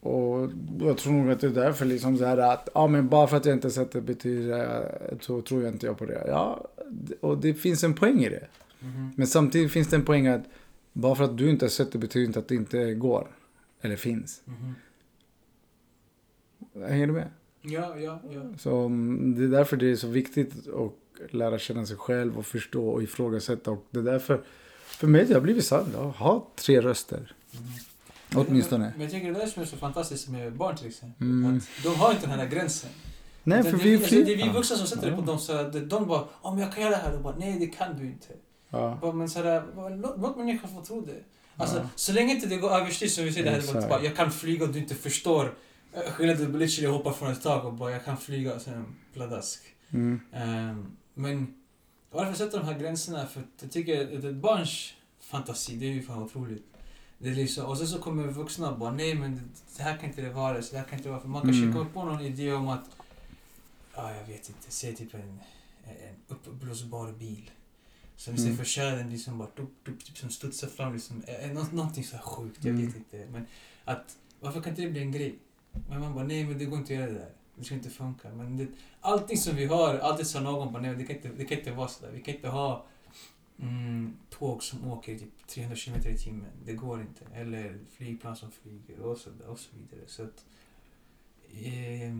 Och 0.00 0.50
jag 0.80 0.98
tror 0.98 1.12
nog 1.12 1.30
att 1.30 1.40
det 1.40 1.46
är 1.46 1.50
därför 1.50 1.84
liksom 1.84 2.18
så 2.18 2.24
här 2.24 2.36
att, 2.38 2.68
ja 2.74 2.86
men 2.86 3.08
bara 3.08 3.26
för 3.26 3.36
att 3.36 3.44
jag 3.44 3.56
inte 3.56 3.70
sett 3.70 3.92
det 3.92 4.00
betyder 4.00 4.58
det, 4.58 5.16
så 5.20 5.42
tror 5.42 5.62
jag 5.62 5.72
inte 5.72 5.86
jag 5.86 5.98
på 5.98 6.04
det. 6.06 6.24
Ja, 6.26 6.68
och 7.20 7.38
det 7.38 7.54
finns 7.54 7.84
en 7.84 7.94
poäng 7.94 8.20
i 8.24 8.28
det. 8.28 8.46
Mhm. 8.80 9.12
Men 9.16 9.26
samtidigt 9.26 9.72
finns 9.72 9.88
det 9.88 9.96
en 9.96 10.04
poäng 10.04 10.26
att 10.26 10.42
bara 10.92 11.14
för 11.14 11.24
att 11.24 11.38
du 11.38 11.50
inte 11.50 11.64
har 11.64 11.70
sett 11.70 11.92
det 11.92 11.98
betyder 11.98 12.26
inte 12.26 12.38
att 12.38 12.48
det 12.48 12.54
inte 12.54 12.94
går. 12.94 13.28
Eller 13.80 13.96
finns. 13.96 14.40
Mhm. 14.44 14.74
Hänger 16.74 17.06
du 17.06 17.12
med? 17.12 17.30
Ja, 17.62 17.98
ja, 17.98 18.20
ja. 18.30 18.40
Så 18.58 18.86
mm, 18.86 19.34
det 19.38 19.44
är 19.44 19.48
därför 19.48 19.76
det 19.76 19.90
är 19.90 19.96
så 19.96 20.06
viktigt 20.08 20.52
att 20.68 20.92
lära 21.34 21.58
känna 21.58 21.86
sig 21.86 21.96
själv 21.96 22.38
och 22.38 22.46
förstå 22.46 22.88
och 22.88 23.02
ifrågasätta. 23.02 23.70
Och 23.70 23.86
det 23.90 23.98
är 23.98 24.02
därför, 24.02 24.42
för 24.86 25.06
mig 25.06 25.24
det 25.24 25.34
har 25.34 25.40
blivit 25.40 25.64
sant. 25.64 25.94
att 25.94 26.16
ha 26.16 26.48
tre 26.56 26.80
röster. 26.80 27.34
Mhm. 27.52 27.68
Åtminstone. 28.34 28.84
Men, 28.84 28.92
men 28.92 29.00
jag 29.02 29.10
tycker 29.10 29.32
det 29.32 29.40
är 29.40 29.44
det 29.44 29.50
som 29.50 29.62
är 29.62 29.66
så 29.66 29.76
fantastiskt 29.76 30.28
med 30.28 30.52
barn 30.52 30.76
till 30.76 30.86
exempel. 30.86 31.26
Mm. 31.26 31.56
Att 31.56 31.82
de 31.82 31.88
har 31.88 32.10
inte 32.12 32.26
den 32.26 32.38
här 32.38 32.46
gränsen. 32.48 32.90
Nej, 33.44 33.60
Utan 33.60 33.70
för 33.70 33.78
det, 33.78 33.84
vi 33.84 33.94
är 33.94 33.98
alltså, 33.98 34.14
Det 34.14 34.32
är 34.32 34.36
vi 34.36 34.48
vuxna 34.52 34.76
som 34.76 34.86
sätter 34.86 35.10
det 35.10 35.16
på 35.16 35.22
dem. 35.22 35.38
Så 35.38 35.52
att 35.52 35.90
de 35.90 36.06
bara, 36.06 36.24
om 36.30 36.58
jag 36.58 36.72
kan 36.74 36.82
göra 36.82 36.90
det 36.90 37.02
här. 37.02 37.12
De 37.12 37.22
bara, 37.22 37.36
nej 37.38 37.58
det 37.58 37.66
kan 37.66 37.98
du 37.98 38.06
inte. 38.06 38.26
Ja. 38.70 38.98
Bara, 39.00 39.12
men 39.12 39.28
sådär, 39.30 39.62
bara, 39.76 39.88
låt, 39.88 40.14
låt 40.20 40.36
människan 40.36 40.70
få 40.74 40.82
tro 40.84 41.00
det. 41.00 41.22
Alltså, 41.56 41.76
Ja. 41.76 41.88
så 41.94 42.12
länge 42.12 42.34
inte 42.34 42.46
det 42.46 42.56
går 42.56 42.70
överstyr 42.70 43.06
som 43.06 43.24
vi 43.24 43.32
säger, 43.32 43.50
det 43.50 43.62
här, 43.72 43.78
att 43.78 43.88
bara, 43.88 44.04
jag 44.04 44.16
kan 44.16 44.30
flyga 44.30 44.64
och 44.64 44.72
du 44.72 44.78
inte 44.78 44.94
förstår. 44.94 45.54
Skillnaden 45.92 46.54
är 46.54 46.58
literally 46.58 46.88
hoppa 46.96 47.12
från 47.12 47.32
ett 47.32 47.42
tak 47.42 47.64
och 47.64 47.72
bara, 47.74 47.90
jag 47.90 48.04
kan 48.04 48.16
flyga 48.16 48.54
och 48.54 48.60
sen 48.62 48.84
pladask. 49.12 49.62
Mm. 49.90 50.20
Ehm, 50.32 50.96
men 51.14 51.54
varför 52.10 52.34
sätter 52.34 52.58
de 52.58 52.64
här 52.66 52.78
gränserna? 52.78 53.26
För 53.26 53.40
att 53.40 53.46
jag 53.60 53.70
tycker 53.72 54.18
att 54.18 54.24
ett 54.24 54.34
barns 54.34 54.94
fantasi, 55.20 55.76
det 55.76 55.86
är 55.86 55.90
ju 55.92 56.02
fan 56.02 56.22
otroligt. 56.22 56.64
Det 57.18 57.28
är 57.28 57.34
liksom, 57.34 57.66
och 57.66 57.78
sen 57.78 57.86
så 57.88 57.98
kommer 57.98 58.26
vuxna 58.28 58.70
och 58.70 58.78
bara, 58.78 58.92
nej 58.92 59.14
men 59.14 59.50
det, 59.76 59.82
här 59.82 59.96
kan 59.96 60.08
inte 60.08 60.22
det 60.22 60.30
vara, 60.30 60.62
så 60.62 60.72
det 60.72 60.78
här 60.78 60.86
kan 60.86 60.98
inte 60.98 61.10
vara. 61.10 61.20
För 61.20 61.28
man 61.28 61.42
kanske 61.42 61.62
Mm. 61.62 61.72
kommer 61.74 61.90
på 61.90 62.04
någon 62.04 62.20
idé 62.20 62.52
om 62.52 62.68
att, 62.68 62.84
ja 63.94 64.14
jag 64.14 64.24
vet 64.26 64.48
inte, 64.48 64.70
säg 64.70 64.94
typ 64.96 65.14
en, 65.14 65.20
en 65.84 66.14
uppblåsbar 66.28 67.12
bil. 67.12 67.50
Som 68.16 68.34
istället 68.34 68.46
Mm. 68.54 68.56
för 68.58 68.64
tjädern 68.64 69.10
liksom 69.10 69.38
bara 69.38 69.48
dup, 69.56 69.70
dup, 69.84 70.04
typ, 70.04 70.18
som 70.18 70.30
studsar 70.30 70.68
fram 70.68 70.92
liksom. 70.92 71.22
Nå- 71.52 71.66
någonting 71.72 72.04
så 72.04 72.16
här 72.16 72.22
sjukt, 72.22 72.64
jag 72.64 72.74
Mm. 72.74 72.86
vet 72.86 72.96
inte. 72.96 73.26
Men 73.32 73.46
att, 73.84 74.16
varför 74.40 74.60
kan 74.60 74.70
inte 74.70 74.82
det 74.82 74.90
bli 74.90 75.00
en 75.00 75.12
grej? 75.12 75.38
Men 75.88 76.00
man 76.00 76.14
bara, 76.14 76.24
nej 76.24 76.44
men 76.44 76.58
det 76.58 76.64
går 76.64 76.78
inte 76.78 76.92
att 76.94 76.98
göra 77.00 77.10
det 77.10 77.18
där. 77.18 77.30
Det 77.56 77.64
ska 77.64 77.74
inte 77.74 77.90
funka. 77.90 78.28
Men 78.34 78.56
det, 78.56 78.66
allting 79.00 79.36
som 79.36 79.56
vi 79.56 79.64
har, 79.64 79.94
alltid 79.98 80.26
sa 80.26 80.40
någon 80.40 80.72
bara, 80.72 80.82
nej 80.82 80.94
det 80.96 81.04
kan 81.04 81.16
inte, 81.16 81.28
det 81.28 81.44
kan 81.44 81.58
inte 81.58 81.70
vara 81.72 81.88
sådär. 81.88 82.12
Vi 82.12 82.20
kan 82.20 82.34
inte 82.34 82.48
ha 82.48 82.84
mm, 83.60 84.16
tåg 84.30 84.62
som 84.62 84.90
åker 84.90 85.18
typ 85.18 85.46
300 85.46 85.76
km 85.76 85.96
i 86.14 86.18
timmen. 86.18 86.50
Det 86.64 86.72
går 86.72 87.00
inte. 87.00 87.24
Eller 87.34 87.78
flygplan 87.96 88.36
som 88.36 88.50
flyger 88.50 89.00
och 89.02 89.18
så, 89.18 89.30
och 89.46 89.58
så 89.58 89.70
vidare. 89.76 90.06
Så 90.08 90.22
att, 90.22 90.44
eh, 91.52 92.12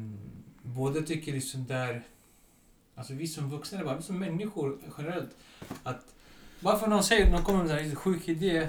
båda 0.63 1.03
tycker 1.03 1.33
liksom 1.33 1.67
där, 1.67 2.03
alltså 2.95 3.15
vi 3.15 3.27
som 3.29 3.51
vuxna, 3.51 3.85
bara 3.85 3.97
vi 3.97 4.03
som 4.03 4.19
människor 4.19 4.79
generellt, 4.99 5.31
att 5.83 6.15
bara 6.61 6.79
för 6.79 6.87
någon 6.87 7.03
säger, 7.05 7.31
någon 7.31 7.45
kommer 7.45 7.65
med 7.65 7.79
en 7.79 7.97
sjuk 7.97 8.29
idé, 8.29 8.69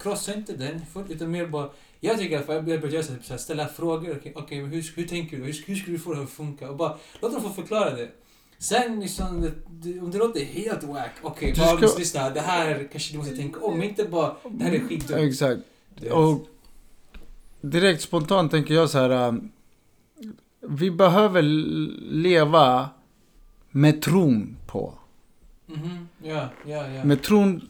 krossa 0.00 0.34
inte 0.34 0.56
den, 0.56 0.86
för- 0.86 1.12
utan 1.12 1.30
mer 1.30 1.46
bara 1.46 1.70
jag 2.04 2.18
tycker 2.18 2.38
att 2.38 2.48
jag 2.48 2.64
börjar 2.64 2.86
göra 2.86 3.02
så 3.02 3.12
här, 3.28 3.36
ställa 3.38 3.68
frågor. 3.68 4.16
Okej, 4.20 4.32
okej, 4.36 4.62
men 4.62 4.70
hur, 4.70 4.92
hur 4.96 5.06
tänker 5.06 5.36
du? 5.36 5.42
Hur, 5.42 5.64
hur 5.66 5.74
skulle 5.76 5.96
du 5.96 6.00
få 6.02 6.10
det 6.10 6.16
här 6.16 6.24
att 6.24 6.30
funka? 6.30 6.70
Och 6.70 6.76
bara 6.76 6.98
låt 7.20 7.32
dem 7.32 7.42
få 7.42 7.50
förklara 7.50 7.90
det. 7.90 8.08
Sen 8.58 9.00
liksom, 9.00 9.50
det, 9.70 10.00
om 10.00 10.10
det 10.10 10.18
låter 10.18 10.44
helt 10.44 10.82
wack, 10.84 11.10
okej, 11.22 11.52
okay, 11.52 11.88
ska- 11.88 11.98
lyssna, 11.98 12.30
det 12.30 12.40
här 12.40 12.88
kanske 12.92 13.12
du 13.12 13.18
måste 13.18 13.36
tänka 13.36 13.60
om, 13.60 13.82
inte 13.82 14.04
bara 14.04 14.36
det 14.50 14.64
här 14.64 14.72
är 14.72 14.80
skitdumt. 14.80 15.20
Exakt. 15.20 15.60
Och 16.12 16.48
direkt 17.60 18.02
spontant 18.02 18.50
tänker 18.50 18.74
jag 18.74 18.90
så 18.90 18.98
här. 18.98 19.28
um, 19.28 19.50
Vi 20.60 20.90
behöver 20.90 21.42
leva 22.12 22.90
med 23.70 24.02
tron 24.02 24.56
på. 24.66 24.94
Mhm, 25.66 26.08
ja, 26.22 26.48
ja, 26.66 26.88
ja. 26.88 27.04
Med 27.04 27.22
tron 27.22 27.68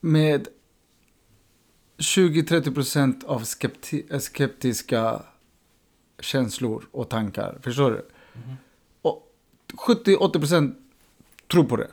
med 0.00 0.48
20-30% 1.98 3.24
av 3.24 3.42
skepti- 3.42 4.12
äh, 4.14 4.18
skeptiska 4.18 5.22
känslor 6.20 6.84
och 6.92 7.08
tankar. 7.08 7.58
Förstår 7.62 7.90
du? 7.90 8.06
Mhm. 8.40 8.56
70-80% 9.86 10.74
tror 11.52 11.64
på 11.64 11.76
det. 11.76 11.90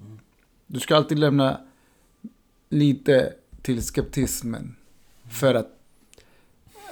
Mm. 0.00 0.18
Du 0.66 0.80
ska 0.80 0.96
alltid 0.96 1.18
lämna 1.18 1.60
lite 2.68 3.32
till 3.62 3.82
skeptismen. 3.82 4.76
För 5.30 5.54
att 5.54 5.78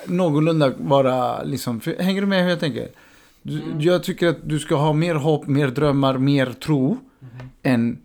någorlunda 0.06 0.72
vara 0.78 1.42
liksom... 1.42 1.80
För, 1.80 1.96
hänger 1.98 2.20
du 2.20 2.26
med 2.26 2.42
hur 2.42 2.50
jag 2.50 2.60
tänker? 2.60 2.88
Du, 3.42 3.62
Mm. 3.62 3.80
Jag 3.80 4.04
tycker 4.04 4.26
att 4.28 4.48
du 4.48 4.58
ska 4.58 4.74
ha 4.74 4.92
mer 4.92 5.14
hopp, 5.14 5.46
mer 5.46 5.68
drömmar, 5.68 6.18
mer 6.18 6.52
tro 6.52 6.98
Mhm. 7.20 7.30
än 7.62 7.98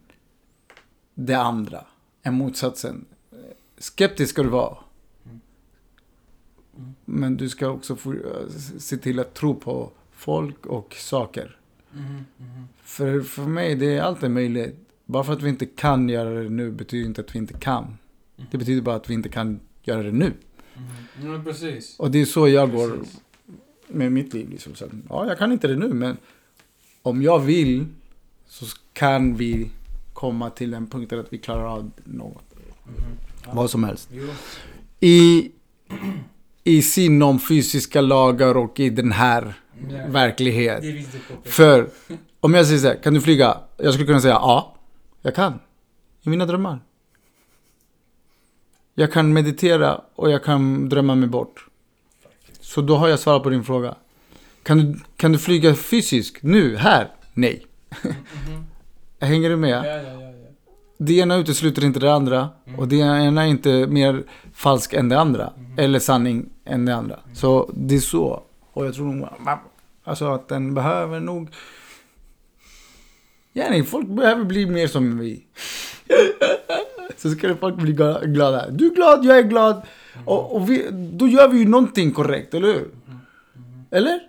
det 1.14 1.34
andra. 1.36 1.86
Än 2.24 2.34
motsatsen. 2.34 3.06
Skeptisk 3.82 4.32
ska 4.34 4.44
du 4.44 4.50
vara. 4.50 4.78
Mm. 5.26 5.40
Mm. 6.78 6.96
Men 7.06 7.38
du 7.38 7.50
ska 7.50 7.68
också 7.68 7.96
få, 7.96 8.14
eh, 8.14 8.20
se 8.80 8.98
till 8.98 9.20
att 9.20 9.34
tro 9.34 9.56
på 9.56 9.92
folk 10.12 10.66
och 10.66 10.96
saker. 11.00 11.58
Mhm, 11.92 12.26
mhm. 12.38 12.68
För, 12.84 13.22
för 13.22 13.42
mig 13.42 13.76
det 13.76 13.98
är 13.98 14.02
alltid 14.02 14.32
möjligt. 14.32 14.76
Bara 15.06 15.24
för 15.24 15.34
att 15.34 15.42
vi 15.42 15.50
inte 15.50 15.66
kan 15.66 16.10
göra 16.10 16.44
det 16.44 16.50
nu 16.50 16.72
betyder 16.72 17.08
inte 17.08 17.22
att 17.22 17.36
vi 17.36 17.40
inte 17.40 17.54
kan. 17.54 17.98
Det 18.52 18.58
betyder 18.58 18.82
bara 18.82 18.96
att 18.96 19.10
vi 19.10 19.14
inte 19.14 19.30
kan 19.30 19.60
göra 19.84 20.04
det 20.04 20.12
nu. 20.12 20.34
Mhm. 20.74 21.34
Ja, 21.34 21.44
precis. 21.44 22.00
Och 22.00 22.12
det 22.12 22.22
är 22.22 22.26
så 22.26 22.48
jag 22.48 22.72
går 22.72 22.98
Precis. 22.98 23.22
med 23.88 24.12
mitt 24.12 24.34
liv. 24.34 24.50
Liksom. 24.50 24.76
Så, 24.76 24.86
ja, 25.10 25.28
jag 25.28 25.38
kan 25.38 25.52
inte 25.52 25.68
det 25.68 25.76
nu, 25.76 25.94
men 25.94 26.18
om 27.02 27.22
jag 27.22 27.40
vill 27.40 27.86
så 28.48 28.66
kan 28.94 29.36
vi 29.36 29.72
komma 30.14 30.50
till 30.50 30.72
den 30.72 30.88
punkten 30.88 31.20
att 31.20 31.34
vi 31.34 31.38
klarar 31.38 31.66
av 31.66 31.92
något. 32.04 32.52
Ja. 33.46 33.52
Vad 33.54 33.70
som 33.70 33.84
helst. 33.84 34.10
Jo. 34.12 34.28
I, 35.00 35.52
i 36.64 36.82
sinom 36.82 37.40
fysiska 37.40 38.02
lagar 38.02 38.58
och 38.58 38.80
i 38.80 38.90
den 38.90 39.12
här 39.12 39.54
Ja. 39.90 39.98
verklighet. 40.08 40.84
För 41.44 41.90
om 42.40 42.54
jag 42.54 42.66
säger 42.66 42.80
så 42.80 42.88
här, 42.88 42.96
kan 43.04 43.14
du 43.14 43.22
flyga? 43.22 43.58
Jag 43.78 43.94
skulle 43.94 44.08
kunna 44.08 44.22
säga 44.22 44.34
ja, 44.34 44.76
jag 45.22 45.36
kan. 45.36 45.60
I 46.22 46.30
mina 46.30 46.46
drömmar. 46.46 46.80
Jag 48.96 49.14
kan 49.14 49.34
meditera 49.34 50.02
och 50.16 50.32
jag 50.32 50.44
kan 50.44 50.90
drömma 50.90 51.16
mig 51.16 51.30
bort. 51.30 51.66
Så 52.60 52.82
då 52.82 52.96
har 52.96 53.08
jag 53.08 53.20
svarat 53.20 53.44
på 53.44 53.50
din 53.50 53.64
fråga. 53.64 53.96
Kan 54.64 54.78
du, 54.78 55.00
kan 55.18 55.32
du 55.32 55.38
flyga 55.40 55.76
fysiskt 55.76 56.44
nu, 56.44 56.76
här? 56.76 57.08
Nej. 57.34 57.66
Mhm. 58.04 58.14
Hänger 59.20 59.50
du 59.50 59.56
med? 59.56 59.70
Ja, 59.70 59.86
ja, 59.86 60.02
ja. 60.22 60.31
Det 61.04 61.14
ena 61.18 61.36
utesluter 61.36 61.86
inte 61.86 62.00
det 62.00 62.14
andra. 62.14 62.50
Mm. 62.68 62.80
Och 62.80 62.88
det 62.88 62.96
ena 62.96 63.44
är 63.44 63.48
inte 63.48 63.88
mer 63.88 64.24
falskt 64.54 64.94
än 64.94 65.10
det 65.10 65.20
andra. 65.20 65.54
Mhm. 65.58 65.80
Eller 65.80 66.00
sanning 66.00 66.50
än 66.66 66.86
det 66.86 66.96
andra. 66.96 67.20
Så 67.34 67.72
det 67.76 67.96
är 67.96 68.00
så. 68.00 68.44
Och 68.74 68.86
jag 68.86 68.94
tror 68.94 69.06
nog 69.14 69.30
alltså, 70.04 70.26
att 70.26 70.48
den 70.48 70.74
behöver 70.74 71.20
nog... 71.20 71.50
Ja, 73.54 73.66
nej, 73.70 73.84
folk 73.84 74.08
behöver 74.08 74.44
bli 74.46 74.66
mer 74.66 74.88
som 74.88 75.20
vi. 75.20 75.44
så 77.18 77.30
ska 77.30 77.48
det 77.48 77.56
folk 77.56 77.76
bli 77.76 77.94
gla- 77.94 78.26
glada. 78.26 78.70
Du 78.70 78.88
är 78.92 78.96
glad, 78.96 79.26
jag 79.26 79.38
är 79.38 79.44
glad. 79.44 79.82
Och, 80.26 80.56
och 80.56 80.70
vi, 80.70 80.88
då 80.92 81.28
gör 81.28 81.48
vi 81.48 81.60
ju 81.60 81.68
någonting 81.68 82.12
korrekt, 82.12 82.54
eller 82.54 82.68
hur? 82.68 82.90
Mhm. 83.06 83.20
Mhm. 83.56 83.86
Eller? 83.92 84.20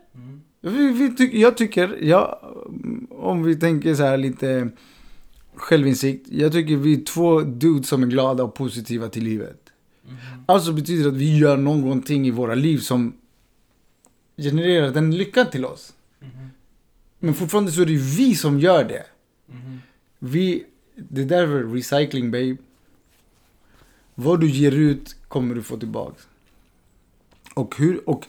Vi, 0.60 0.92
vi 0.92 1.16
ty- 1.16 1.40
jag 1.40 1.56
tycker, 1.56 1.98
ja, 2.02 2.40
om 3.10 3.42
vi 3.42 3.56
tänker 3.56 3.94
så 3.94 4.02
här 4.02 4.16
lite 4.16 4.68
självinsikt. 5.62 6.28
Jag 6.30 6.52
tycker 6.52 6.76
vi 6.76 6.92
är 7.00 7.04
två 7.04 7.40
dudes 7.40 7.88
som 7.88 8.02
är 8.02 8.06
glada 8.06 8.44
och 8.44 8.54
positiva 8.54 9.08
till 9.08 9.24
livet. 9.24 9.72
Mhm. 10.02 10.16
Alltså 10.46 10.72
betyder 10.72 11.04
det 11.04 11.10
att 11.10 11.16
vi 11.16 11.38
gör 11.38 11.56
någonting 11.56 12.26
i 12.26 12.30
våra 12.30 12.54
liv 12.54 12.78
som 12.78 13.12
genererar 14.36 14.90
den 14.90 15.16
lyckan 15.16 15.46
till 15.50 15.64
oss. 15.64 15.94
Mhm. 16.20 16.50
Men 17.18 17.34
fortfarande 17.34 17.72
så 17.72 17.82
är 17.82 17.86
det 17.86 17.92
ju 17.92 17.98
vi 17.98 18.34
som 18.34 18.60
gör 18.60 18.84
det. 18.84 19.04
Mhm. 19.46 19.80
Vi, 20.18 20.64
det 20.94 21.20
är 21.20 21.26
därför 21.26 21.64
recycling 21.64 22.30
babe. 22.30 22.56
Vad 24.14 24.40
du 24.40 24.50
ger 24.50 24.72
ut 24.72 25.16
kommer 25.28 25.54
du 25.54 25.62
få 25.62 25.76
tillbaks. 25.76 26.28
Och 27.54 27.74
hur, 27.78 28.08
och 28.08 28.26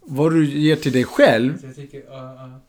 vad 0.00 0.32
du 0.32 0.46
ger 0.46 0.76
till 0.76 0.92
dig 0.92 1.04
själv 1.04 1.58
Så 1.58 1.66
jag 1.66 1.76
tycker, 1.76 2.02
ja, 2.08 2.34
ja. 2.34 2.60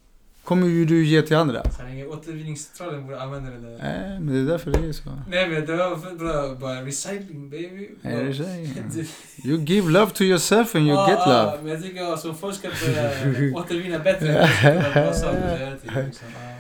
Kommer 0.50 0.68
ju 0.68 0.86
du 0.86 1.06
ge 1.06 1.22
till 1.22 1.36
andra. 1.36 1.64
Så 1.72 1.82
här, 1.82 2.08
återvinningscentralen 2.08 3.06
borde 3.06 3.22
använda 3.22 3.52
det 3.52 3.58
där. 3.58 3.78
Nej, 3.78 4.20
men 4.20 4.34
det 4.34 4.40
är 4.40 4.46
därför 4.46 4.72
det 4.72 4.88
är 4.90 4.94
så. 4.94 5.10
Nej 5.30 5.50
men 5.50 5.66
det 5.66 5.76
var 5.76 5.96
för 5.98 6.16
bra, 6.16 6.56
bara 6.56 6.82
recycling 6.86 7.50
baby. 7.50 7.90
Ja. 8.02 8.10
Du- 8.20 9.06
You 9.50 9.60
give 9.64 9.90
love 9.92 10.12
to 10.12 10.24
yourself 10.24 10.76
and 10.76 10.88
you 10.88 10.96
Ja, 10.96 11.10
get 11.10 11.20
love. 11.28 11.58
Men 11.64 11.72
jag 11.72 11.84
tycker 11.84 12.04
alltså, 12.04 12.34
folk 12.34 12.56
ska 12.56 12.70
börja 12.86 13.10
återvinna 13.60 14.00
bättre. 14.00 14.50
liksom. 16.06 16.28
Ja. 16.36 16.52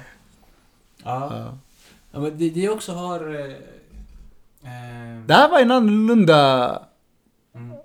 Ja. 1.04 1.30
Ja. 1.36 1.58
ja, 2.12 2.20
men 2.20 2.38
det, 2.38 2.50
det 2.50 2.70
också 2.70 2.92
har... 2.94 3.36
Eh, 3.36 3.46
eh, 3.46 5.22
Det 5.26 5.34
här 5.34 5.50
var 5.50 5.60
en 5.60 5.72
annorlunda... 5.72 6.82
Mm. 7.56 7.78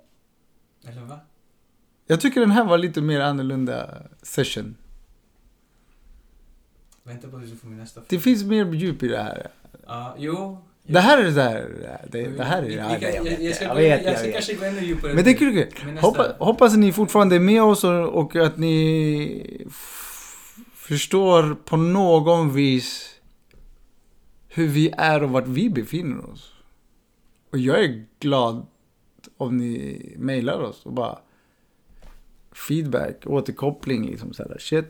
Eller 0.87 1.01
va? 1.01 1.19
Jag 2.07 2.21
tycker 2.21 2.39
den 2.41 2.51
här 2.51 2.63
var 2.65 2.77
lite 2.77 3.01
mer 3.01 3.19
annorlunda 3.21 3.89
session. 4.23 4.75
Vänta 7.07 7.27
på 7.27 7.37
att 7.37 7.49
du 7.49 7.55
får 7.55 7.67
min 7.67 7.77
nästa 7.77 8.01
Det 8.09 8.19
finns 8.19 8.43
mer 8.43 8.73
djup 8.73 9.03
i 9.03 9.07
det 9.07 9.17
här. 9.23 9.51
Ja, 9.87 10.15
jo. 10.17 10.57
Det 10.83 10.99
här 10.99 11.17
är 11.17 11.23
det 11.23 11.31
där. 11.31 12.05
Det, 12.11 12.27
det 12.27 12.43
här 12.43 12.63
är 12.63 12.69
det. 12.69 12.75
kan- 12.99 13.13
jag 13.15 13.23
vet, 13.23 13.41
jag 13.41 13.55
ska 13.55 13.65
jag 13.65 13.75
vet. 13.75 14.03
Jag 14.03 14.13
Jag 14.13 14.19
ska 14.19 14.31
kanske 14.31 14.53
gå 14.53 14.65
ännu 14.65 14.85
djupare. 14.85 15.13
Men 15.13 15.23
det 15.23 15.29
är 15.29 15.33
kul. 15.33 15.67
Hoppas 16.39 16.73
att 16.73 16.79
ni 16.79 16.91
fortfarande 16.93 17.35
är 17.35 17.39
med 17.39 17.63
oss 17.63 17.83
och, 17.83 18.09
och 18.09 18.35
att 18.35 18.57
ni 18.57 19.67
förstår 20.75 21.55
på 21.65 21.77
någon 21.77 22.53
vis 22.53 23.11
hur 24.47 24.67
vi 24.67 24.93
är 24.97 25.23
och 25.23 25.29
vart 25.29 25.47
vi 25.47 25.69
befinner 25.69 26.29
oss. 26.29 26.53
Och 27.51 27.57
jag 27.57 27.83
är 27.83 28.05
glad 28.19 28.65
om 29.37 29.57
ni 29.57 30.01
mejlar 30.17 30.59
oss 30.59 30.85
och 30.85 30.93
bara 30.93 31.19
feedback, 32.51 33.15
återkoppling 33.25 34.05
liksom 34.05 34.33
så 34.33 34.43
här. 34.43 34.57
Shit, 34.59 34.85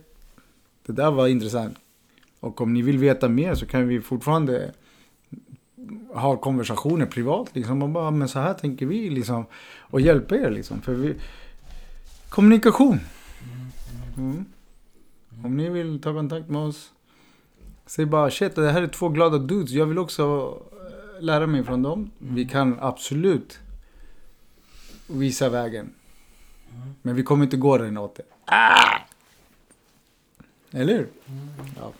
det 0.86 0.93
där 0.93 1.11
var 1.11 1.28
intressant. 1.28 1.78
Och 2.45 2.61
om 2.61 2.73
ni 2.73 2.81
vill 2.81 2.97
veta 2.97 3.29
mer 3.29 3.55
så 3.55 3.65
kan 3.65 3.87
vi 3.87 4.01
fortfarande 4.01 4.71
ha 6.13 6.37
konversationer 6.37 7.05
privat 7.05 7.55
liksom 7.55 7.81
och 7.81 7.89
bara, 7.89 8.11
men 8.11 8.27
så 8.27 8.39
här 8.39 8.53
tänker 8.53 8.85
vi 8.85 9.09
liksom. 9.09 9.45
Och 9.79 10.01
hjälpa 10.01 10.35
er 10.35 10.49
liksom. 10.49 10.81
För 10.81 10.93
vi, 10.93 11.15
kommunikation. 12.29 12.99
Mm, 13.43 13.71
mm. 14.17 14.31
Mm. 14.31 15.45
Om 15.45 15.57
ni 15.57 15.69
vill 15.69 16.01
ta 16.01 16.13
kontakt 16.13 16.49
med 16.49 16.61
oss. 16.61 16.91
Säg 17.85 18.05
bara 18.05 18.31
shit, 18.31 18.55
det 18.55 18.71
här 18.71 18.81
är 18.81 18.87
två 18.87 19.09
glada 19.09 19.37
dudes. 19.37 19.71
Jag 19.71 19.85
vill 19.85 19.99
också 19.99 20.57
eh, 20.71 21.23
lära 21.23 21.47
mig 21.47 21.63
från 21.63 21.83
dem. 21.83 22.11
Vi 22.17 22.45
kan 22.45 22.77
absolut 22.79 23.59
visa 25.07 25.49
vägen. 25.49 25.93
Mm. 26.75 26.95
Men 27.01 27.15
vi 27.15 27.23
kommer 27.23 27.43
inte 27.43 27.57
gå 27.57 27.77
den 27.77 27.97
åt 27.97 28.19
er. 28.19 28.25
Ah! 28.45 28.99
Eller 30.71 30.93
hur? 30.93 31.07
Mm. 31.27 31.49
Ja. 31.79 31.91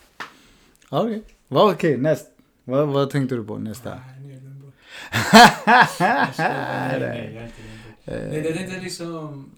Okej, 0.90 1.24
Vad- 1.48 1.74
okej, 1.74 1.98
näst. 1.98 2.28
Vad, 2.64 2.88
vad 2.88 3.10
tänkte 3.10 3.36
du 3.36 3.44
på 3.44 3.58
nästa? 3.58 3.94
Är 3.94 4.00
bara. 4.62 4.72
Nej, 6.40 7.00
nej, 7.00 7.32
jag 7.34 7.44
är 7.44 7.46
inte. 7.46 7.62
Eh, 8.06 8.30
Nej, 8.30 8.46
jag 8.46 8.56
tänkte 8.56 8.80
liksom 8.82 9.52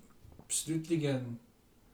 slutligen 0.50 1.38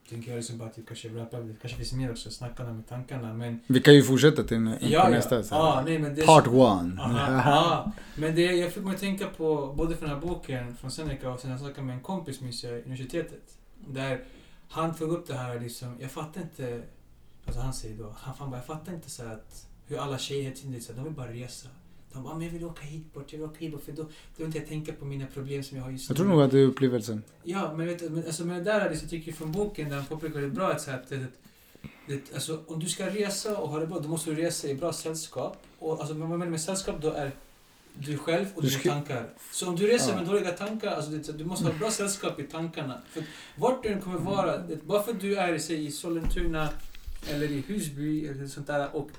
tänker 0.10 0.30
jag 0.32 0.36
liksom 0.38 0.58
bara 0.58 0.70
att 0.70 0.78
vi 0.78 0.82
kanske 0.84 1.10
up. 1.10 1.32
Det 1.32 1.56
kanske 1.62 1.78
finns 1.78 1.94
mer 1.94 2.12
också, 2.12 2.30
snacka 2.32 2.64
med 2.64 2.88
tankarna. 2.88 3.34
Men 3.34 3.60
Vi 3.68 3.80
kan 3.82 3.94
ju 3.94 4.04
fortsätta 4.04 4.44
till 4.44 4.60
nä- 4.60 4.78
ja, 4.82 5.04
på 5.06 5.10
nästa. 5.12 5.44
ja, 5.52 5.84
nej, 5.86 6.00
men 6.00 6.16
det 6.16 6.22
är 6.22 6.26
Part 6.26 6.48
one. 6.48 6.96
Ja. 7.46 7.92
Men 8.16 8.36
det, 8.36 8.42
jag 8.42 8.74
fick 8.74 8.84
mig 8.84 8.94
att 8.96 9.00
tänka 9.02 9.28
på, 9.38 9.74
både 9.78 9.96
från 9.96 10.10
den 10.10 10.20
här 10.20 10.28
boken 10.28 10.76
från 10.76 10.92
Seneca 10.92 11.30
och 11.32 11.40
sen 11.40 11.52
jag 11.52 11.60
snackade 11.60 11.88
med 11.88 11.96
en 11.96 12.02
kompis 12.02 12.42
minns 12.42 12.64
jag 12.64 12.74
universitetet. 12.74 13.58
Där 13.88 14.22
han 14.70 14.96
tog 14.96 15.12
upp 15.12 15.28
det 15.28 15.34
här 15.38 15.60
liksom, 15.60 15.98
jag 16.02 16.12
fattar 16.12 16.42
inte, 16.42 16.82
alltså 17.46 17.62
han 17.62 17.74
säger 17.74 17.98
då, 17.98 18.16
han 18.18 18.36
fan 18.36 18.50
bara, 18.50 18.58
jag 18.58 18.66
fattar 18.66 18.94
inte 18.94 19.10
så 19.10 19.24
att 19.24 19.68
hur 19.88 19.98
alla 19.98 20.18
tjejer 20.18 20.44
hela 20.44 20.56
tiden, 20.56 20.82
så 20.82 20.92
här, 20.92 20.98
de 20.98 21.04
vill 21.04 21.14
bara 21.14 21.34
resa. 21.34 21.68
De 22.14 22.24
bara, 22.24 22.34
men 22.34 22.46
jag 22.46 22.54
vill 22.54 22.64
åka 22.64 22.82
hit 22.86 23.14
bort, 23.14 23.34
jag 23.34 23.40
vill 23.40 23.48
åka 23.50 23.60
hit 23.60 23.72
bort, 23.72 23.84
för 23.84 23.92
då, 23.92 24.04
då 24.04 24.10
vill 24.38 24.46
inte 24.46 24.58
jag 24.58 24.68
tänka 24.68 24.94
på 24.94 25.06
mina 25.06 25.26
problem 25.28 25.64
som 25.64 25.78
jag 25.78 25.84
har 25.84 25.92
just 25.92 26.10
Jag 26.10 26.18
tror 26.18 26.28
nog 26.28 26.42
att 26.42 26.52
det 26.52 26.60
är 26.60 26.66
upplevelsen. 26.66 27.24
Ja, 27.44 27.74
men 27.74 27.88
vet 27.88 28.00
du, 28.00 28.10
men, 28.10 28.26
alltså, 28.26 28.46
men 28.46 28.58
det 28.58 28.64
där 28.64 28.82
är 28.82 28.90
det 28.90 28.98
tycker 28.98 29.32
jag 29.32 29.38
från 29.38 29.52
boken 29.52 29.90
där 29.90 29.96
han 29.96 30.06
påpekar 30.06 30.34
väldigt 30.34 30.54
bra 30.54 30.72
att, 30.72 30.82
så 30.82 30.92
här, 30.92 31.00
att 31.00 31.10
det, 31.10 31.26
det, 32.08 32.34
alltså, 32.34 32.64
om 32.68 32.80
du 32.80 32.90
ska 32.90 33.06
resa 33.10 33.58
och 33.58 33.70
ha 33.70 33.80
det 33.80 33.88
bra, 33.88 34.00
då 34.00 34.10
måste 34.10 34.30
du 34.30 34.36
resa 34.42 34.68
i 34.68 34.76
bra 34.76 34.94
sällskap. 34.94 35.58
Och 35.80 36.00
alltså, 36.00 36.14
vad 36.14 36.30
man 36.30 36.40
menar 36.40 36.52
med 36.52 36.62
sällskap 36.62 37.02
då 37.02 37.12
är 37.12 37.32
du 37.96 38.18
själv 38.18 38.46
och 38.56 38.62
Du 38.62 38.70
dina 38.70 38.94
tankar. 38.94 39.30
Så 39.52 39.70
om 39.70 39.76
du 39.76 39.88
reser 39.88 40.10
Ja. 40.12 40.16
med 40.16 40.26
dåliga 40.26 40.52
tankar, 40.52 40.92
alltså, 40.92 41.12
det, 41.12 41.38
du 41.38 41.46
måste 41.46 41.66
ha 41.66 41.74
bra 41.74 41.92
sällskap 41.92 42.40
i 42.40 42.44
tankarna. 42.44 43.02
För 43.10 43.24
vart 43.58 43.84
du 43.84 43.90
än 43.90 44.02
kommer 44.02 44.20
vara, 44.20 44.58
det, 44.58 44.86
bara 44.86 45.04
för 45.04 45.12
att 45.12 45.20
du 45.20 45.36
är 45.36 45.58
säg, 45.58 45.86
i 45.86 45.92
Sollentuna 45.92 46.70
eller 47.30 47.52
i 47.52 47.64
Husby 47.68 48.28
eller 48.28 48.48
sånt 48.48 48.68
där 48.68 48.96
och, 48.96 49.10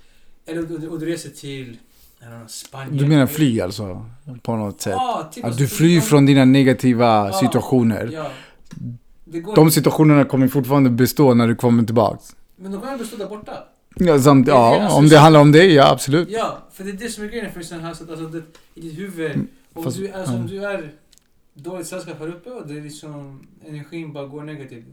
eller, 0.46 0.90
och, 0.92 1.00
du- 1.00 1.06
reser 1.06 1.30
till 1.30 1.76
know, 2.20 2.46
Spanien. 2.46 2.96
Du 2.96 3.06
menar 3.06 3.26
fly 3.26 3.60
alltså? 3.60 4.06
På 4.42 4.56
något 4.56 4.80
sätt? 4.80 4.92
Ja, 4.96 5.30
typ, 5.34 5.44
Att 5.44 5.48
alltså, 5.48 5.62
du 5.62 5.68
flyr 5.68 6.00
från 6.00 6.26
dina 6.26 6.44
negativa 6.44 7.06
Ja. 7.32 7.32
situationer. 7.40 8.10
Ja. 8.12 8.30
De 9.54 9.70
situationerna 9.70 10.24
kommer 10.24 10.48
fortfarande 10.48 10.90
bestå 10.90 11.34
när 11.34 11.48
du 11.48 11.54
kommer 11.54 11.82
tillbaks. 11.84 12.36
Men 12.56 12.72
de 12.72 12.80
kommer 12.80 12.98
bestå 12.98 13.16
där 13.16 13.26
borta. 13.28 13.52
Ja, 13.96 14.18
samt, 14.20 14.46
det, 14.46 14.52
ja 14.52 14.80
alltså, 14.82 14.98
om 14.98 15.08
det 15.08 15.18
handlar 15.18 15.40
om 15.40 15.52
det, 15.52 15.64
ja 15.64 15.90
absolut. 15.90 16.28
Ja, 16.30 16.58
för 16.72 16.84
det 16.84 16.90
är 16.90 16.92
det 16.92 17.08
som 17.08 17.24
är 17.24 17.28
grejen 17.28 17.52
för 17.52 17.62
sen 17.62 17.80
här, 17.80 17.94
så 17.94 18.04
att 18.04 18.10
alltså 18.10 18.26
det, 18.26 18.42
i 18.74 18.80
ditt 18.80 18.98
huvud, 18.98 19.30
Mm, 19.30 19.48
om, 19.72 19.84
fast- 19.84 19.96
du, 19.96 20.10
alltså, 20.12 20.32
ja. 20.32 20.38
om 20.38 20.46
du 20.46 20.64
är 20.64 20.92
dåligt 21.54 21.86
sällskap 21.86 22.18
här 22.18 22.28
uppe 22.28 22.50
och 22.50 22.66
det 22.68 22.76
är 22.78 22.80
liksom, 22.82 23.46
energin 23.66 24.12
bara 24.12 24.26
går 24.26 24.42
negativt. 24.42 24.84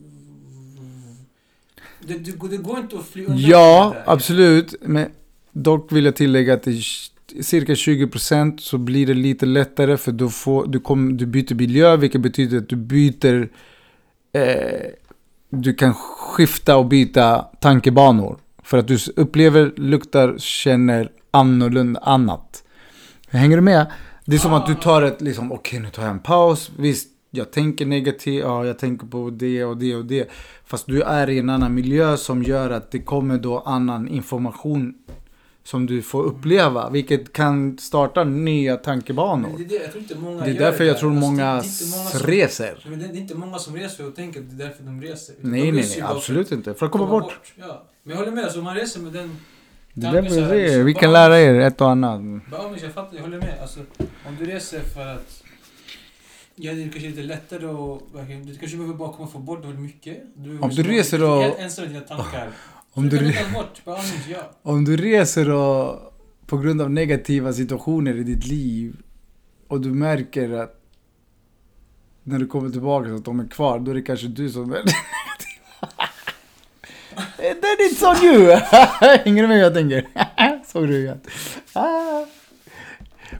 Det, 2.07 2.13
det, 2.13 2.47
det 2.49 2.57
går 2.57 2.79
inte 2.79 2.95
att 2.95 3.05
fly 3.05 3.25
undan 3.25 3.39
Ja, 3.39 3.93
det 3.95 4.11
absolut. 4.11 4.75
Men 4.81 5.09
dock 5.51 5.91
vill 5.91 6.05
jag 6.05 6.15
tillägga 6.15 6.53
att 6.53 6.67
i 6.67 6.83
cirka 7.41 7.73
20% 7.73 8.57
så 8.57 8.77
blir 8.77 9.07
det 9.07 9.13
lite 9.13 9.45
lättare 9.45 9.97
för 9.97 10.11
då 10.11 10.29
får, 10.29 10.67
du, 10.67 10.79
kom, 10.79 11.17
du 11.17 11.25
byter 11.25 11.55
miljö 11.55 11.97
vilket 11.97 12.21
betyder 12.21 12.57
att 12.57 12.69
du 12.69 12.75
byter 12.75 13.49
eh, 14.33 14.89
du 15.51 15.73
kan 15.73 15.93
skifta 15.93 16.77
och 16.77 16.85
byta 16.85 17.41
tankebanor. 17.59 18.37
För 18.63 18.77
att 18.77 18.87
du 18.87 18.97
upplever, 19.15 19.73
luktar, 19.75 20.35
känner 20.37 21.11
annorlunda 21.31 21.99
annat. 21.99 22.63
Hänger 23.27 23.55
du 23.55 23.61
med? 23.61 23.91
Det 24.25 24.35
är 24.35 24.39
som 24.39 24.53
att 24.53 24.65
du 24.65 24.75
tar 24.75 25.01
ett, 25.01 25.21
liksom, 25.21 25.51
okej 25.51 25.79
nu 25.79 25.89
tar 25.89 26.01
jag 26.01 26.11
en 26.11 26.19
paus. 26.19 26.71
Visst, 26.77 27.09
jag 27.31 27.51
tänker 27.51 27.85
negativt, 27.85 28.43
ja 28.43 28.65
jag 28.65 28.79
tänker 28.79 29.07
på 29.07 29.29
det 29.29 29.65
och 29.65 29.77
det 29.77 29.95
och 29.95 30.05
det. 30.05 30.29
Fast 30.65 30.85
du 30.87 31.01
är 31.01 31.29
i 31.29 31.39
en 31.39 31.49
annan 31.49 31.73
miljö 31.75 32.17
som 32.17 32.43
gör 32.43 32.69
att 32.69 32.91
det 32.91 32.99
kommer 32.99 33.37
då 33.37 33.59
annan 33.59 34.07
information 34.07 34.93
som 35.63 35.85
du 35.85 36.01
får 36.01 36.23
uppleva. 36.23 36.89
Vilket 36.89 37.33
kan 37.33 37.77
starta 37.77 38.23
nya 38.23 38.77
tankebanor. 38.77 39.49
det 39.57 39.63
är 39.63 39.67
det, 39.69 39.75
jag 39.75 39.91
tror 39.91 40.01
inte 40.01 40.15
många 40.15 40.45
Det 40.45 40.51
är 40.51 40.59
därför 40.59 40.83
jag 40.83 40.95
där. 40.95 40.99
tror 40.99 41.11
Alltså, 41.11 41.27
många 41.29 41.55
det, 41.55 41.61
det 41.61 41.97
många 41.97 42.09
som, 42.09 42.27
reser. 42.27 42.85
Men 42.89 42.99
det, 42.99 43.07
det 43.07 43.17
är 43.17 43.21
inte 43.21 43.35
många 43.35 43.57
som 43.59 43.75
reser 43.75 44.07
och 44.07 44.15
tänker 44.15 44.39
att 44.39 44.49
det 44.57 44.63
är 44.63 44.67
därför 44.67 44.83
de 44.83 45.01
reser. 45.01 45.35
Nej, 45.41 45.61
de 45.61 45.71
nej, 45.71 45.81
nej, 45.89 46.01
bara 46.01 46.07
för 46.09 46.15
absolut 46.17 46.51
inte. 46.51 46.73
För 46.73 46.85
att 46.85 46.89
att 46.89 46.91
komma 46.91 47.07
bort. 47.07 47.33
Ja. 47.55 47.83
Men 48.03 48.11
jag 48.11 48.17
håller 48.19 48.31
med, 48.31 48.43
alltså, 48.43 48.59
om 48.59 48.65
man 48.65 48.75
reser 48.75 48.99
med 49.01 49.13
den 49.13 49.37
Det 49.93 50.07
är 50.07 50.11
tanken 50.11 50.23
därför 50.23 50.35
så 50.35 50.39
jag 50.41 50.45
här, 50.47 50.49
säger, 50.53 50.67
liksom, 50.67 50.85
vi 50.85 50.93
bara- 50.93 51.01
kan 51.01 51.11
lära 51.13 51.39
er 51.39 51.59
ett 51.59 51.81
och 51.81 51.89
annat. 51.89 52.21
Men 52.21 52.41
jag 52.81 52.93
fattar, 52.93 53.15
jag 53.15 53.21
håller 53.23 53.37
med. 53.39 53.53
Alltså, 53.61 53.79
om 54.27 54.35
du 54.39 54.45
reser 54.45 54.79
för 54.79 55.07
att... 55.07 55.40
Ja, 56.55 56.73
det 56.73 56.79
är 56.83 56.89
kanske 56.89 57.09
lite 57.09 57.21
lättare 57.21 57.65
att... 57.65 58.01
verkligen- 58.15 58.45
Du 58.45 58.55
kanske 58.57 58.77
behöver 58.77 58.97
bara 58.97 59.11
komma 59.13 59.23
och 59.25 59.31
få 59.31 59.39
bort 59.39 59.65
väldigt 59.65 59.79
mycket. 59.81 60.23
Du, 60.35 60.59
Om 60.59 60.69
du 60.69 60.83
reser 60.83 61.23
och- 61.23 61.41
helt 61.41 61.59
ensam 61.59 61.85
i 61.85 61.87
dina 61.87 61.99
tankar. 62.01 62.51
Om 62.93 63.09
du, 63.09 63.17
re- 63.17 63.53
bort, 63.53 63.81
bara 63.85 63.99
ja. 64.29 64.51
om 64.61 64.85
du 64.85 64.97
reser 64.97 65.49
och 65.51 66.13
på 66.45 66.57
grund 66.57 66.81
av 66.81 66.91
negativa 66.91 67.53
situationer 67.53 68.15
i 68.15 68.23
ditt 68.23 68.45
liv 68.47 68.95
och 69.67 69.81
du 69.81 69.89
märker 69.89 70.51
att 70.51 70.81
när 72.23 72.39
du 72.39 72.47
kommer 72.47 72.69
tillbaka 72.69 73.09
så 73.09 73.15
att 73.15 73.25
de 73.25 73.39
är 73.39 73.47
kvar, 73.47 73.79
då 73.79 73.91
är 73.91 73.95
det 73.95 74.01
kanske 74.01 74.27
du 74.27 74.49
som 74.49 74.63
är 74.63 74.67
negativ. 74.75 75.61
Then 77.37 77.77
it's 77.79 78.03
on 78.09 78.25
you! 78.25 78.51
Hänger 79.23 79.41
du 79.41 79.47
med 79.47 79.57
vad 79.57 79.65
jag 79.65 79.73
tänker? 79.73 80.07
Såg 80.71 80.87
du 80.87 81.05
det? 81.05 81.19
Ah. 81.73 82.25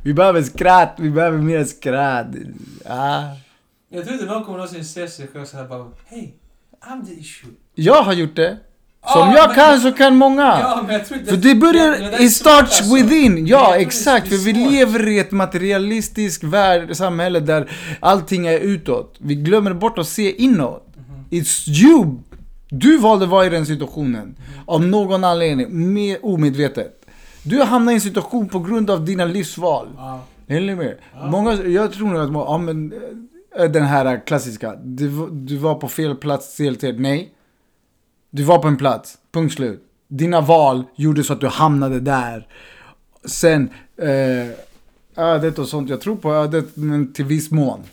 Vi 0.04 0.14
behöver 0.14 0.42
skratt, 0.44 0.96
vi 1.00 1.10
behöver 1.10 1.38
mer 1.38 1.64
skratt. 1.64 2.28
Ah. 2.86 3.24
Jag 3.90 4.04
tror 4.04 4.14
inte 4.14 4.26
någon 4.26 4.44
kommer 4.44 4.58
någonsin 4.58 4.86
se 4.86 5.08
sig 5.08 5.28
själv 5.34 5.46
såhär 5.46 5.66
bara 5.68 5.88
Hej, 6.06 6.36
I'm 6.90 7.06
the 7.08 7.14
issue. 7.14 7.50
Jag 7.76 8.04
har 8.04 8.14
gjort 8.14 8.36
det. 8.36 8.58
Som 9.14 9.22
Ah, 9.22 9.34
jag 9.36 9.56
kan 9.56 9.80
så 9.82 9.92
kan 9.92 10.16
många. 10.16 10.42
Ja. 10.44 10.86
För 11.28 11.38
det 11.38 11.56
börjar, 11.56 11.94
är 11.94 12.22
it 12.22 12.34
starts 12.34 12.80
alltså. 12.82 12.96
within. 12.96 13.48
Ja, 13.48 13.72
det- 13.72 13.78
exakt. 13.82 14.30
det 14.30 14.38
För 14.38 14.46
vi 14.46 14.54
lever 14.54 15.08
i 15.08 15.20
ett 15.20 15.32
materialistiskt 15.32 16.44
värld, 16.44 16.96
samhälle 16.96 17.40
där 17.40 17.72
allting 18.00 18.48
är 18.48 18.60
utåt. 18.60 19.16
Vi 19.20 19.36
glömmer 19.36 19.74
bort 19.74 19.98
att 19.98 20.08
se 20.08 20.42
inåt. 20.44 20.88
Mhm. 20.96 21.26
It's 21.30 21.70
you! 21.70 22.16
Du 22.70 22.98
valde 22.98 23.26
att 23.26 23.32
vara 23.32 23.46
i 23.46 23.50
den 23.50 23.66
situationen. 23.66 24.22
Mhm. 24.28 24.36
Av 24.66 24.82
någon 24.88 25.24
anledning, 25.24 25.94
med, 25.94 26.18
omedvetet. 26.22 27.01
Du 27.44 27.58
har 27.60 27.66
hamnat 27.66 27.92
i 27.92 27.96
en 27.96 28.02
situation 28.02 28.50
på 28.50 28.60
grund 28.60 28.90
av 28.90 29.06
dina 29.06 29.26
livsval. 29.26 29.88
Ja. 29.98 30.24
Eller 30.48 30.76
med? 30.76 30.98
Ja. 31.14 31.28
Många, 31.30 31.54
jag 31.54 31.94
tror 31.94 32.08
nog 32.08 32.22
att 32.22 32.32
ja 32.48 32.58
men 32.58 32.94
eh, 33.58 33.72
den 33.72 33.84
här 33.84 34.26
klassiska. 34.28 34.76
Du, 34.84 35.08
var- 35.08 35.30
du 35.32 35.58
var 35.58 35.76
på 35.76 35.88
fel 35.88 36.16
plats, 36.16 36.56
fel 36.56 36.76
tid. 36.76 37.00
Nej. 37.00 37.34
Du 38.30 38.44
var 38.44 38.60
på 38.60 38.68
en 38.68 38.78
plats. 38.78 39.18
Punkt 39.32 39.54
slut. 39.54 39.84
dina 40.08 40.42
val 40.42 40.84
gjorde 40.96 41.24
så 41.24 41.34
att 41.34 41.42
du 41.42 41.48
hamnade 41.48 42.00
där. 42.00 42.48
Sen, 43.26 43.70
eh, 43.98 44.48
ödet 45.16 45.60
och 45.60 45.68
sånt, 45.68 45.90
jag 45.90 46.02
tror 46.02 46.16
på 46.16 46.34
ödet 46.34 46.66
men 46.76 47.14
till 47.14 47.26
viss 47.26 47.52
mån. 47.52 47.84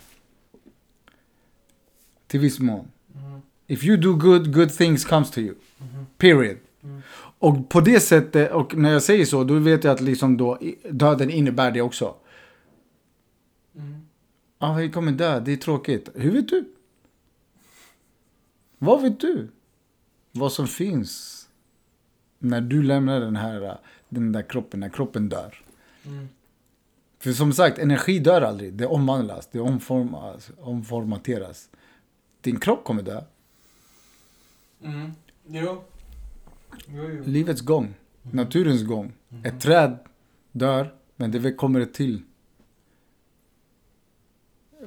Till 2.26 2.40
viss 2.40 2.59
mån. 2.59 2.88
Mhm. 3.14 3.42
If 3.66 3.84
you 3.84 3.96
do 3.96 4.12
good, 4.14 4.55
good 4.55 4.70
things 4.76 5.05
comes 5.05 5.30
to 5.30 5.38
you. 5.40 5.55
Mhm. 5.78 6.07
Period. 6.18 6.57
Mm. 6.84 7.03
Och 7.39 7.68
på 7.68 7.80
det 7.80 8.01
sättet, 8.01 8.53
och 8.53 8.76
när 8.76 8.93
jag 8.93 9.03
säger 9.03 9.24
så, 9.24 9.45
då 9.45 9.55
vet 9.59 9.84
jag 9.84 9.95
att 9.95 10.01
liksom 10.01 10.36
då 10.36 10.59
döden 10.91 11.30
innebär 11.30 11.70
det 11.70 11.80
också. 11.80 12.14
Mm. 13.74 14.07
Ja, 14.59 14.72
vi 14.72 14.91
kommer 14.91 15.12
dö, 15.12 15.41
det 15.41 15.53
är 15.53 15.57
tråkigt. 15.57 16.09
Hur 16.14 16.32
vet 16.32 16.49
du? 16.49 16.64
Vad 18.78 19.03
vet 19.03 19.20
du? 19.20 19.49
Vad 20.32 20.53
som 20.53 20.66
finns 20.66 21.34
när 22.39 22.61
du 22.61 22.82
lämnar 22.82 23.20
den 23.20 23.36
här, 23.36 23.78
den 24.09 24.32
där 24.32 24.43
kroppen, 24.43 24.80
när 24.80 24.89
kroppen 24.89 25.28
dör. 25.28 25.62
Mm. 26.05 26.28
För 27.18 27.32
som 27.32 27.53
sagt, 27.53 27.78
energi 27.78 28.18
dör 28.18 28.43
aldrig. 28.43 28.72
Det 28.72 28.86
omvandlas, 28.86 29.49
det 29.53 29.61
omformas, 29.61 30.51
omformateras. 30.61 31.70
Din 32.41 32.61
kropp 32.61 32.84
kommer 32.84 33.03
dö. 33.03 33.22
Mm. 34.82 35.12
Jo. 35.47 35.84
Livets 37.25 37.61
gång, 37.61 37.95
naturens 38.23 38.83
gång. 38.85 39.12
Mhm. 39.29 39.45
Ett 39.45 39.61
träd 39.61 39.99
dör, 40.53 40.95
men 41.16 41.31
det 41.31 41.53
kommer 41.53 41.81
ett 41.81 41.95
till. 41.95 42.23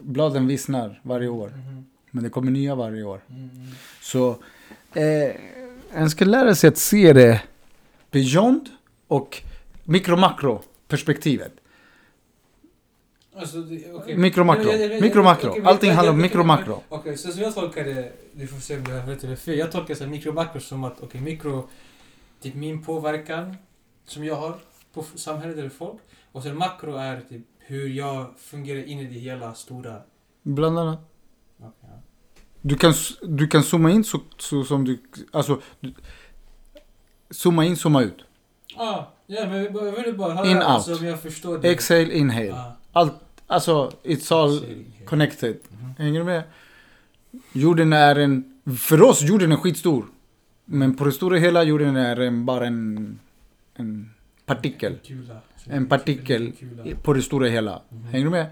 Bladen 0.01 0.47
vissnar 0.47 1.01
varje 1.03 1.27
år, 1.27 1.49
Mhm. 1.49 1.85
men 2.11 2.23
det 2.23 2.29
kommer 2.29 2.51
nya 2.51 2.75
varje 2.75 3.03
år. 3.03 3.21
Mm. 3.29 3.49
mm. 3.55 3.67
Så 4.01 4.29
eh, 4.93 5.35
en 5.93 6.09
ska 6.09 6.25
lära 6.25 6.55
sig 6.55 6.67
att 6.67 6.77
se 6.77 7.13
det 7.13 7.41
beyond 8.11 8.69
och 9.07 9.43
mikro-makro 9.83 10.61
perspektivet. 10.87 11.53
Alltså. 13.35 13.57
Jag- 13.57 13.81
jag- 13.81 14.09
jag- 14.09 14.17
Mikro-makro. 14.19 15.49
okej, 15.49 15.61
Allting 15.65 15.89
jag- 15.89 15.95
handlar 15.95 16.13
om 16.13 16.19
jag- 16.19 16.23
mikro-makro. 16.23 16.83
Okej, 16.89 17.17
så 17.17 17.31
som 17.31 17.41
jag 17.41 17.55
tolkar 17.55 17.83
det, 17.83 18.11
du 18.33 18.47
får 18.47 18.59
se 18.59 18.77
om 18.77 18.83
du 18.83 18.91
har 18.93 19.01
rätt 19.07 19.23
eller 19.23 19.35
fel. 19.35 19.57
Jag 19.57 19.71
tolkar 19.71 19.95
så 19.95 20.03
här 20.03 20.11
mikro 20.11 20.33
makro 20.33 20.59
som 20.59 20.83
att, 20.83 20.93
okej, 21.03 21.21
mikro, 21.21 21.69
typ 22.41 22.55
min 22.55 22.83
påverkan 22.83 23.55
som 24.05 24.23
jag 24.25 24.35
har 24.35 24.55
på 24.93 25.05
samhället 25.15 25.57
eller 25.57 25.69
folk. 25.69 25.99
Och 26.31 26.43
sen 26.43 26.57
makro 26.57 26.95
är 26.95 27.21
typ 27.29 27.41
hur 27.59 27.87
jag 27.89 28.25
fungerar 28.37 28.83
in 28.83 28.99
i 28.99 29.03
det 29.05 29.19
hela 29.19 29.53
stora. 29.53 29.95
Bland 30.43 30.79
annat. 30.79 30.99
Du 32.61 32.75
kan, 32.75 32.93
du 33.21 33.47
kan 33.47 33.63
zooma 33.63 33.91
in 33.91 34.03
så, 34.03 34.19
så 34.37 34.63
som 34.63 34.85
du... 34.85 35.01
Alltså... 35.31 35.61
Du, 35.79 35.93
zooma 37.31 37.65
in, 37.65 37.75
zooma 37.77 38.01
ut. 38.01 38.17
Ah, 38.77 39.03
ja, 39.27 39.47
men 39.47 39.63
jag 39.63 39.75
jag 39.87 39.91
ville 39.91 40.13
bara 40.13 40.33
höra 40.33 40.47
In, 40.47 40.57
out. 40.57 40.65
alltså, 40.65 40.95
om 40.95 41.05
jag 41.05 41.21
förstår 41.21 41.57
det. 41.57 41.69
Exhale, 41.71 42.13
inhale. 42.13 42.53
Ah, 42.53 42.71
Allt, 42.91 43.13
alltså, 43.47 43.91
it's 44.03 44.33
all 44.35 44.65
connected. 45.05 45.57
Mhm. 45.69 45.93
Hänger 45.97 46.19
du 46.19 46.25
med? 46.25 46.43
Jorden 47.53 47.93
är 47.93 48.15
en... 48.15 48.61
För 48.77 49.01
oss, 49.01 49.21
jorden 49.21 49.51
är 49.51 49.55
skitstor. 49.55 50.05
Men 50.65 50.95
på 50.95 51.03
det 51.03 51.11
stora 51.11 51.37
hela, 51.37 51.63
jorden 51.63 51.95
är 51.95 52.19
en, 52.19 52.45
bara 52.45 52.67
en... 52.67 53.19
En 53.75 54.13
partikel. 54.45 54.99
En 55.65 55.85
partikel 55.85 56.53
på 57.03 57.13
det 57.13 57.21
stora 57.21 57.47
hela. 57.47 57.81
Mhm. 57.89 58.03
Hänger 58.03 58.25
du 58.25 58.31
med? 58.31 58.45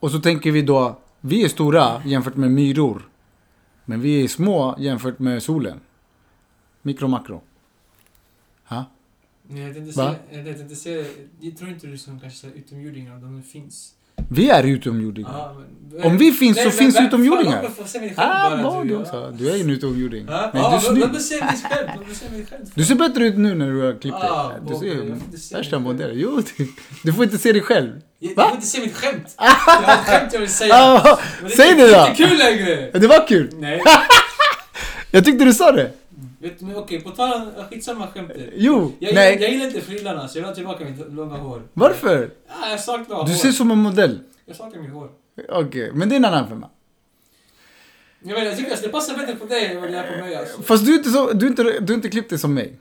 Och 0.00 0.10
så 0.10 0.20
tänker 0.20 0.52
vi 0.52 0.62
då, 0.62 0.98
vi 1.20 1.44
är 1.44 1.48
stora 1.48 2.02
jämfört 2.04 2.36
med 2.36 2.50
myror. 2.50 3.08
Men 3.84 4.00
vi 4.00 4.24
är 4.24 4.28
små 4.28 4.76
jämfört 4.78 5.18
med 5.18 5.42
solen. 5.42 5.80
Mikro, 6.82 7.08
makro. 7.08 7.40
Ha? 8.64 8.84
Nej, 9.48 9.62
jag 9.62 9.74
tänkte 9.74 9.92
säga, 9.92 10.14
jag 10.30 10.44
tänkte 10.56 10.76
säga, 10.76 11.04
jag 11.40 11.56
tror 11.56 11.70
inte 11.70 11.86
du 11.86 11.98
som 11.98 12.20
kanske 12.20 12.46
utomjordingar, 12.46 13.16
de 13.16 13.42
finns. 13.42 13.90
Vi 14.28 14.50
är 14.50 14.62
utomjordingar. 14.64 15.54
Men, 15.92 16.02
Om 16.02 16.18
vi 16.18 16.32
finns 16.32 16.56
så 16.56 16.62
men- 16.62 16.72
finns 16.72 16.94
men- 16.94 17.06
utomjordingar. 17.06 17.62
fan, 17.62 17.68
låt 17.78 18.02
mig 18.02 18.14
Ah, 18.16 18.62
bara, 18.62 18.84
du, 18.84 18.90
ja. 19.12 19.30
Du 19.38 19.50
är 19.50 19.54
ju 19.56 19.60
en 19.62 19.70
utomjording. 19.70 20.26
Ja, 20.28 20.50
Men 20.52 20.62
ja, 20.62 20.70
du 20.70 20.76
är 20.76 20.80
snygg. 20.80 20.98
Låt 21.00 21.12
mig 21.12 21.20
se 21.20 21.40
mig 21.40 21.54
själv. 21.70 21.88
Du 22.74 22.84
ser 22.84 22.94
bättre 22.94 23.26
ut 23.26 23.36
nu 23.38 23.54
när 23.54 23.70
du 23.70 23.80
har 23.82 23.92
klippt 23.92 24.20
dig. 24.20 24.28
Ah, 24.30 24.52
Du 24.68 24.74
ser 24.74 25.56
värsta 25.56 25.78
modell. 25.78 26.10
Jo, 26.14 26.42
du, 27.02 27.12
får 27.12 27.24
inte 27.24 27.38
se 27.38 27.52
dig 27.52 27.60
själv. 27.62 28.00
Jag, 28.18 28.32
jag 28.36 28.44
får 28.46 28.54
inte 28.54 28.66
se 28.66 28.80
mitt 28.80 28.94
skämt. 28.96 29.34
Jag 29.38 29.44
har 29.46 29.94
ett 29.94 30.06
skämt 30.08 30.32
jag 30.32 30.40
vill 30.40 30.48
säga. 30.48 30.74
Ah, 30.74 31.18
är 31.44 31.48
säg 31.48 31.74
det 31.74 31.82
då. 31.82 31.88
Det 31.88 31.94
är 31.96 32.10
inte 32.10 32.24
kul 32.28 32.38
längre. 32.38 32.90
det 32.98 33.06
var 33.06 33.28
kul. 33.28 33.50
Nej. 33.54 33.82
Jag 35.10 35.24
tyckte 35.24 35.44
du 35.44 35.52
sa 35.54 35.72
det. 35.72 35.90
Vet 36.44 36.58
du, 36.58 36.64
men 36.64 36.76
okej, 36.76 37.00
på 37.00 37.10
tal 37.10 37.32
om 37.32 37.64
skitsamma 37.70 38.06
skämtet. 38.06 38.50
Jo, 38.56 38.92
Jag, 38.98 39.14
nej. 39.14 39.32
jag, 39.32 39.42
jag 39.42 39.50
gillar 39.50 39.66
inte 39.66 39.80
frillarna 39.80 40.28
så 40.28 40.38
jag 40.38 40.42
vill 40.42 40.48
ha 40.48 40.54
tillbaka 40.54 40.84
mitt 40.84 41.12
långa 41.12 41.36
hår. 41.36 41.62
Varför? 41.72 42.30
Ja, 42.48 42.70
jag 42.70 42.80
saknar 42.80 43.06
Du 43.24 43.32
hår. 43.32 43.38
ser 43.38 43.50
som 43.50 43.70
en 43.70 43.78
modell. 43.78 44.20
Jag 44.46 44.56
saknar 44.56 44.82
mitt 44.82 44.90
hår. 44.92 45.08
Okej, 45.48 45.90
men 45.94 46.08
det 46.08 46.14
är 46.14 46.16
en 46.16 46.24
annan 46.24 46.48
femma. 46.48 46.68
Jag, 48.22 48.34
vet, 48.34 48.44
jag 48.44 48.56
tycker 48.56 48.72
att 48.74 48.82
det 48.82 48.88
passar 48.88 49.16
bättre 49.16 49.34
på 49.34 49.44
dig 49.46 49.66
än 49.66 49.80
vad 49.80 49.90
det 49.90 49.98
är 49.98 50.12
på 50.12 50.24
mig 50.24 50.34
alltså. 50.36 50.62
Fast 50.62 50.86
du 50.86 50.92
är 50.94 50.98
inte, 50.98 51.10
så, 51.10 51.32
du 51.32 51.46
är 51.46 51.50
inte, 51.50 51.62
du 51.62 51.92
är 51.92 51.96
inte 51.96 52.08
klippt 52.08 52.30
dig 52.30 52.38
som 52.38 52.54
mig. 52.54 52.76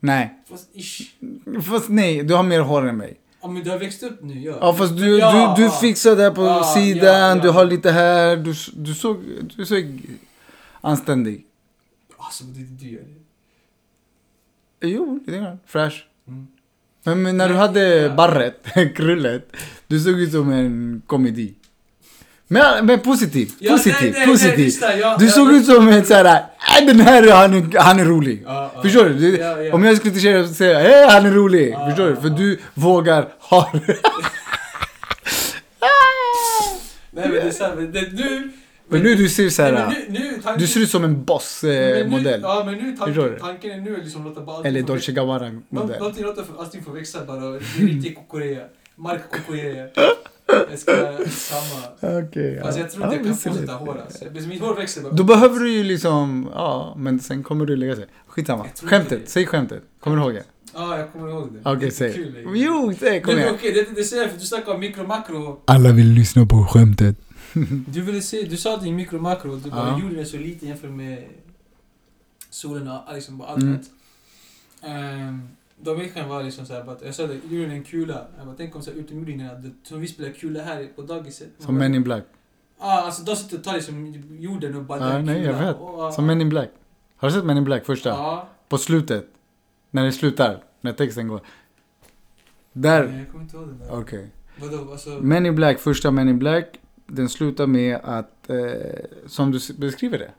Nej. 0.00 0.38
Fast 0.50 0.76
ish. 0.76 1.00
Fast 1.70 1.88
nej, 1.88 2.22
du 2.22 2.34
har 2.34 2.42
mer 2.42 2.60
hår 2.60 2.88
än 2.88 2.96
mig. 2.96 3.16
Ja 3.42 3.48
men 3.48 3.62
du 3.64 3.70
har 3.70 3.78
växt 3.78 4.02
upp 4.02 4.22
nu, 4.22 4.40
ja. 4.40 4.58
Ja 4.60 4.74
fast 4.74 4.96
du, 4.96 5.18
Ja, 5.18 5.54
du, 5.56 5.62
du 5.62 5.68
ja. 5.68 5.72
fixar 5.80 6.16
där 6.16 6.30
på 6.30 6.42
Ja, 6.42 6.62
sidan, 6.74 7.14
ja, 7.14 7.28
ja. 7.36 7.42
du 7.42 7.48
har 7.50 7.64
lite 7.64 7.90
här, 7.90 8.36
du, 8.36 8.54
du 8.74 8.94
såg, 8.94 9.24
du 9.56 9.66
såg 9.66 10.00
anständig. 10.80 11.44
Alltså 12.18 12.44
det 12.44 12.86
gör 12.86 13.00
det. 14.80 14.88
Jo, 14.88 15.20
lite 15.26 15.38
grann. 15.38 15.58
Fresh. 15.66 15.96
Mm. 16.28 16.46
Men, 17.02 17.22
men 17.22 17.36
när 17.36 17.48
du 17.48 17.54
Ja, 17.54 17.60
hade 17.60 17.96
ja. 17.96 18.14
barret, 18.14 18.66
krullet, 18.96 19.56
du 19.86 20.00
såg 20.00 20.20
ut 20.20 20.32
som 20.32 20.52
en 20.52 21.02
komedi. 21.06 21.54
Men, 22.50 22.86
men 22.86 23.00
positiv, 23.00 23.50
Ja, 23.58 23.72
positiv, 23.72 23.94
nej, 24.02 24.12
nej, 24.12 24.26
positiv. 24.26 24.74
nej, 24.80 24.98
jag- 24.98 25.18
du 25.18 25.28
såg 25.28 25.52
ut 25.52 25.66
som 25.66 25.88
en 25.88 26.04
såhär, 26.04 26.24
äh, 26.24 26.86
den 26.86 27.00
här 27.00 27.30
han 27.32 27.54
är, 27.54 27.78
han 27.78 28.00
är 28.00 28.04
rolig. 28.04 28.42
Ja, 28.46 28.70
ja. 28.74 28.82
Förstår 28.82 29.04
du? 29.04 29.14
du 29.14 29.36
Ja, 29.36 29.62
ja. 29.62 29.74
Om 29.74 29.84
jag 29.84 29.96
skulle 29.96 30.10
kritisera 30.10 30.40
och 30.40 30.48
säga, 30.48 30.78
hej 30.78 31.08
han 31.10 31.26
är 31.26 31.30
rolig. 31.30 31.70
Ja, 31.72 31.86
Förstår 31.88 32.04
du? 32.06 32.10
ja, 32.14 32.20
För 32.20 32.28
ja. 32.28 32.34
du 32.36 32.58
vågar 32.74 33.28
ha 33.38 33.72
Nej 37.10 37.28
men 37.28 37.92
det 37.92 37.98
är 37.98 38.02
det, 38.06 38.12
nu... 38.12 38.52
Men 38.88 39.02
nu 39.02 39.14
du 39.14 39.28
ser 39.28 39.42
Nej, 39.42 39.50
såhär, 39.50 39.72
men 39.72 39.88
nu, 40.08 40.18
nu 40.20 40.32
tanken, 40.42 40.60
du 40.60 40.66
ser 40.66 40.80
ut 40.80 40.90
som 40.90 41.04
en 41.04 41.24
boss-modell. 41.24 42.40
Ja 42.42 42.62
men 42.66 42.74
nu 42.74 42.96
tanken, 42.96 43.36
tanken 43.40 43.70
är 43.70 43.76
nu 43.80 43.96
liksom 43.96 44.24
låta 44.24 44.40
bara 44.40 44.64
Eller 44.68 44.80
få 44.80 44.86
Dolce 44.86 45.12
växa. 45.12 45.22
Nå- 45.24 45.26
Gabbana-modell. 45.26 45.98
Någonting 45.98 46.24
låter 46.24 46.44
allting 46.58 46.82
får 46.84 46.92
växa 46.92 47.24
bara. 47.24 47.40
Riktigt 47.78 48.16
kokorea. 48.16 48.62
Mark 48.96 49.20
kokorea. 49.30 49.88
Jag 50.70 50.78
ska 50.78 50.92
samma. 51.30 52.18
Okej, 52.22 52.60
Fast 52.62 52.78
jag 52.78 52.90
tror 52.90 53.04
inte 53.04 53.16
jag 53.16 53.24
kan 53.24 53.32
visst 53.32 53.46
är 53.46 53.50
det. 53.50 53.56
fortsätta 53.56 53.72
hår 53.78 54.00
alltså. 54.04 54.48
Mitt 54.48 54.60
hår 54.60 54.74
växer 54.74 55.02
bara. 55.02 55.12
Då 55.12 55.24
behöver 55.24 55.60
du 55.60 55.70
ju 55.72 55.84
liksom, 55.84 56.48
ja, 56.54 56.94
men 56.96 57.20
sen 57.20 57.42
kommer 57.42 57.66
du 57.66 57.76
lägga 57.76 57.96
sig. 57.96 58.06
Skitsamma. 58.26 58.64
Inte 58.64 58.86
Skämtet, 58.86 59.20
säg 59.28 59.46
skämtet. 59.46 59.82
Kommer 60.00 60.16
du 60.16 60.22
ihåg 60.22 60.34
det? 60.34 60.44
Ja, 60.74 60.98
jag 60.98 61.12
kommer 61.12 61.28
ihåg 61.28 61.48
det. 61.52 61.70
Okej, 61.70 61.84
inte 61.84 61.96
säg. 61.96 62.34
Jo, 62.54 62.94
säg, 63.00 63.20
kom 63.22 63.34
Nej, 63.34 63.42
igen. 63.44 63.54
Okej, 63.58 63.72
det, 63.72 63.94
det 64.00 64.04
säger 64.04 64.22
jag 64.22 64.32
för 64.32 64.38
du 64.40 64.46
snackar 64.46 64.74
om 64.74 64.80
mikro 64.80 65.06
makro. 65.06 65.60
Alla 65.64 65.92
vill 65.92 66.06
lyssna 66.08 66.46
på 66.46 66.64
skämtet. 66.64 67.16
Du 67.86 68.02
ville 68.02 68.20
se, 68.22 68.42
du 68.42 68.56
sa 68.56 68.74
att 68.74 68.82
det 68.82 68.88
är 68.88 68.92
mikro 68.92 69.18
makro. 69.20 69.56
Du 69.56 69.70
bara, 69.70 69.88
Ja. 69.88 70.00
jorden 70.02 70.18
är 70.18 70.24
så 70.24 70.36
liten 70.36 70.68
jämfört 70.68 70.90
med 70.90 71.24
solen 72.50 72.88
och 72.88 73.14
liksom 73.14 73.40
allt 73.40 73.62
Mm. 73.62 73.74
rätt. 73.76 73.90
Ehm, 74.82 75.48
Då 75.80 75.94
människan 75.94 76.28
var 76.28 76.42
liksom 76.42 76.66
såhär, 76.66 76.96
jag 77.04 77.14
sa 77.14 77.26
det, 77.26 77.34
jorden 77.50 77.70
är 77.70 77.74
en 77.74 77.84
kula. 77.84 78.26
Jag 78.38 78.46
bara, 78.46 78.56
tänk 78.56 78.76
om 78.76 78.82
så 78.82 78.90
här 78.90 78.98
utomjordingarna, 78.98 79.62
som 79.82 80.00
vi 80.00 80.06
spelar 80.08 80.30
kula 80.30 80.62
här 80.62 80.88
på 80.96 81.02
dagiset. 81.02 81.48
Som 81.58 81.74
Men 81.74 81.94
in 81.94 82.02
Black. 82.02 82.24
Ja, 82.80 83.00
alltså 83.02 83.22
de 83.22 83.36
sitter 83.36 83.56
och 83.58 83.64
tar 83.64 83.74
liksom 83.74 84.14
jorden 84.40 84.76
och 84.76 84.82
bara 84.84 84.98
drar 84.98 85.22
nej, 85.22 85.42
jag 85.42 85.54
kula. 85.56 85.66
vet. 85.72 85.76
Och, 85.80 86.12
Som 86.14 86.26
Men 86.26 86.40
in 86.40 86.48
Black. 86.48 86.70
Har 87.16 87.28
du 87.28 87.34
sett 87.34 87.44
Men 87.44 87.56
in 87.56 87.64
Black 87.64 87.84
första? 87.86 88.08
Ja. 88.08 88.48
På 88.68 88.78
slutet. 88.78 89.26
När 89.90 90.04
det 90.04 90.12
slutar. 90.12 90.62
När 90.80 90.92
texten 90.92 91.28
går. 91.28 91.40
Där. 92.72 93.08
Nej, 93.08 93.18
jag 93.18 93.28
kommer 93.28 93.44
inte 93.44 93.56
ihåg 93.56 93.68
det 93.68 93.84
där. 93.84 94.00
Okej. 94.00 94.30
Vadå, 94.60 94.92
alltså? 94.92 95.10
Men 95.10 95.46
in 95.46 95.54
Black, 95.54 95.78
första 95.78 96.10
Men 96.10 96.28
in 96.28 96.38
Black. 96.38 96.80
Den 97.10 97.28
slutar 97.28 97.66
med 97.66 97.98
att, 98.02 98.50
eh, 98.50 98.56
som 99.26 99.52
du 99.52 99.58
beskriver 99.78 100.18
det. 100.18 100.30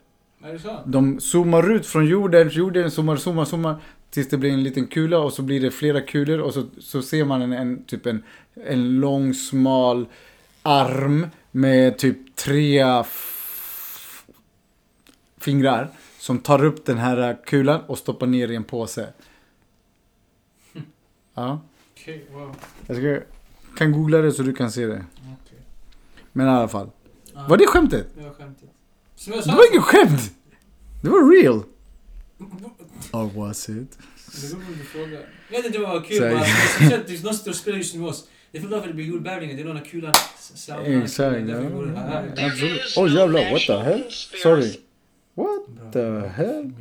Är 0.48 0.52
det 0.52 0.58
så? 0.58 0.78
De 0.86 1.20
zoomar 1.20 1.70
ut 1.70 1.86
från 1.86 2.06
jorden, 2.06 2.48
jorden 2.48 2.90
zoomar, 2.90 3.16
zoomar, 3.16 3.44
zoomar. 3.44 3.76
Tills 4.10 4.28
det 4.28 4.36
blir 4.36 4.50
en 4.50 4.62
liten 4.62 4.86
kula 4.86 5.18
och 5.18 5.32
så 5.32 5.42
blir 5.42 5.60
det 5.60 5.70
flera 5.70 6.00
kulor 6.00 6.38
och 6.38 6.54
så, 6.54 6.66
så 6.78 7.02
ser 7.02 7.24
man 7.24 7.42
en, 7.42 7.52
en, 7.52 7.84
typ 7.84 8.06
en, 8.06 8.22
en 8.64 9.00
lång 9.00 9.34
smal 9.34 10.06
arm 10.62 11.26
med 11.50 11.98
typ 11.98 12.36
tre 12.36 12.84
fingrar 15.38 15.90
som 16.18 16.38
tar 16.38 16.64
upp 16.64 16.84
den 16.86 16.98
här 16.98 17.38
kulan 17.44 17.80
och 17.86 17.98
stoppar 17.98 18.26
ner 18.26 18.50
i 18.50 18.56
en 18.56 18.64
påse. 18.64 19.08
Ja, 21.34 21.60
Okej, 21.94 22.24
wow. 22.32 22.56
jag 22.86 22.96
ska, 22.96 23.20
kan 23.76 23.92
googla 23.92 24.18
det 24.18 24.32
så 24.32 24.42
du 24.42 24.52
kan 24.52 24.70
se 24.70 24.86
det. 24.86 25.04
Men 26.32 26.46
i 26.46 26.50
alla 26.50 26.68
fall. 26.68 26.90
Ja, 27.34 27.46
Var 27.48 27.56
det 27.56 27.66
skämtet? 27.66 28.06
Det 28.16 28.22
var 28.22 28.30
skämtet. 28.30 28.68
Som 29.16 29.32
jag 29.32 29.44
Det 29.44 29.50
var 29.52 29.72
inget 29.72 29.84
skämt! 29.84 30.34
Det 31.02 31.08
var 31.08 31.42
real! 31.42 31.62
Or 33.12 33.44
was 33.46 33.68
it? 33.68 33.98
Det 34.42 34.48
beror 34.50 34.64
på 34.64 34.72
du 34.78 34.84
frågar. 34.84 35.20
Jag 35.50 35.56
vet 35.56 35.66
inte, 35.66 35.78
det 35.78 35.84
var 35.86 36.04
kul 36.04 36.20
bara. 36.20 36.44
Speciellt, 36.44 37.06
det 37.06 37.14
är 37.14 37.24
någon 37.24 37.34
som 37.34 37.52
spelar 37.52 37.78
just 37.78 37.94
nu 37.94 38.00
med 38.00 38.08
oss. 38.08 38.28
Det 38.52 38.58
är 38.58 38.62
för 38.62 38.76
att 38.76 38.84
det 38.86 38.94
blir 38.94 39.04
jordbävningar. 39.04 39.54
Det 39.56 39.62
är 39.62 39.64
någon 39.64 39.76
av 39.76 39.80
kulan. 39.84 40.10
Exakt. 40.10 41.50
Absolut. 42.38 42.94
Oj 42.96 43.14
jävlar, 43.14 43.52
what 43.52 43.60
the 43.66 43.72
hell? 43.78 44.04
Sorry. 44.42 44.80
What 45.34 45.92
the 45.92 46.28
hell? 46.28 46.72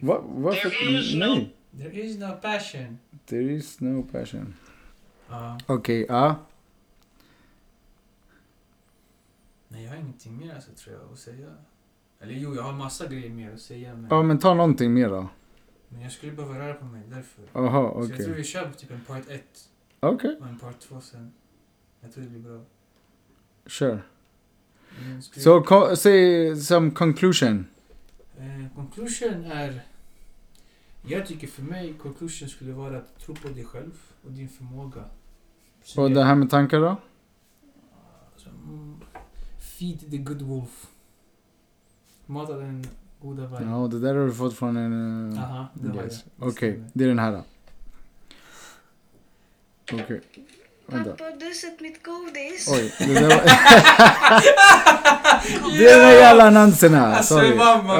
Va, 0.00 0.22
varför? 0.28 1.18
Nej. 1.18 1.54
There 1.78 2.00
is 2.00 2.18
no 2.18 2.32
passion. 2.42 2.98
There 3.26 3.52
is 3.52 3.80
no 3.80 4.02
passion. 4.02 4.54
Ja. 5.28 5.58
Okej, 5.66 6.06
ja. 6.08 6.34
Nej, 9.68 9.82
jag 9.84 9.90
har 9.90 9.96
ingenting 9.96 10.36
mer 10.38 10.54
alltså, 10.54 10.70
tror 10.72 10.96
jag 10.96 11.12
att 11.12 11.18
säga. 11.18 11.48
Eller 12.20 12.34
jo, 12.34 12.54
jag 12.54 12.62
har 12.62 12.72
massa 12.72 13.06
grejer 13.06 13.30
mer 13.30 13.52
att 13.52 13.60
säga. 13.60 13.94
Men, 13.94 14.06
Ja, 14.10 14.22
men 14.22 14.38
ta 14.38 14.54
någonting 14.54 14.94
mer 14.94 15.08
då. 15.08 15.28
men 15.88 16.00
jag 16.00 16.12
skulle 16.12 16.32
behöva 16.32 16.58
röra 16.58 16.74
på 16.74 16.84
mig 16.84 17.02
därför. 17.10 17.44
Jaha, 17.52 18.06
Så 18.06 18.12
jag 18.12 18.24
tror 18.24 18.34
vi 18.34 18.44
kör 18.44 18.72
typ 18.72 18.90
en 18.90 19.00
part 19.00 19.28
1 19.28 19.42
Okej, 20.00 20.36
och 20.40 20.46
en 20.46 20.58
part 20.58 20.80
2 20.80 21.00
sen. 21.00 21.32
Jag 22.00 22.12
tror 22.12 22.24
det 22.24 22.30
blir 22.30 22.40
bra. 22.40 22.60
sure. 23.66 23.98
Vi- 25.00 25.22
So, 25.40 25.62
co- 25.62 25.96
say 25.96 26.56
some 26.56 26.90
conclusion. 26.90 27.66
Eh, 28.38 28.74
conclusion 28.76 29.44
är... 29.44 29.82
Jag 31.06 31.26
tycker 31.26 31.46
för 31.46 31.62
mig, 31.62 31.94
conclusion 32.02 32.48
skulle 32.48 32.72
vara 32.72 32.96
att 32.98 33.18
tro 33.18 33.34
på 33.34 33.48
dig 33.48 33.64
själv 33.64 33.90
och 34.24 34.30
din 34.32 34.48
förmåga. 34.48 35.04
Så 35.82 36.02
Och 36.02 36.10
det 36.10 36.24
här 36.24 36.34
med 36.34 36.50
tankar 36.50 36.80
då? 36.80 36.96
alltså, 38.32 38.48
mm, 38.48 39.00
feed 39.78 40.10
the 40.10 40.16
good 40.18 40.42
wolf. 40.42 40.86
Mata 42.26 42.52
den 42.56 42.86
goda 43.22 43.46
vargen. 43.46 43.70
Ja, 43.70 43.86
det 43.86 44.00
där 44.00 44.14
har 44.14 44.26
du 44.26 44.32
fått 44.32 44.56
från 44.58 44.76
en... 44.76 45.32
eh, 45.32 45.42
Aha, 45.44 45.66
det 45.74 45.88
har 45.98 46.04
yes. 46.04 46.24
Okej, 46.38 46.52
stämmer. 46.72 46.90
det 46.92 47.04
är 47.04 47.08
den 47.08 47.18
här 47.18 47.32
då. 47.32 47.44
Okej. 49.92 50.20
Vänta. 50.86 51.10
Pappa, 51.10 51.24
du 51.40 51.54
sett 51.54 51.80
mitt 51.80 52.02
godis. 52.04 52.68
Oj, 52.72 52.94
det 52.98 53.14
där 53.14 53.22
var... 53.22 53.28
det 55.78 55.86
är 55.90 56.12
de 56.12 56.18
jävla 56.20 56.44
annonserna! 56.46 57.06
Alltså, 57.06 57.34
Sorry. 57.34 57.54
mamma 57.56 57.92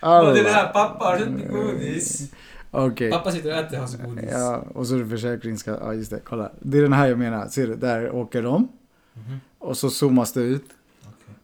Ah. 0.00 0.22
Vad 0.22 0.36
är 0.38 0.44
det 0.44 0.50
här? 0.50 0.72
Pappa, 0.72 1.04
har 1.04 1.18
du 1.18 1.24
inte 1.24 1.48
godis? 1.48 2.30
Okej. 2.70 3.10
Pappa 3.10 3.32
sitter 3.32 3.50
och 3.52 3.56
äter 3.58 3.78
hans 3.78 3.96
godis. 3.96 4.28
Ja, 4.32 4.64
och 4.74 4.86
så 4.86 4.94
är 4.94 4.98
det 4.98 5.06
försäkringska... 5.08 5.78
Ja, 5.80 5.94
just 5.94 6.10
det. 6.10 6.20
Kolla. 6.24 6.50
Det 6.60 6.78
är 6.78 6.82
den 6.82 6.92
här 6.92 7.06
jag 7.08 7.18
menar. 7.18 7.48
Ser 7.48 7.66
du? 7.66 7.76
Där 7.76 8.10
åker 8.10 8.42
de. 8.42 8.68
Mhm, 9.14 9.40
Och 9.58 9.76
så 9.76 9.90
zoomas 9.90 10.32
det 10.32 10.40
ut. 10.42 10.64
okej. 11.02 11.34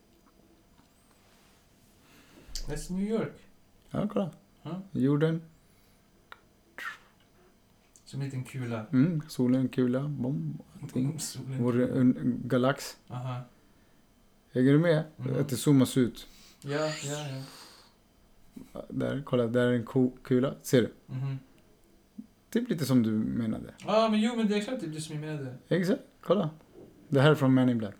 That's 2.66 2.92
New 2.92 3.08
York. 3.08 3.32
Ja, 3.90 4.08
kolla. 4.12 4.30
Ja. 4.62 4.82
Jorden. 4.92 5.42
Som 8.04 8.20
en 8.20 8.24
liten 8.26 8.44
kula. 8.44 8.86
Mm, 8.92 9.22
solen, 9.28 9.68
kula, 9.68 10.08
bom. 10.08 10.58
Allting. 10.82 11.18
Vår 11.60 11.80
en 11.96 12.40
galax. 12.44 12.96
Aha. 13.08 13.40
Hänger 14.52 14.72
du 14.72 14.78
med? 14.78 15.04
Mm. 15.18 15.40
Att 15.40 15.48
det 15.48 15.56
zoomas 15.56 15.96
ut. 15.96 16.26
Ja, 16.60 16.70
ja, 17.04 17.26
ja. 17.28 17.42
Där, 18.88 19.22
kolla. 19.26 19.46
Där 19.46 19.66
är 19.66 19.72
en 19.72 19.84
ko- 19.84 20.16
kula. 20.24 20.54
Ser 20.62 20.82
du? 20.82 20.92
Mhm. 21.14 21.38
Typ 22.50 22.68
lite 22.70 22.84
som 22.84 23.02
du 23.02 23.10
menade. 23.10 23.74
Ja, 23.86 24.08
men 24.10 24.20
jo, 24.20 24.36
men 24.36 24.48
det 24.48 24.54
är 24.54 24.58
exakt 24.58 24.82
det 24.86 25.00
som 25.00 25.14
jag 25.14 25.20
menade. 25.24 25.54
Exakt. 25.68 26.00
Kolla. 26.20 26.50
Det 27.10 27.20
här 27.20 27.30
är 27.30 27.34
från 27.34 27.54
Men 27.54 27.68
in 27.68 27.78
Black. 27.78 27.94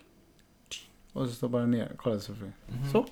Och 1.13 1.29
så 1.29 1.35
står 1.35 1.49
bara 1.49 1.67
ner. 1.67 1.93
Kolla 1.97 2.21
Sofie. 2.21 2.53
Mhm. 2.69 2.93
Så. 2.93 3.07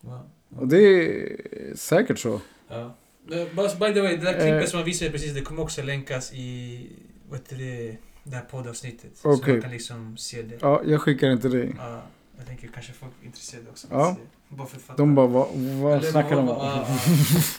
Ja. 0.00 0.24
Och 0.56 0.68
det 0.68 0.76
är 0.78 1.76
säkert 1.76 2.18
så. 2.18 2.40
Ja. 2.68 2.94
Eh, 3.32 3.76
by 3.78 3.94
the 3.94 4.00
way, 4.00 4.16
det 4.16 4.24
där 4.24 4.32
klippet 4.32 4.62
Eh. 4.62 4.66
som 4.66 4.78
man 4.78 4.84
visade 4.86 5.10
precis, 5.10 5.34
det 5.34 5.40
kommer 5.40 5.62
också 5.62 5.82
länkas 5.82 6.32
i 6.32 6.86
vad 7.30 7.38
heter 7.38 7.56
det, 7.56 7.96
det 8.24 8.36
här 8.36 8.42
poddavsnittet. 8.44 9.16
Så 9.16 9.32
Okej. 9.32 9.52
man 9.52 9.62
kan 9.62 9.70
liksom 9.70 10.16
se 10.16 10.42
det. 10.42 10.58
Ja, 10.60 10.82
jag 10.86 11.00
skickar 11.00 11.30
inte 11.30 11.48
dig. 11.48 11.74
Ja, 11.78 12.02
jag 12.38 12.46
tänker 12.46 12.68
kanske 12.68 12.92
folk 12.92 13.12
är 13.22 13.26
intresserade 13.26 13.70
också. 13.70 13.86
Ja. 13.90 14.16
Bara 14.48 14.66
för 14.66 14.76
att 14.76 14.82
fatta. 14.82 14.96
De 15.02 15.14
bara, 15.14 15.26
vad, 15.26 15.48
vad 15.82 16.04
snackar 16.04 16.30
de 16.36 16.38
om? 16.38 16.46
ja, 16.48 16.86
ja. 16.88 16.98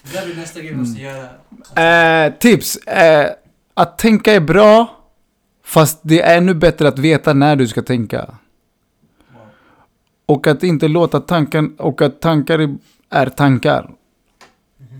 Det 0.12 0.18
där 0.20 0.26
blir 0.26 0.36
nästa 0.36 0.60
grej 0.60 0.72
vi 0.72 0.78
måste 0.78 1.02
göra. 1.02 2.26
Eh, 2.28 2.34
tips. 2.40 2.76
Eh, 2.78 3.32
att 3.74 3.98
tänka 3.98 4.34
är 4.34 4.40
bra. 4.40 5.02
Fast 5.66 6.00
det 6.04 6.22
är 6.22 6.38
ännu 6.38 6.54
bättre 6.54 6.88
att 6.88 7.00
veta 7.00 7.34
när 7.34 7.56
du 7.56 7.68
ska 7.68 7.82
tänka. 7.82 8.38
Och 10.26 10.48
att 10.48 10.64
inte 10.64 10.88
låta 10.88 11.20
tanken, 11.20 11.76
och 11.76 12.02
att 12.02 12.22
tankar 12.22 12.78
är- 13.10 13.30
tankar. 13.30 13.92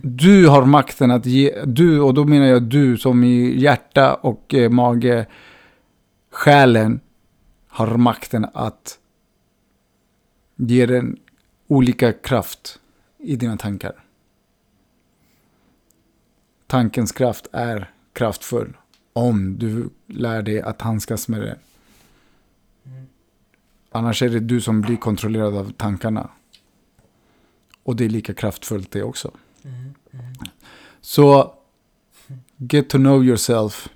Du 0.02 0.48
har 0.48 0.64
makten 0.64 1.10
att 1.10 1.26
ge, 1.26 1.62
du, 1.64 2.00
och 2.00 2.14
då 2.14 2.24
menar 2.24 2.46
jag 2.46 2.62
du 2.62 2.96
som 2.96 3.24
i 3.24 3.60
hjärta 3.60 4.14
och 4.14 4.54
eh, 4.54 4.70
mage, 4.70 5.26
själen, 6.30 7.00
har 7.68 7.96
makten 7.96 8.46
att 8.54 8.98
ge 10.56 10.86
den 10.86 11.16
olika 11.68 12.12
kraft 12.12 12.80
i 13.18 13.36
dina 13.36 13.56
tankar. 13.56 14.04
Tankens 16.66 17.12
kraft 17.12 17.46
är 17.52 17.90
kraftfull 18.12 18.76
om 19.12 19.58
du 19.58 19.88
lär 20.06 20.42
dig 20.42 20.60
att 20.60 20.82
handskas 20.82 21.28
med 21.28 21.40
det. 21.40 21.58
Mm. 22.84 23.06
Annars 23.90 24.22
är 24.22 24.28
det 24.28 24.40
du 24.40 24.60
som 24.60 24.80
blir 24.80 24.96
kontrollerad 24.96 25.54
av 25.54 25.72
tankarna. 25.72 26.30
Och 27.82 27.96
det 27.96 28.04
är 28.04 28.08
lika 28.08 28.34
kraftfullt 28.34 28.90
det 28.90 29.02
också. 29.02 29.30
Mm. 29.62 29.94
Mm. 30.12 30.34
Så, 31.00 31.54
get 32.56 32.88
to 32.88 32.98
know 32.98 33.24
yourself. 33.24 33.88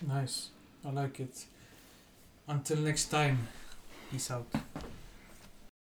Nice. 0.00 0.50
I 0.84 0.90
like 1.02 1.22
it. 1.22 1.46
Until 2.46 2.80
next 2.80 3.10
time. 3.10 3.38
Peace 4.10 4.34
out. 4.34 4.46